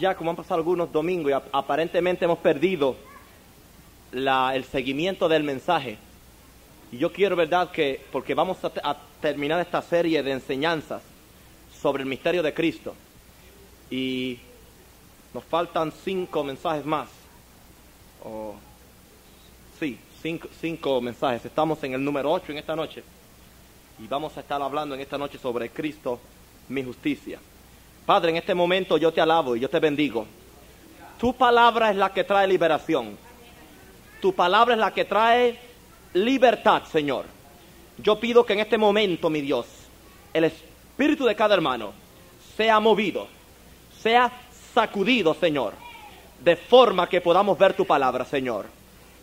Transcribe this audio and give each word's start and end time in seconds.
ya 0.00 0.16
como 0.16 0.30
han 0.30 0.36
pasado 0.36 0.56
algunos 0.56 0.90
domingos 0.90 1.30
y 1.30 1.34
ap- 1.34 1.48
aparentemente 1.52 2.24
hemos 2.24 2.38
perdido 2.38 2.96
el 4.12 4.64
seguimiento 4.64 5.28
del 5.28 5.44
mensaje. 5.44 5.98
Y 6.90 6.98
yo 6.98 7.12
quiero, 7.12 7.36
¿verdad?, 7.36 7.70
que, 7.70 8.04
porque 8.10 8.34
vamos 8.34 8.64
a, 8.64 8.70
te- 8.70 8.80
a 8.82 8.96
terminar 9.20 9.60
esta 9.60 9.80
serie 9.82 10.22
de 10.22 10.32
enseñanzas 10.32 11.02
sobre 11.80 12.02
el 12.02 12.08
misterio 12.08 12.42
de 12.42 12.52
Cristo. 12.52 12.94
Y 13.90 14.38
nos 15.32 15.44
faltan 15.44 15.92
cinco 16.04 16.42
mensajes 16.42 16.84
más. 16.84 17.08
Sí, 19.78 19.98
cinco, 20.22 20.48
cinco 20.60 21.00
mensajes. 21.00 21.44
Estamos 21.44 21.82
en 21.84 21.94
el 21.94 22.02
número 22.04 22.32
ocho 22.32 22.50
en 22.52 22.58
esta 22.58 22.74
noche. 22.74 23.04
Y 24.02 24.06
vamos 24.08 24.36
a 24.36 24.40
estar 24.40 24.60
hablando 24.60 24.94
en 24.94 25.00
esta 25.02 25.18
noche 25.18 25.38
sobre 25.38 25.70
Cristo, 25.70 26.18
mi 26.68 26.82
justicia. 26.82 27.38
Padre, 28.06 28.30
en 28.30 28.36
este 28.36 28.54
momento 28.54 28.96
yo 28.96 29.12
te 29.12 29.20
alabo 29.20 29.56
y 29.56 29.60
yo 29.60 29.70
te 29.70 29.78
bendigo. 29.78 30.26
Tu 31.18 31.34
palabra 31.34 31.90
es 31.90 31.96
la 31.96 32.12
que 32.12 32.24
trae 32.24 32.46
liberación. 32.46 33.16
Tu 34.20 34.34
palabra 34.34 34.74
es 34.74 34.80
la 34.80 34.92
que 34.92 35.04
trae 35.04 35.58
libertad, 36.14 36.82
Señor. 36.90 37.26
Yo 37.98 38.18
pido 38.18 38.44
que 38.44 38.54
en 38.54 38.60
este 38.60 38.78
momento, 38.78 39.28
mi 39.28 39.40
Dios, 39.40 39.66
el 40.32 40.44
espíritu 40.44 41.24
de 41.26 41.36
cada 41.36 41.54
hermano 41.54 41.92
sea 42.56 42.80
movido, 42.80 43.28
sea 44.00 44.32
sacudido, 44.74 45.34
Señor, 45.34 45.74
de 46.42 46.56
forma 46.56 47.08
que 47.08 47.20
podamos 47.20 47.58
ver 47.58 47.74
tu 47.74 47.86
palabra, 47.86 48.24
Señor. 48.24 48.66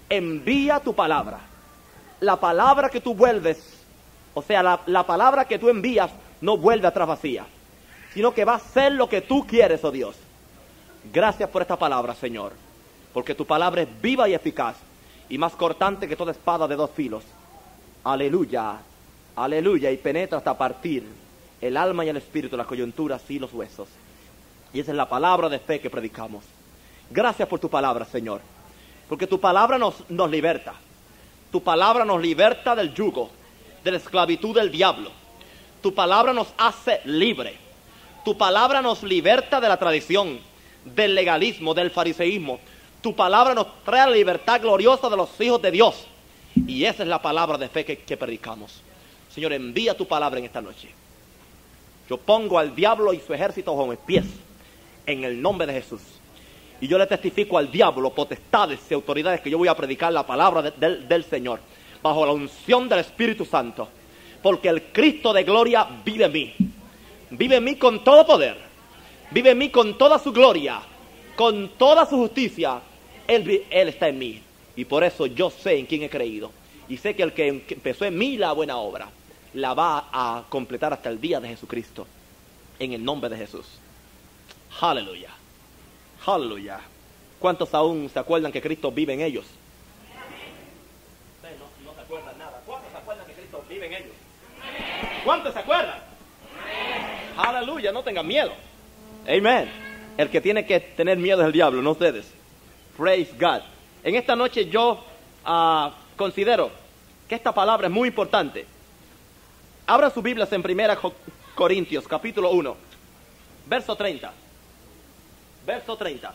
Envía 0.09 0.79
tu 0.79 0.93
palabra. 0.93 1.39
La 2.19 2.39
palabra 2.39 2.89
que 2.89 3.01
tú 3.01 3.13
vuelves, 3.13 3.83
o 4.33 4.41
sea, 4.41 4.63
la, 4.63 4.81
la 4.85 5.05
palabra 5.05 5.45
que 5.45 5.59
tú 5.59 5.69
envías 5.69 6.11
no 6.41 6.57
vuelve 6.57 6.87
atrás 6.87 7.07
vacía, 7.07 7.45
sino 8.17 8.33
que 8.33 8.45
va 8.45 8.55
a 8.55 8.59
ser 8.59 8.93
lo 8.93 9.07
que 9.07 9.21
tú 9.21 9.45
quieres, 9.45 9.83
oh 9.83 9.91
Dios. 9.91 10.15
Gracias 11.13 11.47
por 11.51 11.61
esta 11.61 11.77
palabra, 11.77 12.15
Señor, 12.15 12.51
porque 13.13 13.35
tu 13.35 13.45
palabra 13.45 13.83
es 13.83 14.01
viva 14.01 14.27
y 14.27 14.33
eficaz 14.33 14.75
y 15.29 15.37
más 15.37 15.53
cortante 15.53 16.07
que 16.07 16.15
toda 16.15 16.31
espada 16.31 16.67
de 16.67 16.75
dos 16.75 16.89
filos. 16.89 17.23
Aleluya, 18.03 18.77
aleluya, 19.35 19.91
y 19.91 19.97
penetra 19.97 20.39
hasta 20.39 20.57
partir 20.57 21.03
el 21.61 21.77
alma 21.77 22.05
y 22.05 22.09
el 22.09 22.17
espíritu, 22.17 22.57
las 22.57 22.65
coyunturas 22.65 23.21
y 23.29 23.37
los 23.37 23.53
huesos. 23.53 23.87
Y 24.73 24.79
esa 24.79 24.89
es 24.89 24.97
la 24.97 25.07
palabra 25.07 25.47
de 25.47 25.59
fe 25.59 25.79
que 25.79 25.91
predicamos. 25.91 26.43
Gracias 27.11 27.47
por 27.47 27.59
tu 27.59 27.69
palabra, 27.69 28.03
Señor, 28.03 28.41
porque 29.07 29.27
tu 29.27 29.39
palabra 29.39 29.77
nos, 29.77 30.09
nos 30.09 30.31
liberta. 30.31 30.73
Tu 31.51 31.61
palabra 31.61 32.03
nos 32.03 32.19
liberta 32.19 32.75
del 32.75 32.95
yugo, 32.95 33.29
de 33.83 33.91
la 33.91 33.97
esclavitud 33.97 34.55
del 34.55 34.71
diablo. 34.71 35.11
Tu 35.83 35.93
palabra 35.93 36.33
nos 36.33 36.47
hace 36.57 37.01
libre. 37.05 37.66
Tu 38.27 38.37
palabra 38.37 38.81
nos 38.81 39.03
liberta 39.03 39.61
de 39.61 39.69
la 39.69 39.77
tradición, 39.77 40.37
del 40.83 41.15
legalismo, 41.15 41.73
del 41.73 41.89
fariseísmo. 41.91 42.59
Tu 43.01 43.15
palabra 43.15 43.53
nos 43.55 43.67
trae 43.85 44.05
la 44.05 44.13
libertad 44.13 44.59
gloriosa 44.59 45.09
de 45.09 45.15
los 45.15 45.29
hijos 45.39 45.61
de 45.61 45.71
Dios. 45.71 46.05
Y 46.67 46.83
esa 46.83 47.03
es 47.03 47.07
la 47.07 47.21
palabra 47.21 47.57
de 47.57 47.69
fe 47.69 47.85
que, 47.85 48.17
predicamos. 48.17 48.81
Señor, 49.33 49.53
envía 49.53 49.95
tu 49.95 50.05
palabra 50.05 50.39
en 50.39 50.43
esta 50.43 50.59
noche. 50.61 50.89
Yo 52.09 52.17
pongo 52.17 52.59
al 52.59 52.75
diablo 52.75 53.13
y 53.13 53.21
su 53.21 53.33
ejército 53.33 53.73
bajo 53.73 53.87
mis 53.87 53.99
pies 53.99 54.25
en 55.05 55.23
el 55.23 55.41
nombre 55.41 55.65
de 55.65 55.81
Jesús. 55.81 56.01
Y 56.81 56.87
yo 56.89 56.97
le 56.97 57.07
testifico 57.07 57.57
al 57.57 57.71
diablo, 57.71 58.09
potestades 58.09 58.81
y 58.89 58.93
autoridades 58.93 59.39
que 59.39 59.49
yo 59.49 59.57
voy 59.57 59.69
a 59.69 59.77
predicar 59.77 60.11
la 60.11 60.27
palabra 60.27 60.63
de- 60.63 60.71
del, 60.71 61.07
del 61.07 61.23
Señor 61.23 61.61
bajo 62.03 62.25
la 62.25 62.33
unción 62.33 62.89
del 62.89 62.99
Espíritu 62.99 63.45
Santo. 63.45 63.87
Porque 64.43 64.67
el 64.67 64.83
Cristo 64.91 65.31
de 65.31 65.43
gloria 65.45 65.87
vive 66.03 66.25
en 66.25 66.31
mí. 66.33 66.53
Vive 67.29 67.57
en 67.57 67.63
mí 67.63 67.75
con 67.75 68.03
todo 68.03 68.25
poder. 68.25 68.57
Vive 69.31 69.51
en 69.51 69.57
mí 69.57 69.69
con 69.69 69.97
toda 69.97 70.19
su 70.19 70.31
gloria. 70.31 70.81
Con 71.35 71.69
toda 71.77 72.05
su 72.05 72.17
justicia. 72.17 72.81
Él, 73.27 73.65
está 73.69 74.07
en 74.07 74.17
mí. 74.17 74.41
Y 74.75 74.85
por 74.85 75.03
eso 75.03 75.25
yo 75.25 75.49
sé 75.49 75.77
en 75.77 75.85
quién 75.85 76.03
he 76.03 76.09
creído. 76.09 76.51
Y 76.87 76.97
sé 76.97 77.15
que 77.15 77.23
el 77.23 77.33
que 77.33 77.47
em- 77.47 77.61
empezó 77.67 78.05
en 78.05 78.17
mí 78.17 78.37
la 78.37 78.53
buena 78.53 78.77
obra 78.77 79.09
la 79.53 79.73
va 79.73 80.09
a 80.11 80.43
completar 80.49 80.93
hasta 80.93 81.09
el 81.09 81.19
día 81.19 81.39
de 81.39 81.49
Jesucristo. 81.49 82.07
En 82.79 82.93
el 82.93 83.03
nombre 83.03 83.29
de 83.29 83.37
Jesús. 83.37 83.65
Aleluya. 84.79 85.29
Aleluya. 86.25 86.79
¿Cuántos 87.39 87.73
aún 87.73 88.09
se 88.09 88.19
acuerdan 88.19 88.51
que 88.51 88.61
Cristo 88.61 88.91
vive 88.91 89.13
en 89.13 89.21
ellos? 89.21 89.45
No 91.83 91.93
se 91.93 92.01
acuerdan 92.01 92.37
nada. 92.37 92.61
¿Cuántos 92.65 92.91
se 92.91 92.97
acuerdan 92.97 93.25
que 93.25 93.33
Cristo 93.33 93.63
vive 93.69 93.85
en 93.87 93.93
ellos? 93.93 94.15
¿Cuántos 95.23 95.53
se 95.53 95.59
acuerdan? 95.59 96.06
Aleluya, 97.37 97.91
no 97.91 98.03
tengan 98.03 98.25
miedo. 98.25 98.51
Amén. 99.27 99.69
El 100.17 100.29
que 100.29 100.41
tiene 100.41 100.65
que 100.65 100.79
tener 100.79 101.17
miedo 101.17 101.41
es 101.41 101.47
el 101.47 101.53
diablo, 101.53 101.81
no 101.81 101.91
ustedes. 101.91 102.25
Praise 102.97 103.31
God. 103.39 103.61
En 104.03 104.15
esta 104.15 104.35
noche 104.35 104.67
yo 104.69 105.03
ah, 105.45 105.93
considero 106.15 106.71
que 107.27 107.35
esta 107.35 107.53
palabra 107.53 107.87
es 107.87 107.93
muy 107.93 108.09
importante. 108.09 108.65
Abran 109.85 110.13
sus 110.13 110.23
Biblias 110.23 110.51
en 110.51 110.61
1 110.61 111.13
Corintios, 111.55 112.07
capítulo 112.07 112.51
1, 112.51 112.75
verso 113.67 113.95
30. 113.95 114.33
Verso 115.65 115.97
30. 115.97 116.33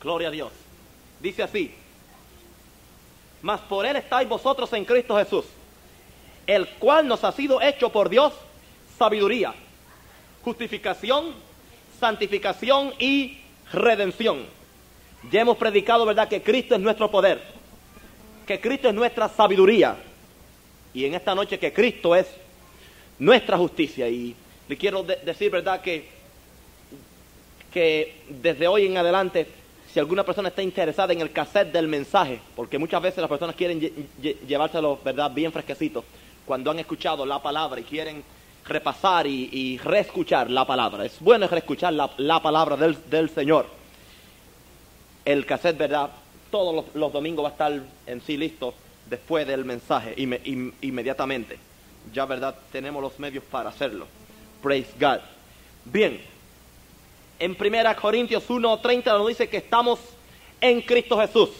Gloria 0.00 0.28
a 0.28 0.30
Dios. 0.30 0.52
Dice 1.20 1.42
así. 1.42 1.74
Mas 3.42 3.60
por 3.60 3.86
él 3.86 3.96
estáis 3.96 4.28
vosotros 4.28 4.72
en 4.72 4.84
Cristo 4.84 5.16
Jesús, 5.16 5.44
el 6.46 6.68
cual 6.78 7.06
nos 7.06 7.24
ha 7.24 7.32
sido 7.32 7.60
hecho 7.60 7.90
por 7.90 8.08
Dios 8.08 8.32
sabiduría, 8.98 9.54
justificación, 10.42 11.34
santificación 12.00 12.92
y 12.98 13.38
redención. 13.72 14.44
Ya 15.30 15.40
hemos 15.40 15.56
predicado, 15.56 16.06
¿verdad?, 16.06 16.28
que 16.28 16.42
Cristo 16.42 16.74
es 16.74 16.80
nuestro 16.80 17.10
poder, 17.10 17.42
que 18.46 18.60
Cristo 18.60 18.88
es 18.88 18.94
nuestra 18.94 19.28
sabiduría, 19.28 19.96
y 20.94 21.04
en 21.04 21.14
esta 21.14 21.34
noche 21.34 21.58
que 21.58 21.72
Cristo 21.72 22.14
es 22.14 22.26
nuestra 23.18 23.58
justicia. 23.58 24.08
Y 24.08 24.34
le 24.68 24.76
quiero 24.76 25.02
de- 25.02 25.16
decir, 25.16 25.50
¿verdad?, 25.50 25.80
que, 25.82 26.08
que 27.72 28.22
desde 28.28 28.66
hoy 28.68 28.86
en 28.86 28.96
adelante, 28.96 29.46
si 29.92 29.98
alguna 29.98 30.24
persona 30.24 30.48
está 30.48 30.62
interesada 30.62 31.12
en 31.12 31.20
el 31.20 31.32
cassette 31.32 31.72
del 31.72 31.88
mensaje, 31.88 32.40
porque 32.54 32.78
muchas 32.78 33.02
veces 33.02 33.18
las 33.18 33.28
personas 33.28 33.56
quieren 33.56 33.80
lle- 33.80 33.92
lle- 34.22 34.36
llevárselo, 34.46 34.98
¿verdad?, 35.04 35.30
bien 35.32 35.52
fresquecito, 35.52 36.04
cuando 36.46 36.70
han 36.70 36.78
escuchado 36.78 37.26
la 37.26 37.42
palabra 37.42 37.80
y 37.80 37.84
quieren 37.84 38.22
repasar 38.68 39.26
y, 39.26 39.78
reescuchar 39.78 40.50
la 40.50 40.66
palabra. 40.66 41.04
Es 41.04 41.18
bueno 41.20 41.46
reescuchar 41.48 41.92
la, 41.92 42.10
la 42.18 42.40
palabra 42.42 42.76
del, 42.76 42.96
del 43.10 43.30
Señor. 43.30 43.66
El 45.24 45.44
cassette, 45.46 45.76
¿verdad? 45.78 46.10
Todos 46.50 46.74
los, 46.74 46.94
los 46.94 47.12
domingos 47.12 47.44
va 47.44 47.48
a 47.48 47.52
estar 47.52 47.82
en 48.06 48.20
sí 48.22 48.36
listo 48.36 48.74
después 49.08 49.46
del 49.46 49.64
mensaje, 49.64 50.14
inme- 50.16 50.40
in- 50.44 50.74
inmediatamente. 50.82 51.58
Ya, 52.12 52.24
¿verdad? 52.24 52.54
Tenemos 52.72 53.02
los 53.02 53.18
medios 53.18 53.44
para 53.44 53.70
hacerlo. 53.70 54.06
Praise 54.62 54.90
God. 54.98 55.18
Bien, 55.84 56.20
en 57.38 57.56
1 57.58 57.96
Corintios 58.00 58.48
1.30 58.48 59.04
nos 59.18 59.28
dice 59.28 59.48
que 59.48 59.58
estamos 59.58 59.98
en 60.60 60.80
Cristo 60.82 61.18
Jesús 61.18 61.50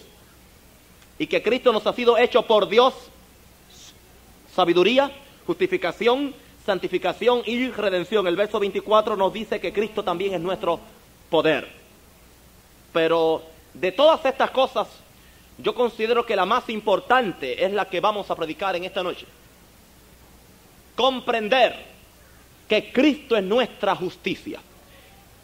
y 1.19 1.27
que 1.27 1.43
Cristo 1.43 1.73
nos 1.73 1.87
ha 1.87 1.93
sido 1.93 2.17
hecho 2.19 2.43
por 2.47 2.69
Dios 2.69 2.95
sabiduría, 4.55 5.11
justificación, 5.47 6.35
santificación 6.69 7.41
y 7.47 7.71
redención. 7.71 8.27
El 8.27 8.37
verso 8.37 8.61
24 8.61 9.17
nos 9.17 9.33
dice 9.33 9.59
que 9.59 9.73
Cristo 9.73 10.03
también 10.03 10.35
es 10.35 10.41
nuestro 10.43 10.79
poder. 11.31 11.67
Pero 12.93 13.43
de 13.73 13.91
todas 13.91 14.23
estas 14.27 14.51
cosas, 14.51 14.87
yo 15.57 15.75
considero 15.75 16.27
que 16.27 16.37
la 16.37 16.45
más 16.45 16.69
importante 16.69 17.65
es 17.65 17.73
la 17.73 17.87
que 17.87 18.01
vamos 18.01 18.31
a 18.31 18.37
predicar 18.37 18.77
en 18.77 18.85
esta 18.85 19.03
noche. 19.03 19.25
Comprender 20.95 21.75
que 22.69 22.93
Cristo 22.93 23.35
es 23.35 23.45
nuestra 23.45 23.97
justicia. 23.97 24.61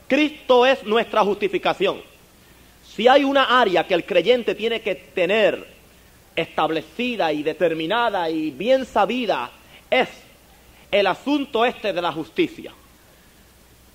Cristo 0.06 0.66
es 0.66 0.84
nuestra 0.84 1.24
justificación. 1.24 2.02
Si 2.94 3.08
hay 3.08 3.24
una 3.24 3.62
área 3.62 3.86
que 3.86 3.94
el 3.94 4.04
creyente 4.04 4.54
tiene 4.54 4.82
que 4.82 4.94
tener 4.94 5.66
establecida 6.36 7.32
y 7.32 7.42
determinada 7.42 8.28
y 8.28 8.50
bien 8.50 8.84
sabida, 8.84 9.50
es 9.88 10.23
el 10.94 11.08
asunto 11.08 11.64
este 11.64 11.92
de 11.92 12.00
la 12.00 12.12
justicia. 12.12 12.72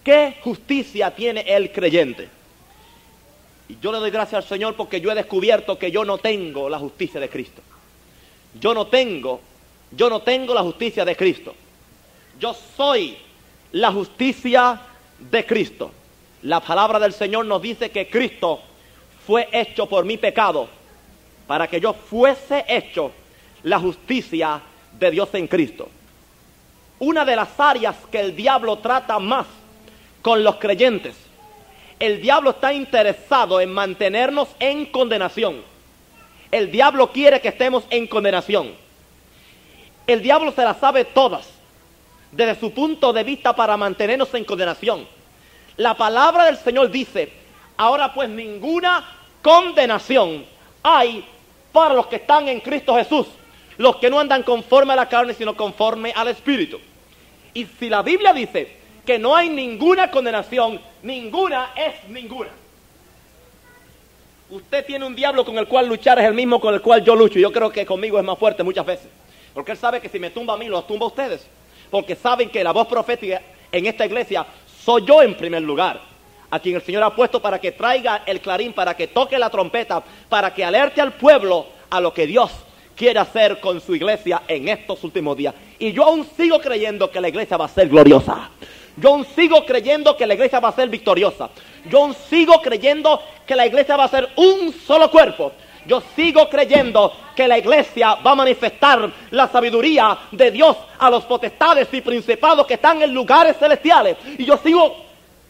¿Qué 0.04 0.36
justicia 0.44 1.16
tiene 1.16 1.46
el 1.48 1.72
creyente? 1.72 2.28
Y 3.69 3.78
yo 3.81 3.94
le 3.94 4.00
doy 4.00 4.12
gracias 4.12 4.44
al 4.44 4.50
Señor 4.50 4.75
porque 4.75 5.00
yo 5.00 5.10
he 5.10 5.16
descubierto 5.16 5.80
que 5.80 5.92
yo 5.92 6.04
no 6.04 6.18
tengo 6.18 6.68
la 6.68 6.78
justicia 6.78 7.22
de 7.22 7.30
Cristo. 7.30 7.62
Yo 8.60 8.74
no 8.74 8.88
tengo, 8.88 9.40
yo 9.92 10.10
no 10.10 10.22
tengo 10.24 10.54
la 10.54 10.62
justicia 10.62 11.06
de 11.06 11.16
Cristo. 11.16 11.56
Yo 12.38 12.54
soy 12.75 13.18
la 13.72 13.94
justicia 13.94 14.81
de 15.19 15.46
Cristo. 15.46 15.92
La 16.42 16.60
palabra 16.60 17.00
del 17.00 17.13
Señor 17.13 17.46
nos 17.46 17.62
dice 17.62 17.92
que 17.92 18.10
Cristo 18.10 18.60
fue 19.25 19.48
hecho 19.54 19.86
por 19.86 20.04
mi 20.04 20.18
pecado 20.18 20.68
para 21.48 21.66
que 21.68 21.80
yo 21.80 21.94
fuese 21.94 22.66
hecho 22.68 23.12
la 23.63 23.80
justicia 23.80 24.62
de 25.00 25.12
Dios 25.12 25.30
en 25.34 25.48
Cristo. 25.48 25.90
Una 27.00 27.24
de 27.24 27.36
las 27.36 27.57
áreas 27.57 27.96
que 28.12 28.19
el 28.19 28.36
diablo 28.36 28.78
trata 28.78 29.19
más 29.19 29.48
con 30.22 30.44
los 30.44 30.56
creyentes 30.56 31.16
El 31.98 32.22
diablo 32.22 32.51
está 32.51 32.74
interesado 32.74 33.60
en 33.62 33.74
mantenernos 33.74 34.50
en 34.60 34.86
condenación. 34.86 35.62
El 36.51 36.72
diablo 36.72 37.12
quiere 37.12 37.42
que 37.42 37.50
estemos 37.50 37.84
en 37.90 38.07
condenación. 38.07 38.74
El 40.07 40.22
diablo 40.22 40.51
se 40.51 40.63
las 40.63 40.78
sabe 40.80 41.06
todas 41.06 41.48
desde 42.31 42.60
su 42.60 42.72
punto 42.72 43.12
de 43.13 43.24
vista 43.24 43.56
para 43.56 43.78
mantenernos 43.78 44.34
en 44.34 44.46
condenación. 44.46 45.07
La 45.78 45.94
palabra 45.96 46.46
del 46.46 46.57
Señor 46.57 46.90
dice, 46.90 47.31
ahora 47.78 48.13
pues 48.13 48.30
ninguna 48.30 49.06
condenación 49.42 50.46
hay 50.84 51.25
para 51.72 51.94
los 51.94 52.07
que 52.07 52.18
están 52.18 52.48
en 52.48 52.60
Cristo 52.60 52.96
Jesús, 52.96 53.28
los 53.78 53.98
que 53.98 54.10
no 54.10 54.19
andan 54.19 54.44
conforme 54.44 54.94
a 54.94 54.98
la 54.98 55.07
carne, 55.10 55.34
sino 55.34 55.56
conforme 55.56 56.12
al 56.16 56.28
Espíritu. 56.30 56.80
Y 57.54 57.66
si 57.66 57.90
la 57.90 58.01
Biblia 58.01 58.34
dice 58.34 58.80
que 59.06 59.18
no 59.18 59.36
hay 59.36 59.50
ninguna 59.50 60.12
condenación, 60.12 60.80
ninguna 61.04 61.72
es 61.75 62.07
ninguna. 62.10 62.50
Usted 64.50 64.86
tiene 64.86 65.06
un 65.06 65.16
diablo 65.16 65.46
con 65.46 65.57
el 65.57 65.68
cual 65.68 65.88
luchar, 65.88 66.19
es 66.19 66.25
el 66.25 66.34
mismo 66.34 66.60
con 66.60 66.74
el 66.74 66.81
cual 66.81 67.04
yo 67.04 67.16
lucho. 67.16 67.40
Yo 67.40 67.51
creo 67.51 67.72
que 67.72 67.86
conmigo 67.86 68.18
es 68.18 68.25
más 68.25 68.38
fuerte 68.38 68.63
muchas 68.63 68.86
veces. 68.86 69.07
Porque 69.54 69.72
él 69.72 69.78
sabe 69.78 70.01
que 70.01 70.10
si 70.10 70.19
me 70.19 70.31
tumba 70.31 70.56
a 70.56 70.57
mí, 70.57 70.68
los 70.68 70.88
tumba 70.88 71.06
a 71.06 71.10
ustedes. 71.10 71.46
Porque 71.92 72.16
saben 72.16 72.50
que 72.50 72.63
la 72.63 72.72
voz 72.72 72.88
profética 72.88 73.42
en 73.72 73.86
esta 73.86 74.06
iglesia 74.06 74.46
soy 74.84 75.06
yo 75.06 75.22
en 75.22 75.36
primer 75.36 75.62
lugar. 75.62 76.01
A 76.51 76.60
quien 76.60 76.75
el 76.75 76.81
Señor 76.81 77.04
ha 77.04 77.16
puesto 77.16 77.40
para 77.42 77.60
que 77.60 77.72
traiga 77.72 78.24
el 78.25 78.42
clarín, 78.42 78.74
para 78.74 78.96
que 78.96 79.07
toque 79.07 79.38
la 79.38 79.51
trompeta, 79.51 80.04
para 80.30 80.51
que 80.54 80.63
alerte 80.63 81.00
al 81.00 81.13
pueblo 81.13 81.68
a 81.92 82.01
lo 82.01 82.12
que 82.12 82.25
Dios 82.25 82.51
quiere 83.00 83.18
hacer 83.18 83.62
con 83.62 83.80
su 83.80 83.96
iglesia 83.96 84.42
en 84.46 84.68
estos 84.68 85.01
últimos 85.06 85.38
días. 85.38 85.56
Y 85.80 85.94
yo 85.94 86.04
aún 86.04 86.28
sigo 86.36 86.60
creyendo 86.60 87.10
que 87.10 87.22
la 87.22 87.30
iglesia 87.30 87.56
va 87.56 87.63
a 87.63 87.69
ser 87.69 87.88
gloriosa. 87.88 88.50
Yo 88.98 89.12
aún 89.12 89.25
sigo 89.38 89.66
creyendo 89.66 90.18
que 90.18 90.28
la 90.28 90.34
iglesia 90.34 90.60
va 90.60 90.68
a 90.68 90.74
ser 90.74 90.90
victoriosa. 90.90 91.50
Yo 91.90 92.00
aún 92.04 92.13
sigo 92.30 92.62
creyendo 92.62 93.22
que 93.48 93.56
la 93.56 93.66
iglesia 93.66 93.96
va 93.96 94.04
a 94.04 94.10
ser 94.10 94.28
un 94.36 94.74
solo 94.86 95.10
cuerpo. 95.10 95.54
Yo 95.86 96.04
sigo 96.13 96.50
creyendo 96.50 97.13
que 97.38 97.48
la 97.48 97.57
iglesia 97.57 98.16
va 98.16 98.31
a 98.31 98.36
manifestar 98.36 99.10
la 99.31 99.48
sabiduría 99.48 100.18
de 100.34 100.51
Dios 100.51 100.75
a 101.00 101.10
los 101.10 101.24
potestades 101.24 101.88
y 101.94 102.01
principados 102.01 102.68
que 102.68 102.74
están 102.74 103.01
en 103.01 103.13
lugares 103.13 103.56
celestiales. 103.57 104.18
Y 104.38 104.44
yo 104.44 104.57
sigo 104.57 104.98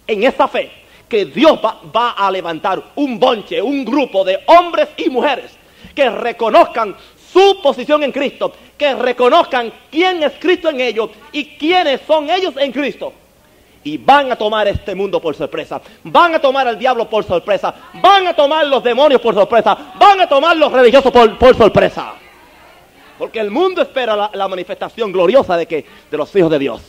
en 0.06 0.24
esa 0.24 0.48
fe 0.48 0.72
que 1.10 1.26
Dios 1.26 1.60
va, 1.66 1.82
va 1.94 2.12
a 2.12 2.30
levantar 2.30 2.80
un 2.94 3.20
bonche, 3.20 3.60
un 3.60 3.84
grupo 3.84 4.24
de 4.24 4.38
hombres 4.46 4.90
y 4.98 5.10
mujeres 5.10 5.58
que 5.96 6.10
reconozcan 6.12 6.96
su 7.32 7.62
posición 7.62 8.04
en 8.04 8.12
Cristo, 8.12 8.54
que 8.78 8.96
reconozcan 8.96 9.72
quién 9.92 10.24
es 10.24 10.34
Cristo 10.40 10.70
en 10.70 10.82
ellos 10.82 11.10
y 11.32 11.46
quiénes 11.58 12.02
son 12.08 12.30
ellos 12.30 12.54
en 12.58 12.72
Cristo. 12.72 13.14
Y 13.84 13.98
van 13.98 14.32
a 14.32 14.36
tomar 14.36 14.68
este 14.68 14.94
mundo 14.94 15.22
por 15.22 15.36
sorpresa, 15.36 15.82
van 16.04 16.36
a 16.36 16.40
tomar 16.40 16.68
al 16.68 16.78
diablo 16.78 17.10
por 17.10 17.24
sorpresa, 17.24 17.74
van 17.94 18.28
a 18.28 18.34
tomar 18.34 18.68
los 18.68 18.84
demonios 18.84 19.22
por 19.22 19.34
sorpresa, 19.34 19.94
van 19.98 20.22
a 20.22 20.28
tomar 20.28 20.58
los 20.58 20.72
religiosos 20.72 21.12
por, 21.12 21.38
por 21.38 21.56
sorpresa. 21.56 22.14
Porque 23.18 23.40
el 23.40 23.52
mundo 23.52 23.82
espera 23.82 24.16
la, 24.16 24.32
la 24.34 24.48
manifestación 24.48 25.12
gloriosa 25.12 25.58
de, 25.58 25.66
que, 25.66 25.86
de 26.10 26.18
los 26.18 26.34
hijos 26.36 26.52
de 26.52 26.60
Dios. 26.60 26.82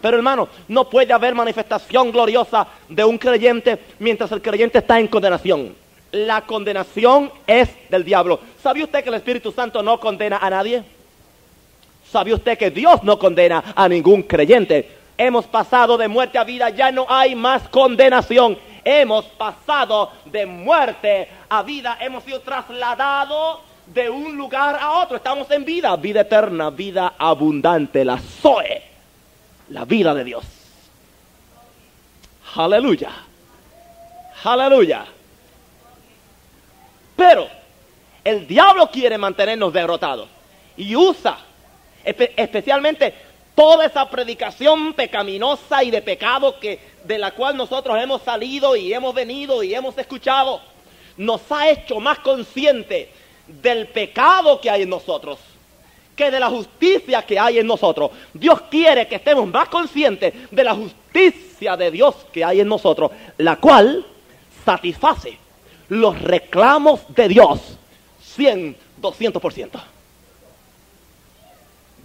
Pero 0.00 0.18
hermano, 0.18 0.48
no 0.68 0.88
puede 0.90 1.14
haber 1.14 1.34
manifestación 1.34 2.12
gloriosa 2.12 2.66
de 2.88 3.04
un 3.04 3.16
creyente 3.16 3.78
mientras 3.98 4.30
el 4.32 4.42
creyente 4.42 4.78
está 4.78 5.00
en 5.00 5.08
condenación. 5.08 5.74
La 6.14 6.42
condenación 6.42 7.32
es 7.44 7.68
del 7.90 8.04
diablo. 8.04 8.38
¿Sabe 8.62 8.84
usted 8.84 9.02
que 9.02 9.08
el 9.08 9.16
Espíritu 9.16 9.50
Santo 9.50 9.82
no 9.82 9.98
condena 9.98 10.38
a 10.38 10.48
nadie? 10.48 10.84
¿Sabe 12.08 12.32
usted 12.32 12.56
que 12.56 12.70
Dios 12.70 13.02
no 13.02 13.18
condena 13.18 13.74
a 13.74 13.88
ningún 13.88 14.22
creyente? 14.22 14.88
Hemos 15.18 15.44
pasado 15.46 15.98
de 15.98 16.06
muerte 16.06 16.38
a 16.38 16.44
vida, 16.44 16.70
ya 16.70 16.92
no 16.92 17.04
hay 17.08 17.34
más 17.34 17.68
condenación. 17.68 18.56
Hemos 18.84 19.24
pasado 19.24 20.12
de 20.26 20.46
muerte 20.46 21.28
a 21.48 21.64
vida, 21.64 21.98
hemos 22.00 22.22
sido 22.22 22.38
trasladados 22.42 23.58
de 23.86 24.08
un 24.08 24.36
lugar 24.36 24.78
a 24.80 25.00
otro. 25.00 25.16
Estamos 25.16 25.50
en 25.50 25.64
vida, 25.64 25.96
vida 25.96 26.20
eterna, 26.20 26.70
vida 26.70 27.14
abundante, 27.18 28.04
la 28.04 28.18
Zoe, 28.18 28.84
la 29.70 29.84
vida 29.84 30.14
de 30.14 30.22
Dios. 30.22 30.44
Aleluya. 32.54 33.10
Aleluya. 34.44 35.06
Pero 37.16 37.48
el 38.24 38.46
diablo 38.46 38.90
quiere 38.90 39.18
mantenernos 39.18 39.72
derrotados 39.72 40.28
y 40.76 40.96
usa 40.96 41.38
espe 42.04 42.32
especialmente 42.36 43.14
toda 43.54 43.86
esa 43.86 44.08
predicación 44.10 44.94
pecaminosa 44.94 45.84
y 45.84 45.90
de 45.90 46.02
pecado 46.02 46.58
que 46.58 46.78
de 47.04 47.18
la 47.18 47.30
cual 47.32 47.56
nosotros 47.56 47.96
hemos 48.02 48.22
salido 48.22 48.74
y 48.76 48.92
hemos 48.92 49.14
venido 49.14 49.62
y 49.62 49.74
hemos 49.74 49.96
escuchado 49.96 50.60
nos 51.16 51.40
ha 51.50 51.70
hecho 51.70 52.00
más 52.00 52.18
conscientes 52.18 53.08
del 53.46 53.86
pecado 53.88 54.60
que 54.60 54.70
hay 54.70 54.82
en 54.82 54.90
nosotros 54.90 55.38
que 56.16 56.30
de 56.30 56.40
la 56.40 56.48
justicia 56.48 57.22
que 57.22 57.38
hay 57.38 57.58
en 57.58 57.66
nosotros. 57.66 58.12
Dios 58.32 58.62
quiere 58.70 59.08
que 59.08 59.16
estemos 59.16 59.48
más 59.48 59.68
conscientes 59.68 60.32
de 60.50 60.64
la 60.64 60.74
justicia 60.74 61.76
de 61.76 61.90
Dios 61.90 62.14
que 62.32 62.44
hay 62.44 62.60
en 62.60 62.68
nosotros, 62.68 63.10
la 63.38 63.56
cual 63.56 64.06
satisface 64.64 65.38
los 65.88 66.20
reclamos 66.20 67.00
de 67.08 67.28
Dios 67.28 67.78
100, 68.22 68.76
200%. 69.00 69.82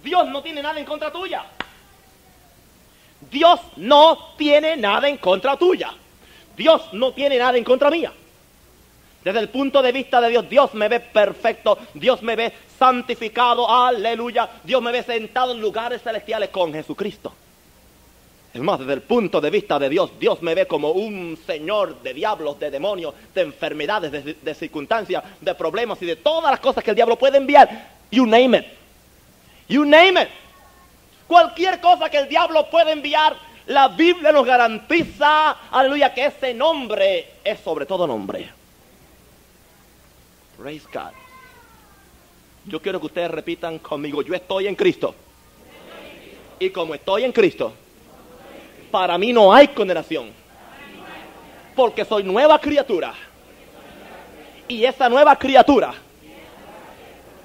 Dios 0.02 0.28
no 0.28 0.42
tiene 0.42 0.62
nada 0.62 0.78
en 0.78 0.84
contra 0.84 1.12
tuya. 1.12 1.44
Dios 3.30 3.60
no 3.76 4.34
tiene 4.36 4.76
nada 4.76 5.08
en 5.08 5.18
contra 5.18 5.56
tuya. 5.56 5.92
Dios 6.56 6.82
no 6.92 7.12
tiene 7.12 7.38
nada 7.38 7.56
en 7.58 7.64
contra 7.64 7.90
mía. 7.90 8.12
Desde 9.22 9.40
el 9.40 9.50
punto 9.50 9.82
de 9.82 9.92
vista 9.92 10.20
de 10.20 10.30
Dios, 10.30 10.48
Dios 10.48 10.72
me 10.72 10.88
ve 10.88 11.00
perfecto, 11.00 11.78
Dios 11.92 12.22
me 12.22 12.36
ve 12.36 12.52
santificado, 12.78 13.68
aleluya. 13.68 14.48
Dios 14.64 14.80
me 14.80 14.92
ve 14.92 15.02
sentado 15.02 15.52
en 15.52 15.60
lugares 15.60 16.02
celestiales 16.02 16.48
con 16.48 16.72
Jesucristo. 16.72 17.34
Es 18.52 18.60
más, 18.60 18.80
desde 18.80 18.94
el 18.94 19.02
punto 19.02 19.40
de 19.40 19.48
vista 19.48 19.78
de 19.78 19.88
Dios, 19.88 20.10
Dios 20.18 20.42
me 20.42 20.54
ve 20.54 20.66
como 20.66 20.90
un 20.90 21.38
señor 21.46 22.02
de 22.02 22.12
diablos, 22.12 22.58
de 22.58 22.70
demonios, 22.70 23.14
de 23.32 23.42
enfermedades, 23.42 24.10
de, 24.10 24.34
de 24.34 24.54
circunstancias, 24.54 25.22
de 25.40 25.54
problemas 25.54 26.02
y 26.02 26.06
de 26.06 26.16
todas 26.16 26.50
las 26.50 26.58
cosas 26.58 26.82
que 26.82 26.90
el 26.90 26.96
diablo 26.96 27.16
puede 27.16 27.38
enviar. 27.38 27.90
You 28.10 28.26
name 28.26 28.58
it. 28.58 28.64
You 29.68 29.84
name 29.84 30.20
it. 30.20 30.28
Cualquier 31.28 31.80
cosa 31.80 32.10
que 32.10 32.18
el 32.18 32.28
diablo 32.28 32.68
pueda 32.68 32.90
enviar, 32.90 33.36
la 33.66 33.86
Biblia 33.86 34.32
nos 34.32 34.44
garantiza, 34.44 35.52
aleluya, 35.70 36.12
que 36.12 36.26
ese 36.26 36.52
nombre 36.52 37.34
es 37.44 37.60
sobre 37.60 37.86
todo 37.86 38.04
nombre. 38.04 38.50
Praise 40.58 40.86
God. 40.92 41.12
Yo 42.66 42.82
quiero 42.82 42.98
que 42.98 43.06
ustedes 43.06 43.30
repitan 43.30 43.78
conmigo, 43.78 44.22
yo 44.22 44.34
estoy 44.34 44.66
en 44.66 44.74
Cristo. 44.74 45.14
Y 46.58 46.70
como 46.70 46.94
estoy 46.94 47.22
en 47.22 47.30
Cristo, 47.30 47.72
para 48.90 49.16
mí 49.18 49.32
no 49.32 49.52
hay 49.52 49.68
condenación. 49.68 50.30
Porque 51.74 52.04
soy 52.04 52.22
nueva 52.22 52.58
criatura. 52.58 53.14
Y 54.68 54.84
esa 54.84 55.08
nueva 55.08 55.36
criatura 55.36 55.94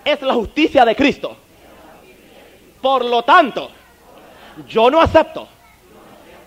es 0.04 0.22
la 0.22 0.34
justicia 0.34 0.86
de 0.86 0.96
Cristo. 0.96 1.36
Por 2.82 3.04
lo 3.04 3.24
tanto, 3.24 3.72
yo 4.68 4.92
no 4.92 5.02
acepto 5.02 5.48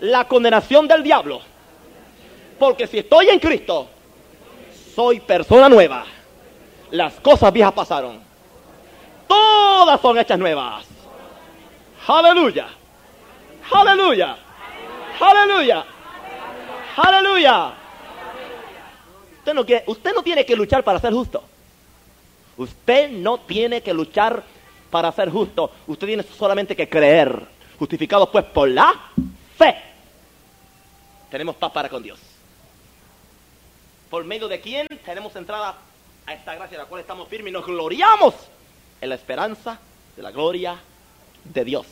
la 0.00 0.24
condenación 0.26 0.86
del 0.86 1.02
diablo. 1.02 1.40
Porque 2.58 2.86
si 2.86 2.98
estoy 2.98 3.28
en 3.28 3.40
Cristo, 3.40 3.88
soy 4.94 5.20
persona 5.20 5.68
nueva. 5.68 6.04
Las 6.90 7.14
cosas 7.14 7.52
viejas 7.52 7.72
pasaron. 7.72 8.20
Todas 9.26 10.00
son 10.00 10.18
hechas 10.18 10.38
nuevas. 10.38 10.86
Aleluya. 12.06 12.68
Aleluya. 13.70 14.36
Aleluya. 15.20 15.84
Aleluya. 16.96 17.72
Usted 19.38 19.54
no, 19.54 19.64
usted 19.86 20.14
no 20.14 20.22
tiene 20.22 20.44
que 20.44 20.56
luchar 20.56 20.84
para 20.84 20.98
ser 21.00 21.12
justo. 21.12 21.42
Usted 22.56 23.10
no 23.10 23.38
tiene 23.38 23.82
que 23.82 23.94
luchar 23.94 24.42
para 24.90 25.12
ser 25.12 25.30
justo. 25.30 25.70
Usted 25.86 26.06
tiene 26.06 26.22
solamente 26.22 26.74
que 26.76 26.88
creer. 26.88 27.46
Justificados 27.78 28.28
pues 28.30 28.44
por 28.46 28.68
la 28.68 28.92
fe. 29.56 29.76
Tenemos 31.30 31.56
paz 31.56 31.70
para 31.72 31.88
con 31.88 32.02
Dios. 32.02 32.18
Por 34.10 34.24
medio 34.24 34.48
de 34.48 34.60
quién 34.60 34.86
tenemos 35.04 35.34
entrada 35.36 35.76
a 36.26 36.34
esta 36.34 36.54
gracia, 36.54 36.78
la 36.78 36.86
cual 36.86 37.00
estamos 37.00 37.28
firmes 37.28 37.50
y 37.50 37.52
nos 37.52 37.66
gloriamos 37.66 38.34
en 39.00 39.08
la 39.08 39.14
esperanza 39.14 39.78
de 40.16 40.22
la 40.22 40.30
gloria 40.30 40.76
de 41.44 41.64
Dios. 41.64 41.86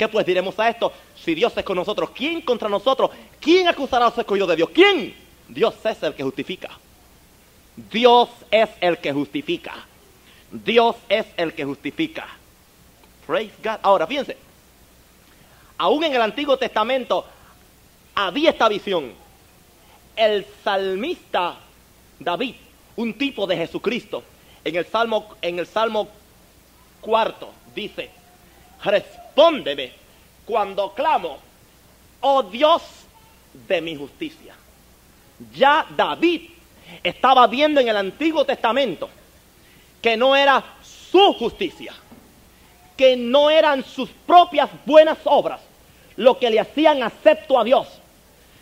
¿Qué 0.00 0.08
pues 0.08 0.24
diremos 0.24 0.58
a 0.58 0.70
esto? 0.70 0.90
Si 1.14 1.34
Dios 1.34 1.54
es 1.54 1.62
con 1.62 1.76
nosotros, 1.76 2.08
¿quién 2.14 2.40
contra 2.40 2.70
nosotros? 2.70 3.10
¿Quién 3.38 3.68
acusará 3.68 4.06
a 4.06 4.08
los 4.08 4.16
escogidos 4.16 4.48
de 4.48 4.56
Dios? 4.56 4.70
¿Quién? 4.70 5.14
Dios 5.46 5.74
es 5.84 6.02
el 6.02 6.14
que 6.14 6.22
justifica. 6.22 6.70
Dios 7.76 8.30
es 8.50 8.70
el 8.80 8.96
que 8.96 9.12
justifica. 9.12 9.74
Dios 10.50 10.96
es 11.06 11.26
el 11.36 11.52
que 11.52 11.66
justifica. 11.66 12.26
Praise 13.26 13.52
God. 13.62 13.76
Ahora, 13.82 14.06
fíjense. 14.06 14.38
Aún 15.76 16.02
en 16.02 16.14
el 16.14 16.22
Antiguo 16.22 16.56
Testamento 16.56 17.26
había 18.14 18.48
esta 18.48 18.70
visión 18.70 19.12
el 20.16 20.46
salmista 20.64 21.56
David, 22.18 22.54
un 22.96 23.12
tipo 23.12 23.46
de 23.46 23.54
Jesucristo, 23.54 24.22
en 24.64 24.76
el 24.76 24.86
Salmo, 24.86 25.36
en 25.42 25.58
el 25.58 25.66
Salmo 25.66 26.08
cuarto, 27.02 27.52
dice, 27.74 28.08
respóndeme 29.40 29.92
cuando 30.44 30.92
clamo, 30.92 31.38
oh 32.20 32.42
Dios 32.42 32.82
de 33.66 33.80
mi 33.80 33.96
justicia. 33.96 34.54
Ya 35.54 35.86
David 35.96 36.42
estaba 37.02 37.46
viendo 37.46 37.80
en 37.80 37.88
el 37.88 37.96
Antiguo 37.96 38.44
Testamento 38.44 39.08
que 40.02 40.16
no 40.16 40.36
era 40.36 40.62
su 40.82 41.32
justicia, 41.34 41.94
que 42.96 43.16
no 43.16 43.48
eran 43.48 43.82
sus 43.82 44.10
propias 44.26 44.68
buenas 44.84 45.18
obras 45.24 45.60
lo 46.16 46.38
que 46.38 46.50
le 46.50 46.60
hacían 46.60 47.02
acepto 47.02 47.58
a 47.58 47.64
Dios, 47.64 47.86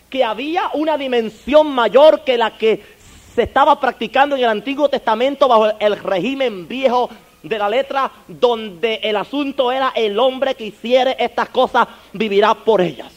que 0.08 0.22
había 0.22 0.70
una 0.74 0.96
dimensión 0.96 1.66
mayor 1.68 2.22
que 2.22 2.38
la 2.38 2.56
que 2.56 2.84
se 3.34 3.42
estaba 3.42 3.80
practicando 3.80 4.36
en 4.36 4.44
el 4.44 4.50
Antiguo 4.50 4.88
Testamento 4.88 5.48
bajo 5.48 5.76
el 5.80 5.96
régimen 5.96 6.68
viejo 6.68 7.10
de 7.42 7.58
la 7.58 7.68
letra, 7.68 8.10
donde 8.26 9.00
el 9.02 9.16
asunto 9.16 9.70
era 9.70 9.92
el 9.94 10.18
hombre 10.18 10.54
que 10.54 10.66
hiciere 10.66 11.16
estas 11.18 11.48
cosas 11.50 11.86
vivirá 12.12 12.54
por 12.54 12.80
ellas. 12.80 13.12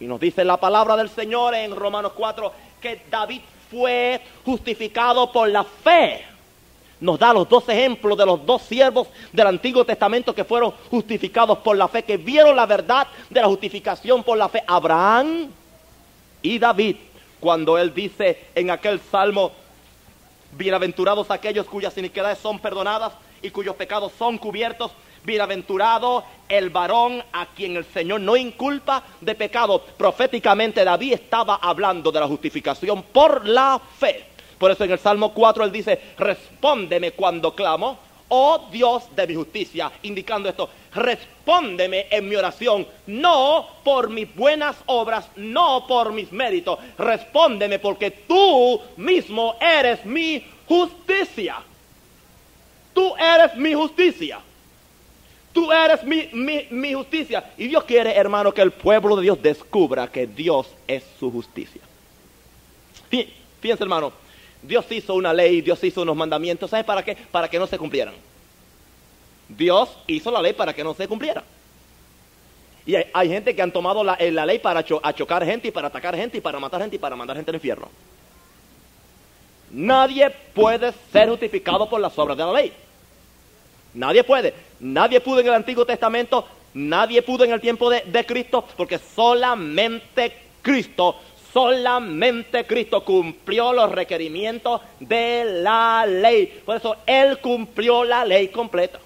Y 0.00 0.06
nos 0.06 0.20
dice 0.20 0.44
la 0.44 0.56
palabra 0.56 0.96
del 0.96 1.08
Señor 1.08 1.54
en 1.54 1.74
Romanos 1.74 2.12
4 2.14 2.52
que 2.80 3.02
David 3.10 3.40
fue 3.70 4.20
justificado 4.44 5.30
por 5.32 5.48
la 5.48 5.64
fe. 5.64 6.24
Nos 7.00 7.18
da 7.18 7.32
los 7.32 7.48
dos 7.48 7.68
ejemplos 7.68 8.16
de 8.16 8.26
los 8.26 8.44
dos 8.44 8.62
siervos 8.62 9.08
del 9.32 9.46
Antiguo 9.46 9.84
Testamento 9.84 10.34
que 10.34 10.44
fueron 10.44 10.72
justificados 10.90 11.58
por 11.58 11.76
la 11.76 11.88
fe, 11.88 12.02
que 12.02 12.16
vieron 12.16 12.56
la 12.56 12.66
verdad 12.66 13.06
de 13.28 13.40
la 13.40 13.46
justificación 13.48 14.22
por 14.22 14.38
la 14.38 14.48
fe. 14.48 14.62
Abraham 14.66 15.50
y 16.42 16.58
David, 16.58 16.96
cuando 17.38 17.76
él 17.78 17.92
dice 17.92 18.46
en 18.54 18.70
aquel 18.70 19.00
salmo, 19.00 19.52
bienaventurados 20.52 21.30
aquellos 21.30 21.66
cuyas 21.66 21.96
iniquidades 21.98 22.38
son 22.38 22.58
perdonadas 22.58 23.12
y 23.42 23.50
cuyos 23.50 23.76
pecados 23.76 24.12
son 24.18 24.38
cubiertos, 24.38 24.92
Bienaventurado 25.26 26.24
el 26.48 26.70
varón 26.70 27.20
a 27.32 27.46
quien 27.46 27.76
el 27.76 27.84
Señor 27.84 28.20
no 28.20 28.36
inculpa 28.36 29.02
de 29.20 29.34
pecado. 29.34 29.82
Proféticamente 29.98 30.84
David 30.84 31.14
estaba 31.14 31.56
hablando 31.56 32.12
de 32.12 32.20
la 32.20 32.28
justificación 32.28 33.02
por 33.02 33.44
la 33.46 33.80
fe. 33.98 34.24
Por 34.56 34.70
eso 34.70 34.84
en 34.84 34.92
el 34.92 35.00
Salmo 35.00 35.34
4 35.34 35.64
él 35.64 35.72
dice, 35.72 36.00
respóndeme 36.16 37.10
cuando 37.10 37.56
clamo, 37.56 37.98
oh 38.28 38.68
Dios 38.70 39.04
de 39.16 39.26
mi 39.26 39.34
justicia, 39.34 39.90
indicando 40.02 40.48
esto, 40.48 40.70
respóndeme 40.94 42.06
en 42.08 42.28
mi 42.28 42.36
oración, 42.36 42.86
no 43.08 43.66
por 43.82 44.08
mis 44.08 44.32
buenas 44.34 44.76
obras, 44.86 45.28
no 45.34 45.86
por 45.88 46.12
mis 46.12 46.30
méritos, 46.30 46.78
respóndeme 46.96 47.80
porque 47.80 48.12
tú 48.12 48.80
mismo 48.96 49.56
eres 49.60 50.04
mi 50.06 50.42
justicia. 50.68 51.56
Tú 52.96 53.14
eres 53.14 53.54
mi 53.56 53.74
justicia. 53.74 54.38
Tú 55.52 55.70
eres 55.70 56.02
mi, 56.02 56.94
justicia. 56.94 57.44
Y 57.58 57.68
Dios 57.68 57.84
quiere, 57.84 58.16
hermano, 58.16 58.54
que 58.54 58.62
el 58.62 58.70
pueblo 58.70 59.16
de 59.16 59.22
Dios 59.22 59.42
descubra 59.42 60.08
que 60.08 60.26
Dios 60.26 60.68
es 60.88 61.04
su 61.20 61.30
justicia. 61.30 61.82
Fíjense, 63.60 63.82
hermano, 63.84 64.14
Dios 64.62 64.86
hizo 64.88 65.12
una 65.12 65.34
ley, 65.34 65.60
Dios 65.60 65.84
hizo 65.84 66.00
unos 66.00 66.16
mandamientos. 66.16 66.70
¿Sabes 66.70 66.86
para 66.86 67.04
qué? 67.04 67.14
Para 67.30 67.50
que 67.50 67.58
no 67.58 67.66
se 67.66 67.76
cumplieran. 67.76 68.14
Dios 69.46 69.90
hizo 70.06 70.30
la 70.30 70.40
ley 70.40 70.54
para 70.54 70.72
que 70.72 70.82
no 70.82 70.94
se 70.94 71.06
cumpliera. 71.06 71.44
Y 72.86 72.94
hay, 72.94 73.28
gente 73.28 73.54
que 73.54 73.60
han 73.60 73.72
tomado 73.72 74.02
la, 74.02 74.14
eh, 74.14 74.32
ley 74.32 74.58
para 74.58 74.82
chocar 74.82 75.44
gente 75.44 75.68
y 75.68 75.70
para 75.70 75.88
atacar 75.88 76.16
gente 76.16 76.38
y 76.38 76.40
para 76.40 76.58
matar 76.58 76.80
gente 76.80 76.96
y 76.96 76.98
para 76.98 77.14
mandar 77.14 77.36
gente 77.36 77.50
al 77.50 77.56
infierno. 77.56 77.90
Nadie 79.70 80.30
puede 80.54 80.94
ser 81.12 81.28
justificado 81.28 81.90
por 81.90 82.00
las 82.00 82.18
obras 82.18 82.38
de 82.38 82.44
la 82.44 82.52
ley. 82.52 82.72
Nadie 83.96 84.24
puede. 84.24 84.52
Nadie 84.80 85.20
pudo 85.20 85.40
en 85.40 85.48
el 85.48 85.54
Antiguo 85.54 85.86
Testamento, 85.86 86.46
nadie 86.74 87.22
pudo 87.22 87.44
en 87.44 87.52
el 87.52 87.60
tiempo 87.60 87.90
de, 87.90 88.26
Cristo, 88.26 88.64
porque 88.76 88.98
solamente 88.98 90.32
Cristo, 90.60 91.16
solamente 91.52 92.66
Cristo 92.66 93.02
cumplió 93.02 93.72
los 93.72 93.90
requerimientos 93.90 94.82
de 95.00 95.44
la 95.62 96.04
ley. 96.06 96.62
Por 96.64 96.76
eso 96.76 96.96
Él 97.06 97.38
cumplió 97.38 98.04
la 98.04 98.24
ley 98.24 98.48
completa. 98.48 99.00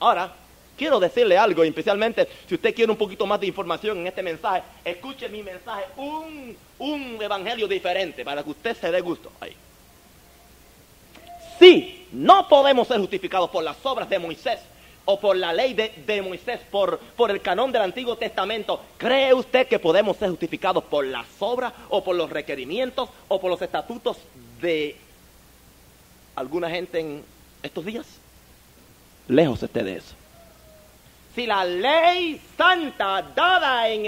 Ahora, 0.00 0.32
quiero 0.76 0.98
decirle 0.98 1.38
algo, 1.38 1.62
especialmente 1.62 2.26
si 2.48 2.56
usted 2.56 2.74
quiere 2.74 2.90
un 2.90 2.98
poquito 2.98 3.26
más 3.26 3.38
de 3.38 3.46
información 3.46 3.98
en 3.98 4.08
este 4.08 4.24
mensaje, 4.24 4.62
escuche 4.84 5.28
mi 5.28 5.44
mensaje, 5.44 5.84
un, 5.96 6.56
un 6.80 7.18
evangelio 7.22 7.68
diferente, 7.68 8.24
para 8.24 8.42
que 8.42 8.50
usted 8.50 8.76
se 8.76 8.90
dé 8.90 9.00
gusto. 9.00 9.30
Ahí. 9.40 9.54
Sí, 11.60 11.99
no 12.12 12.48
podemos 12.48 12.88
ser 12.88 12.98
justificados 12.98 13.50
por 13.50 13.62
las 13.62 13.76
obras 13.84 14.08
de 14.08 14.18
Moisés 14.18 14.60
o 15.04 15.18
por 15.18 15.36
la 15.36 15.52
ley 15.52 15.74
de, 15.74 16.22
Moisés, 16.22 16.60
por, 16.70 17.00
el 17.28 17.40
canón 17.40 17.72
del 17.72 17.82
Antiguo 17.82 18.16
Testamento. 18.16 18.80
¿Cree 18.96 19.34
usted 19.34 19.66
que 19.66 19.78
podemos 19.78 20.16
ser 20.16 20.30
justificados 20.30 20.84
por 20.84 21.04
las 21.04 21.26
obras 21.40 21.72
o 21.88 22.04
por 22.04 22.14
los 22.16 22.30
requerimientos 22.30 23.08
o 23.28 23.40
por 23.40 23.50
los 23.50 23.62
estatutos 23.62 24.18
de 24.60 24.96
alguna 26.36 26.70
gente 26.70 27.00
en 27.00 27.24
estos 27.62 27.84
días? 27.84 28.06
Lejos 29.28 29.62
esté 29.62 29.82
de 29.82 29.96
eso. 29.96 30.14
Si 31.34 31.46
la 31.46 31.64
ley 31.64 32.40
santa 32.56 33.22
dada 33.34 33.88
en 33.88 34.06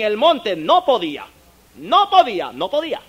el 0.00 0.16
monte 0.16 0.56
no 0.56 0.84
podía, 0.84 1.26
no 1.76 2.10
podía, 2.10 2.52
no 2.52 2.70
podía 2.70 3.00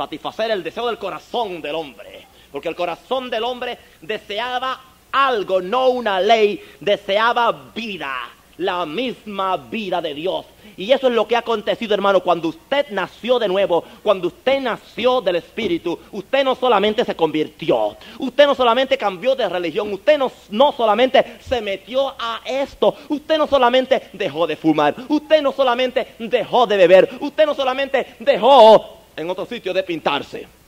satisfacer 0.00 0.50
el 0.50 0.62
deseo 0.62 0.86
del 0.86 0.96
corazón 0.96 1.60
del 1.60 1.74
hombre, 1.74 2.26
porque 2.52 2.68
el 2.68 2.76
corazón 2.76 3.30
del 3.30 3.44
hombre 3.44 3.78
deseaba 4.00 4.80
algo, 5.12 5.60
no 5.60 5.88
una 5.88 6.20
ley, 6.20 6.62
deseaba 6.80 7.52
vida, 7.74 8.14
la 8.58 8.84
misma 8.84 9.56
vida 9.56 10.00
de 10.00 10.14
Dios. 10.14 10.44
Y 10.76 10.92
eso 10.92 11.08
es 11.08 11.14
lo 11.14 11.26
que 11.26 11.36
ha 11.36 11.40
acontecido, 11.40 11.94
hermano, 11.94 12.20
cuando 12.20 12.48
usted 12.48 12.86
nació 12.90 13.38
de 13.38 13.48
nuevo, 13.48 13.84
cuando 14.02 14.28
usted 14.28 14.60
nació 14.60 15.20
del 15.20 15.36
Espíritu, 15.36 15.98
usted 16.12 16.44
no 16.44 16.54
solamente 16.54 17.04
se 17.04 17.16
convirtió, 17.16 17.96
usted 18.18 18.46
no 18.46 18.54
solamente 18.54 18.96
cambió 18.96 19.34
de 19.34 19.48
religión, 19.48 19.92
usted 19.92 20.18
no, 20.18 20.30
no 20.50 20.72
solamente 20.72 21.38
se 21.40 21.60
metió 21.60 22.14
a 22.18 22.40
esto, 22.44 22.94
usted 23.08 23.38
no 23.38 23.46
solamente 23.46 24.10
dejó 24.12 24.46
de 24.46 24.56
fumar, 24.56 24.94
usted 25.08 25.42
no 25.42 25.52
solamente 25.52 26.14
dejó 26.18 26.66
de 26.66 26.76
beber, 26.76 27.10
usted 27.20 27.46
no 27.46 27.54
solamente 27.54 28.14
dejó 28.18 28.98
en 29.16 29.28
otro 29.28 29.46
sitio 29.46 29.74
de 29.74 29.82
pintarse. 29.82 30.59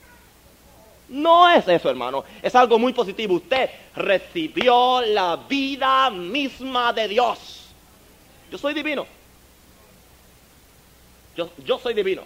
No 1.12 1.46
es 1.50 1.68
eso, 1.68 1.90
hermano. 1.90 2.24
Es 2.42 2.54
algo 2.54 2.78
muy 2.78 2.94
positivo. 2.94 3.34
Usted 3.34 3.68
recibió 3.94 5.02
la 5.02 5.36
vida 5.36 6.08
misma 6.08 6.90
de 6.94 7.06
Dios. 7.06 7.66
Yo 8.50 8.56
soy 8.56 8.72
divino. 8.72 9.06
Yo, 11.36 11.50
yo 11.66 11.78
soy 11.78 11.92
divino. 11.92 12.22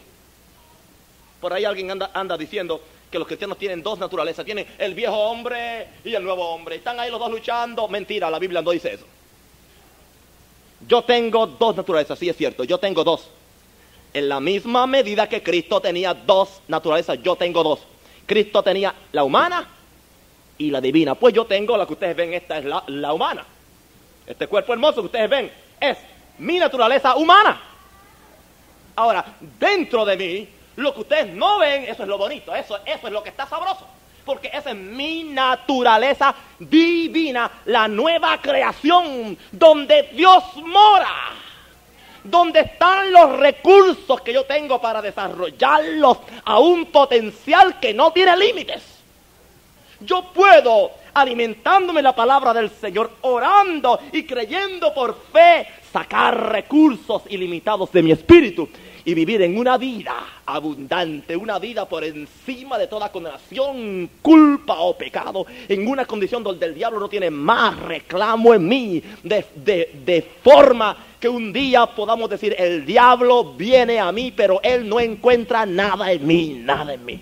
Por 1.40 1.52
ahí 1.52 1.64
alguien 1.64 1.90
anda, 1.90 2.12
anda 2.14 2.38
diciendo 2.38 2.80
que 3.10 3.18
los 3.18 3.26
cristianos 3.26 3.58
tienen 3.58 3.82
dos 3.82 3.98
naturalezas. 3.98 4.44
Tienen 4.44 4.68
el 4.78 4.94
viejo 4.94 5.16
hombre 5.16 5.88
y 6.04 6.14
el 6.14 6.22
nuevo 6.22 6.48
hombre. 6.48 6.76
Están 6.76 7.00
ahí 7.00 7.10
los 7.10 7.18
dos 7.18 7.32
luchando. 7.32 7.88
Mentira, 7.88 8.30
la 8.30 8.38
Biblia 8.38 8.62
no 8.62 8.70
dice 8.70 8.94
eso. 8.94 9.04
Yo 10.86 11.02
tengo 11.02 11.48
dos 11.48 11.74
naturalezas, 11.74 12.20
sí 12.20 12.28
es 12.28 12.36
cierto. 12.36 12.62
Yo 12.62 12.78
tengo 12.78 13.02
dos. 13.02 13.30
En 14.14 14.28
la 14.28 14.38
misma 14.38 14.86
medida 14.86 15.28
que 15.28 15.42
Cristo 15.42 15.80
tenía 15.80 16.14
dos 16.14 16.60
naturalezas, 16.68 17.20
yo 17.20 17.34
tengo 17.34 17.64
dos. 17.64 17.80
Cristo 18.26 18.62
tenía 18.62 18.94
la 19.12 19.24
humana 19.24 19.66
y 20.58 20.70
la 20.70 20.80
divina. 20.80 21.14
Pues 21.14 21.34
yo 21.34 21.46
tengo 21.46 21.76
la 21.76 21.86
que 21.86 21.92
ustedes 21.94 22.16
ven, 22.16 22.34
esta 22.34 22.58
es 22.58 22.64
la, 22.64 23.12
humana. 23.12 23.44
Este 24.26 24.46
cuerpo 24.46 24.72
hermoso 24.72 25.00
que 25.00 25.06
ustedes 25.06 25.30
ven 25.30 25.50
es 25.80 25.96
mi 26.38 26.58
naturaleza 26.58 27.16
humana. 27.16 27.60
Ahora, 28.96 29.24
dentro 29.58 30.04
de 30.04 30.16
mí, 30.16 30.48
lo 30.76 30.94
que 30.94 31.00
ustedes 31.00 31.34
no 31.34 31.58
ven, 31.58 31.84
eso 31.84 32.02
es 32.02 32.08
lo 32.08 32.18
bonito, 32.18 32.54
eso, 32.54 32.78
eso 32.84 33.06
es 33.06 33.12
lo 33.12 33.22
que 33.22 33.30
está 33.30 33.46
sabroso. 33.46 33.86
Porque 34.24 34.50
esa 34.52 34.70
es 34.70 34.76
mi 34.76 35.22
naturaleza 35.24 36.34
divina, 36.58 37.50
la 37.66 37.86
nueva 37.86 38.40
creación 38.40 39.38
donde 39.52 40.10
Dios 40.14 40.42
mora 40.56 41.45
donde 42.30 42.60
están 42.60 43.12
los 43.12 43.38
recursos 43.38 44.20
que 44.20 44.32
yo 44.32 44.44
tengo 44.44 44.80
para 44.80 45.02
desarrollarlos 45.02 46.18
a 46.44 46.58
un 46.58 46.86
potencial 46.86 47.78
que 47.80 47.94
no 47.94 48.12
tiene 48.12 48.36
límites. 48.36 48.82
Yo 50.00 50.24
puedo, 50.32 50.90
alimentándome 51.14 52.02
la 52.02 52.14
palabra 52.14 52.52
del 52.52 52.70
Señor, 52.70 53.12
orando 53.22 53.98
y 54.12 54.24
creyendo 54.24 54.92
por 54.92 55.18
fe, 55.32 55.66
sacar 55.90 56.52
recursos 56.52 57.22
ilimitados 57.30 57.90
de 57.92 58.02
mi 58.02 58.12
espíritu. 58.12 58.68
Y 59.06 59.14
vivir 59.14 59.40
en 59.40 59.56
una 59.56 59.78
vida 59.78 60.14
abundante, 60.44 61.36
una 61.36 61.60
vida 61.60 61.88
por 61.88 62.02
encima 62.02 62.76
de 62.76 62.88
toda 62.88 63.12
condenación, 63.12 64.10
culpa 64.20 64.80
o 64.80 64.98
pecado, 64.98 65.46
en 65.68 65.86
una 65.86 66.04
condición 66.04 66.42
donde 66.42 66.66
el 66.66 66.74
diablo 66.74 66.98
no 66.98 67.08
tiene 67.08 67.30
más 67.30 67.78
reclamo 67.78 68.52
en 68.52 68.66
mí, 68.66 69.00
de, 69.22 69.46
de 70.04 70.22
forma 70.42 70.96
que 71.20 71.28
un 71.28 71.52
día 71.52 71.86
podamos 71.86 72.28
decir, 72.28 72.56
el 72.58 72.84
diablo 72.84 73.54
viene 73.54 74.00
a 74.00 74.10
mí, 74.10 74.32
pero 74.32 74.60
él 74.60 74.88
no 74.88 74.98
encuentra 74.98 75.64
nada 75.64 76.10
en 76.10 76.26
mí, 76.26 76.60
nada 76.64 76.92
en 76.92 77.04
mí. 77.04 77.20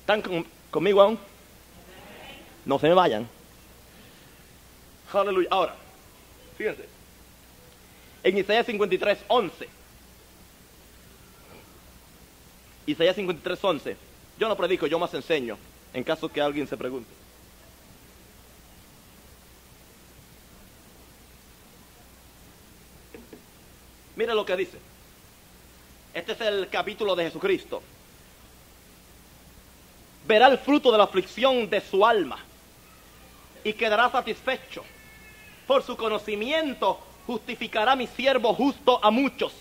¿Están 0.00 0.44
conmigo 0.72 1.02
aún? 1.02 1.16
No 2.64 2.80
se 2.80 2.88
me 2.88 2.94
vayan. 2.94 3.28
Aleluya. 5.12 5.48
Ahora, 5.52 5.76
fíjense. 6.58 6.89
En 8.22 8.36
Isaías 8.36 8.66
53, 8.66 9.18
11. 9.28 9.68
Isaías 12.86 13.16
53, 13.16 13.64
11. 13.64 13.96
Yo 14.38 14.48
no 14.48 14.56
predico, 14.56 14.86
yo 14.86 14.98
más 14.98 15.12
enseño, 15.14 15.56
en 15.94 16.04
caso 16.04 16.28
que 16.28 16.40
alguien 16.40 16.66
se 16.66 16.76
pregunte. 16.76 17.10
Mira 24.16 24.34
lo 24.34 24.44
que 24.44 24.56
dice. 24.56 24.78
Este 26.12 26.32
es 26.32 26.40
el 26.42 26.68
capítulo 26.68 27.16
de 27.16 27.24
Jesucristo. 27.24 27.82
Verá 30.26 30.48
el 30.48 30.58
fruto 30.58 30.92
de 30.92 30.98
la 30.98 31.04
aflicción 31.04 31.70
de 31.70 31.80
su 31.80 32.04
alma 32.04 32.38
y 33.64 33.72
quedará 33.72 34.10
satisfecho. 34.10 34.84
Por 35.66 35.82
su 35.82 35.96
conocimiento 35.96 36.98
justificará 37.30 37.94
mi 37.94 38.08
siervo 38.08 38.52
justo 38.54 38.98
a 39.00 39.08
muchos 39.12 39.52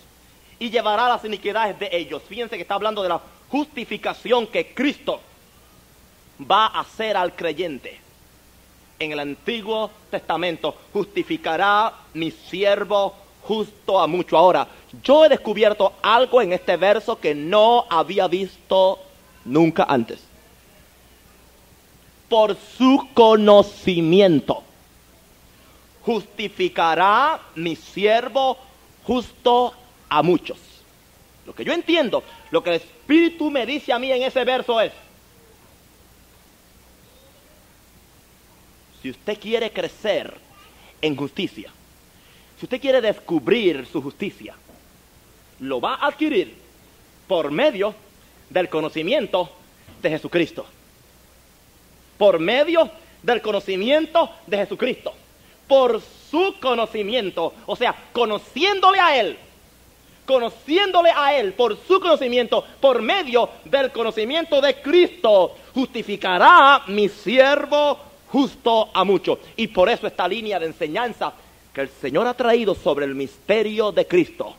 y 0.58 0.72
llevará 0.72 1.08
las 1.08 1.24
iniquidades 1.24 1.78
de 1.78 1.88
ellos. 1.92 2.24
Fíjense 2.28 2.56
que 2.56 2.64
está 2.64 2.74
hablando 2.74 3.04
de 3.04 3.10
la 3.10 3.22
justificación 3.48 4.48
que 4.48 4.74
Cristo 4.74 5.22
va 6.50 6.66
a 6.66 6.80
hacer 6.80 7.16
al 7.16 7.36
creyente. 7.36 8.00
En 8.98 9.12
el 9.12 9.20
Antiguo 9.20 9.92
Testamento 10.10 10.76
justificará 10.92 11.94
mi 12.16 12.32
siervo 12.32 13.14
justo 13.44 14.00
a 14.00 14.08
mucho. 14.08 14.36
Ahora, 14.36 14.68
yo 15.04 15.26
he 15.26 15.30
descubierto 15.30 15.94
algo 16.02 16.42
en 16.42 16.54
este 16.54 16.76
verso 16.76 17.20
que 17.20 17.36
no 17.36 17.86
había 17.88 18.28
visto 18.28 18.98
nunca 19.46 19.84
antes. 19.88 20.20
Por 22.28 22.56
su 22.56 23.10
conocimiento 23.14 24.64
justificará 26.02 27.40
mi 27.56 27.76
siervo 27.76 28.58
justo 29.04 29.74
a 30.10 30.22
muchos. 30.24 30.58
Lo 31.46 31.54
que 31.54 31.64
yo 31.64 31.74
entiendo, 31.74 32.24
lo 32.52 32.64
que 32.64 32.72
el 32.72 32.76
Espíritu 32.78 33.50
me 33.50 33.66
dice 33.66 33.92
a 33.92 34.00
mí 34.00 34.12
en 34.12 34.24
ese 34.24 34.44
verso 34.44 34.80
es, 34.80 34.92
si 39.02 39.10
usted 39.10 39.40
quiere 39.40 39.72
crecer 39.72 40.34
en 41.02 41.16
justicia, 41.16 41.72
si 42.60 42.66
usted 42.66 42.82
quiere 42.82 43.02
descubrir 43.02 43.86
su 43.86 44.02
justicia, 44.02 44.54
lo 45.60 45.80
va 45.80 45.96
a 45.96 46.08
adquirir 46.08 46.56
por 47.28 47.52
medio 47.52 47.96
del 48.50 48.70
conocimiento 48.70 49.50
de 50.02 50.10
Jesucristo. 50.10 50.66
Por 52.18 52.40
medio 52.40 52.92
del 53.24 53.42
conocimiento 53.42 54.30
de 54.46 54.58
Jesucristo. 54.58 55.14
Por 55.70 56.02
su 56.30 56.56
conocimiento, 56.60 57.54
o 57.66 57.78
sea, 57.78 57.96
conociéndole 58.12 59.00
a 59.00 59.18
Él, 59.18 59.38
conociéndole 60.26 61.12
a 61.16 61.34
Él 61.40 61.54
por 61.54 61.78
su 61.88 62.02
conocimiento, 62.02 62.66
por 62.82 63.02
medio 63.02 63.50
del 63.64 63.92
conocimiento 63.92 64.60
de 64.60 64.82
Cristo, 64.82 65.56
justificará 65.74 66.84
mi 66.88 67.08
siervo 67.08 67.98
justo 68.28 68.90
a 68.94 69.04
muchos. 69.04 69.40
Y 69.56 69.68
por 69.68 69.90
eso 69.90 70.06
esta 70.06 70.28
línea 70.28 70.60
de 70.60 70.68
enseñanza 70.68 71.34
que 71.74 71.82
el 71.82 71.90
Señor 71.90 72.28
ha 72.28 72.34
traído 72.34 72.76
sobre 72.76 73.06
el 73.06 73.16
misterio 73.16 73.92
de 73.92 74.06
Cristo, 74.06 74.56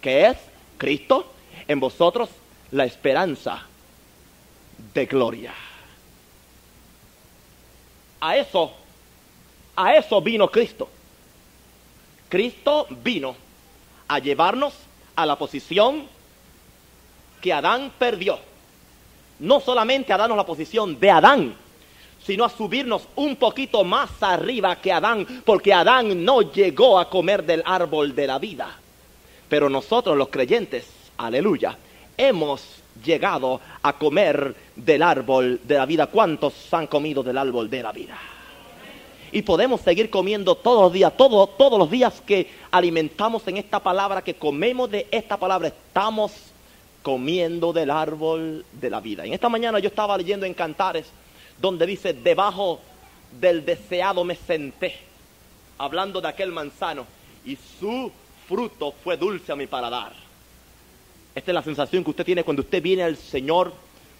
que 0.00 0.26
es 0.26 0.36
Cristo 0.76 1.32
en 1.66 1.80
vosotros 1.80 2.30
la 2.70 2.84
esperanza 2.84 3.66
de 4.94 5.06
gloria. 5.06 5.54
A 8.20 8.36
eso, 8.36 8.72
a 9.78 9.94
eso 9.94 10.20
vino 10.20 10.50
Cristo. 10.50 10.88
Cristo 12.28 12.88
vino 12.90 13.36
a 14.08 14.18
llevarnos 14.18 14.74
a 15.14 15.24
la 15.24 15.36
posición 15.36 16.02
que 17.40 17.52
Adán 17.52 17.92
perdió. 17.96 18.40
No 19.38 19.60
solamente 19.60 20.12
a 20.12 20.16
darnos 20.16 20.36
la 20.36 20.44
posición 20.44 20.98
de 20.98 21.10
Adán, 21.12 21.54
sino 22.26 22.44
a 22.44 22.48
subirnos 22.48 23.06
un 23.14 23.36
poquito 23.36 23.84
más 23.84 24.10
arriba 24.20 24.74
que 24.80 24.92
Adán, 24.92 25.42
porque 25.44 25.72
Adán 25.72 26.24
no 26.24 26.42
llegó 26.42 26.98
a 26.98 27.08
comer 27.08 27.44
del 27.44 27.62
árbol 27.64 28.16
de 28.16 28.26
la 28.26 28.40
vida. 28.40 28.76
Pero 29.48 29.70
nosotros 29.70 30.16
los 30.16 30.28
creyentes, 30.28 30.88
aleluya, 31.18 31.78
hemos 32.16 32.82
llegado 33.04 33.60
a 33.80 33.92
comer 33.92 34.56
del 34.74 35.04
árbol 35.04 35.60
de 35.62 35.76
la 35.76 35.86
vida. 35.86 36.08
¿Cuántos 36.08 36.74
han 36.74 36.88
comido 36.88 37.22
del 37.22 37.38
árbol 37.38 37.70
de 37.70 37.82
la 37.84 37.92
vida? 37.92 38.18
Y 39.32 39.42
podemos 39.42 39.80
seguir 39.80 40.10
comiendo 40.10 40.54
todos 40.54 40.82
los 40.82 40.92
días, 40.92 41.16
todos 41.16 41.78
los 41.78 41.90
días 41.90 42.22
que 42.26 42.50
alimentamos 42.70 43.46
en 43.48 43.58
esta 43.58 43.80
palabra, 43.80 44.22
que 44.22 44.34
comemos 44.34 44.90
de 44.90 45.06
esta 45.10 45.36
palabra, 45.36 45.68
estamos 45.68 46.32
comiendo 47.02 47.72
del 47.72 47.90
árbol 47.90 48.64
de 48.72 48.90
la 48.90 49.00
vida. 49.00 49.24
En 49.24 49.32
esta 49.32 49.48
mañana 49.48 49.78
yo 49.78 49.88
estaba 49.88 50.16
leyendo 50.16 50.46
en 50.46 50.54
Cantares 50.54 51.06
donde 51.60 51.86
dice, 51.86 52.12
debajo 52.12 52.80
del 53.40 53.64
deseado 53.64 54.24
me 54.24 54.36
senté, 54.36 54.96
hablando 55.76 56.20
de 56.20 56.28
aquel 56.28 56.52
manzano, 56.52 57.06
y 57.44 57.56
su 57.56 58.10
fruto 58.46 58.92
fue 59.04 59.16
dulce 59.16 59.52
a 59.52 59.56
mi 59.56 59.66
paladar. 59.66 60.12
Esta 61.34 61.50
es 61.50 61.54
la 61.54 61.62
sensación 61.62 62.02
que 62.02 62.10
usted 62.10 62.24
tiene 62.24 62.44
cuando 62.44 62.62
usted 62.62 62.82
viene 62.82 63.02
al 63.02 63.16
Señor, 63.16 63.72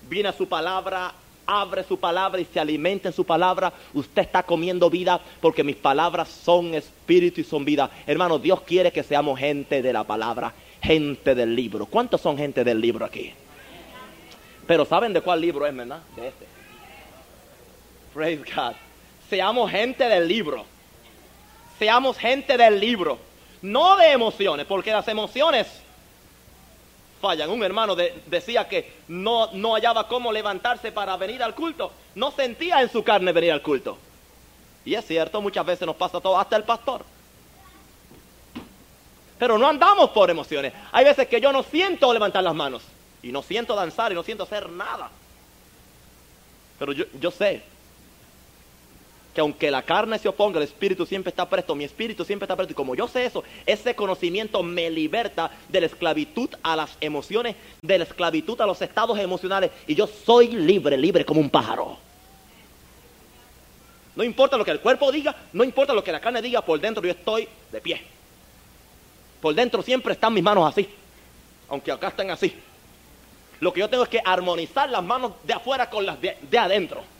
viene 0.08 0.28
a 0.28 0.32
su 0.32 0.48
palabra, 0.48 1.14
abre 1.48 1.82
su 1.82 1.98
palabra 1.98 2.40
y 2.40 2.44
se 2.44 2.60
alimenta 2.60 3.08
en 3.08 3.14
su 3.14 3.24
palabra, 3.24 3.72
usted 3.94 4.20
está 4.20 4.42
comiendo 4.42 4.90
vida 4.90 5.18
porque 5.40 5.64
mis 5.64 5.76
palabras 5.76 6.28
son 6.28 6.74
espíritu 6.74 7.40
y 7.40 7.44
son 7.44 7.64
vida. 7.64 7.90
Hermano, 8.06 8.38
Dios 8.38 8.60
quiere 8.60 8.92
que 8.92 9.02
seamos 9.02 9.40
gente 9.40 9.80
de 9.80 9.92
la 9.92 10.04
palabra, 10.04 10.52
gente 10.82 11.34
del 11.34 11.56
libro. 11.56 11.86
¿Cuántos 11.86 12.20
son 12.20 12.36
gente 12.36 12.62
del 12.62 12.80
libro 12.80 13.06
aquí? 13.06 13.32
Pero 14.66 14.84
¿saben 14.84 15.14
de 15.14 15.22
cuál 15.22 15.40
libro 15.40 15.66
es, 15.66 15.74
verdad? 15.74 16.02
De 16.14 16.28
este. 16.28 16.46
Praise 18.12 18.42
God. 18.54 18.74
Seamos 19.30 19.70
gente 19.70 20.04
del 20.04 20.28
libro. 20.28 20.66
Seamos 21.78 22.18
gente 22.18 22.58
del 22.58 22.78
libro. 22.78 23.18
No 23.62 23.96
de 23.96 24.12
emociones, 24.12 24.66
porque 24.66 24.92
las 24.92 25.08
emociones 25.08 25.66
fallan. 27.18 27.50
Un 27.50 27.62
hermano 27.62 27.94
decía 27.94 28.68
que 28.68 28.92
no, 29.08 29.50
no 29.52 29.74
hallaba 29.74 30.08
cómo 30.08 30.32
levantarse 30.32 30.92
para 30.92 31.16
venir 31.16 31.42
al 31.42 31.54
culto. 31.54 31.92
No 32.14 32.30
sentía 32.30 32.80
en 32.80 32.90
su 32.90 33.02
carne 33.02 33.32
venir 33.32 33.52
al 33.52 33.62
culto. 33.62 33.98
Y 34.84 34.94
es 34.94 35.04
cierto, 35.06 35.40
muchas 35.40 35.66
veces 35.66 35.86
nos 35.86 35.96
pasa 35.96 36.20
todo, 36.20 36.38
hasta 36.38 36.56
el 36.56 36.64
pastor. 36.64 37.04
Pero 39.38 39.58
no 39.58 39.68
andamos 39.68 40.10
por 40.10 40.30
emociones. 40.30 40.72
Hay 40.92 41.04
veces 41.04 41.28
que 41.28 41.40
yo 41.40 41.52
no 41.52 41.62
siento 41.62 42.12
levantar 42.12 42.42
las 42.42 42.54
manos. 42.54 42.82
Y 43.22 43.32
no 43.32 43.42
siento 43.42 43.74
danzar 43.74 44.12
y 44.12 44.14
no 44.14 44.22
siento 44.22 44.44
hacer 44.44 44.68
nada. 44.70 45.10
Pero 46.78 46.92
yo, 46.92 47.04
yo 47.20 47.30
sé 47.30 47.62
que 49.38 49.42
aunque 49.42 49.70
la 49.70 49.82
carne 49.82 50.18
se 50.18 50.28
oponga, 50.28 50.58
el 50.58 50.64
espíritu 50.64 51.06
siempre 51.06 51.30
está 51.30 51.48
presto, 51.48 51.72
mi 51.76 51.84
espíritu 51.84 52.24
siempre 52.24 52.44
está 52.44 52.56
presto. 52.56 52.72
Y 52.72 52.74
como 52.74 52.96
yo 52.96 53.06
sé 53.06 53.24
eso, 53.24 53.44
ese 53.66 53.94
conocimiento 53.94 54.64
me 54.64 54.90
liberta 54.90 55.52
de 55.68 55.80
la 55.80 55.86
esclavitud 55.86 56.48
a 56.60 56.74
las 56.74 56.98
emociones, 57.00 57.54
de 57.80 57.98
la 57.98 58.02
esclavitud 58.02 58.60
a 58.60 58.66
los 58.66 58.82
estados 58.82 59.16
emocionales. 59.16 59.70
Y 59.86 59.94
yo 59.94 60.08
soy 60.08 60.48
libre, 60.48 60.96
libre 60.96 61.24
como 61.24 61.40
un 61.40 61.50
pájaro. 61.50 61.98
No 64.16 64.24
importa 64.24 64.56
lo 64.56 64.64
que 64.64 64.72
el 64.72 64.80
cuerpo 64.80 65.12
diga, 65.12 65.36
no 65.52 65.62
importa 65.62 65.94
lo 65.94 66.02
que 66.02 66.10
la 66.10 66.18
carne 66.18 66.42
diga, 66.42 66.60
por 66.62 66.80
dentro 66.80 67.00
yo 67.04 67.12
estoy 67.12 67.48
de 67.70 67.80
pie. 67.80 68.02
Por 69.40 69.54
dentro 69.54 69.82
siempre 69.82 70.14
están 70.14 70.34
mis 70.34 70.42
manos 70.42 70.68
así, 70.68 70.88
aunque 71.68 71.92
acá 71.92 72.08
están 72.08 72.28
así. 72.32 72.52
Lo 73.60 73.72
que 73.72 73.78
yo 73.78 73.88
tengo 73.88 74.02
es 74.02 74.08
que 74.08 74.20
armonizar 74.24 74.90
las 74.90 75.04
manos 75.04 75.34
de 75.44 75.52
afuera 75.52 75.88
con 75.88 76.04
las 76.04 76.16
de 76.20 76.58
adentro. 76.58 77.17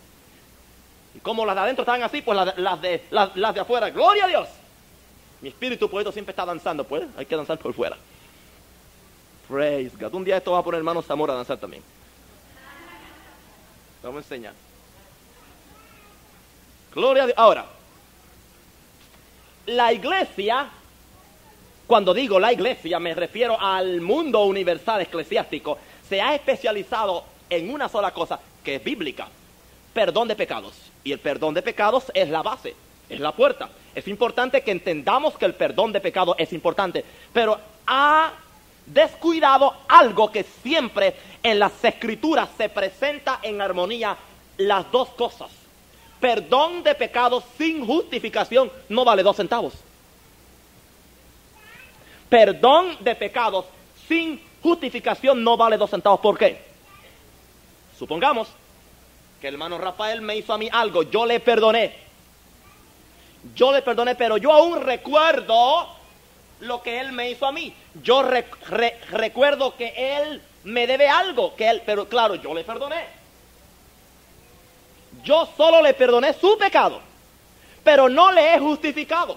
Y 1.15 1.21
como 1.21 1.45
las 1.47 1.55
de 1.55 1.63
adentro 1.63 1.83
están 1.83 2.03
así, 2.03 2.23
pues 2.23 2.37
las, 2.37 2.81
de, 2.81 3.03
las, 3.11 3.55
de 3.55 3.61
afuera, 3.61 3.91
gloria 3.91 4.25
a 4.25 4.29
Dios. 4.29 4.49
Mi 5.41 5.49
espíritu 5.49 5.89
poeta 5.89 6.13
siempre 6.13 6.33
está 6.33 6.45
danzando, 6.45 6.85
pues 6.85 7.05
hay 7.17 7.27
que 7.27 7.37
danzar 7.37 7.59
por 7.59 7.73
fuera. 7.73 7.97
Praise 9.49 9.97
God. 9.99 10.15
Un 10.15 10.25
día 10.25 10.37
esto 10.37 10.53
va 10.53 10.59
a 10.59 10.63
poner 10.63 10.79
hermano 10.79 11.03
Zamora 11.03 11.33
a 11.33 11.37
danzar 11.37 11.59
también. 11.59 11.83
Vamos 14.03 14.17
a 14.17 14.25
enseñar. 14.25 14.55
Gloria 16.95 17.23
a 17.23 17.27
Dios. 17.27 17.39
Ahora, 17.39 17.67
la 19.67 19.93
iglesia 19.93 20.71
Cuando 21.89 22.13
digo 22.13 22.39
la 22.39 22.53
iglesia 22.53 22.99
me 22.99 23.15
refiero 23.15 23.59
al 23.59 24.03
mundo 24.03 24.45
universal 24.45 25.01
eclesiástico. 25.01 25.79
Se 26.07 26.21
ha 26.21 26.35
especializado 26.35 27.25
en 27.49 27.71
una 27.71 27.89
sola 27.89 28.13
cosa, 28.13 28.39
que 28.63 28.75
es 28.75 28.85
bíblica. 28.85 29.29
Perdón 29.93 30.29
de 30.29 30.37
pecados. 30.37 30.75
Y 31.05 31.13
el 31.13 31.19
perdón 31.19 31.55
de 31.55 31.63
pecados 31.63 32.05
es 32.15 32.29
la 32.29 32.43
base, 32.43 32.75
es 33.09 33.21
la 33.21 33.33
puerta. 33.33 33.71
Es 33.95 34.07
importante 34.09 34.63
que 34.63 34.71
entendamos 34.71 35.37
que 35.37 35.45
el 35.45 35.55
perdón 35.55 35.93
de 35.93 36.01
pecados 36.01 36.37
es 36.39 36.53
importante. 36.53 37.05
Pero 37.33 37.59
ha 37.87 38.33
descuidado 38.87 39.75
algo 39.89 40.31
que 40.31 40.45
siempre 40.63 41.15
en 41.43 41.59
las 41.59 41.85
escrituras 41.85 42.49
se 42.57 42.69
presenta 42.69 43.41
en 43.43 43.61
armonía 43.61 44.17
las 44.59 44.91
dos 44.91 45.09
cosas. 45.11 45.51
Perdón 46.21 46.83
de 46.83 46.95
pecados 46.95 47.45
sin 47.57 47.87
justificación 47.87 48.71
no 48.89 49.05
vale 49.05 49.23
dos 49.23 49.37
centavos. 49.37 49.75
Perdón 52.29 52.97
de 53.01 53.15
pecados 53.15 53.65
sin 54.07 54.41
justificación 54.63 55.43
no 55.43 55.57
vale 55.57 55.77
dos 55.77 55.91
centavos. 55.91 56.21
¿Por 56.21 56.37
qué? 56.37 56.61
Supongamos 57.99 58.49
que 59.41 59.49
el 59.49 59.55
hermano 59.55 59.79
Rafael 59.79 60.21
me 60.21 60.37
hizo 60.37 60.53
a 60.53 60.59
mí 60.59 60.69
algo, 60.71 61.03
yo 61.05 61.25
le 61.25 61.41
perdoné. 61.41 61.95
Yo 63.55 63.73
le 63.73 63.83
perdoné, 63.83 64.15
pero 64.15 64.37
yo 64.37 64.53
aún 64.53 64.83
recuerdo 64.83 65.89
lo 66.61 66.83
que 66.83 67.01
él 67.01 67.13
me 67.13 67.31
hizo 67.31 67.47
a 67.47 67.53
mí. 67.53 67.73
Yo 68.03 68.23
recuerdo 69.13 69.77
que 69.77 69.95
él 69.97 70.43
me 70.65 70.87
debe 70.87 71.09
algo, 71.09 71.55
que 71.55 71.69
él, 71.69 71.83
pero 71.87 72.09
claro, 72.09 72.35
yo 72.35 72.53
le 72.53 72.65
perdoné. 72.65 73.07
Yo 75.23 75.49
solo 75.57 75.83
le 75.83 75.95
perdoné 75.95 76.35
su 76.35 76.59
pecado, 76.59 77.01
pero 77.85 78.09
no 78.09 78.33
le 78.33 78.55
he 78.55 78.59
justificado. 78.59 79.37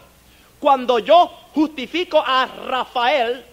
Cuando 0.60 1.00
yo 1.00 1.28
justifico 1.54 2.24
a 2.26 2.46
Rafael, 2.46 3.44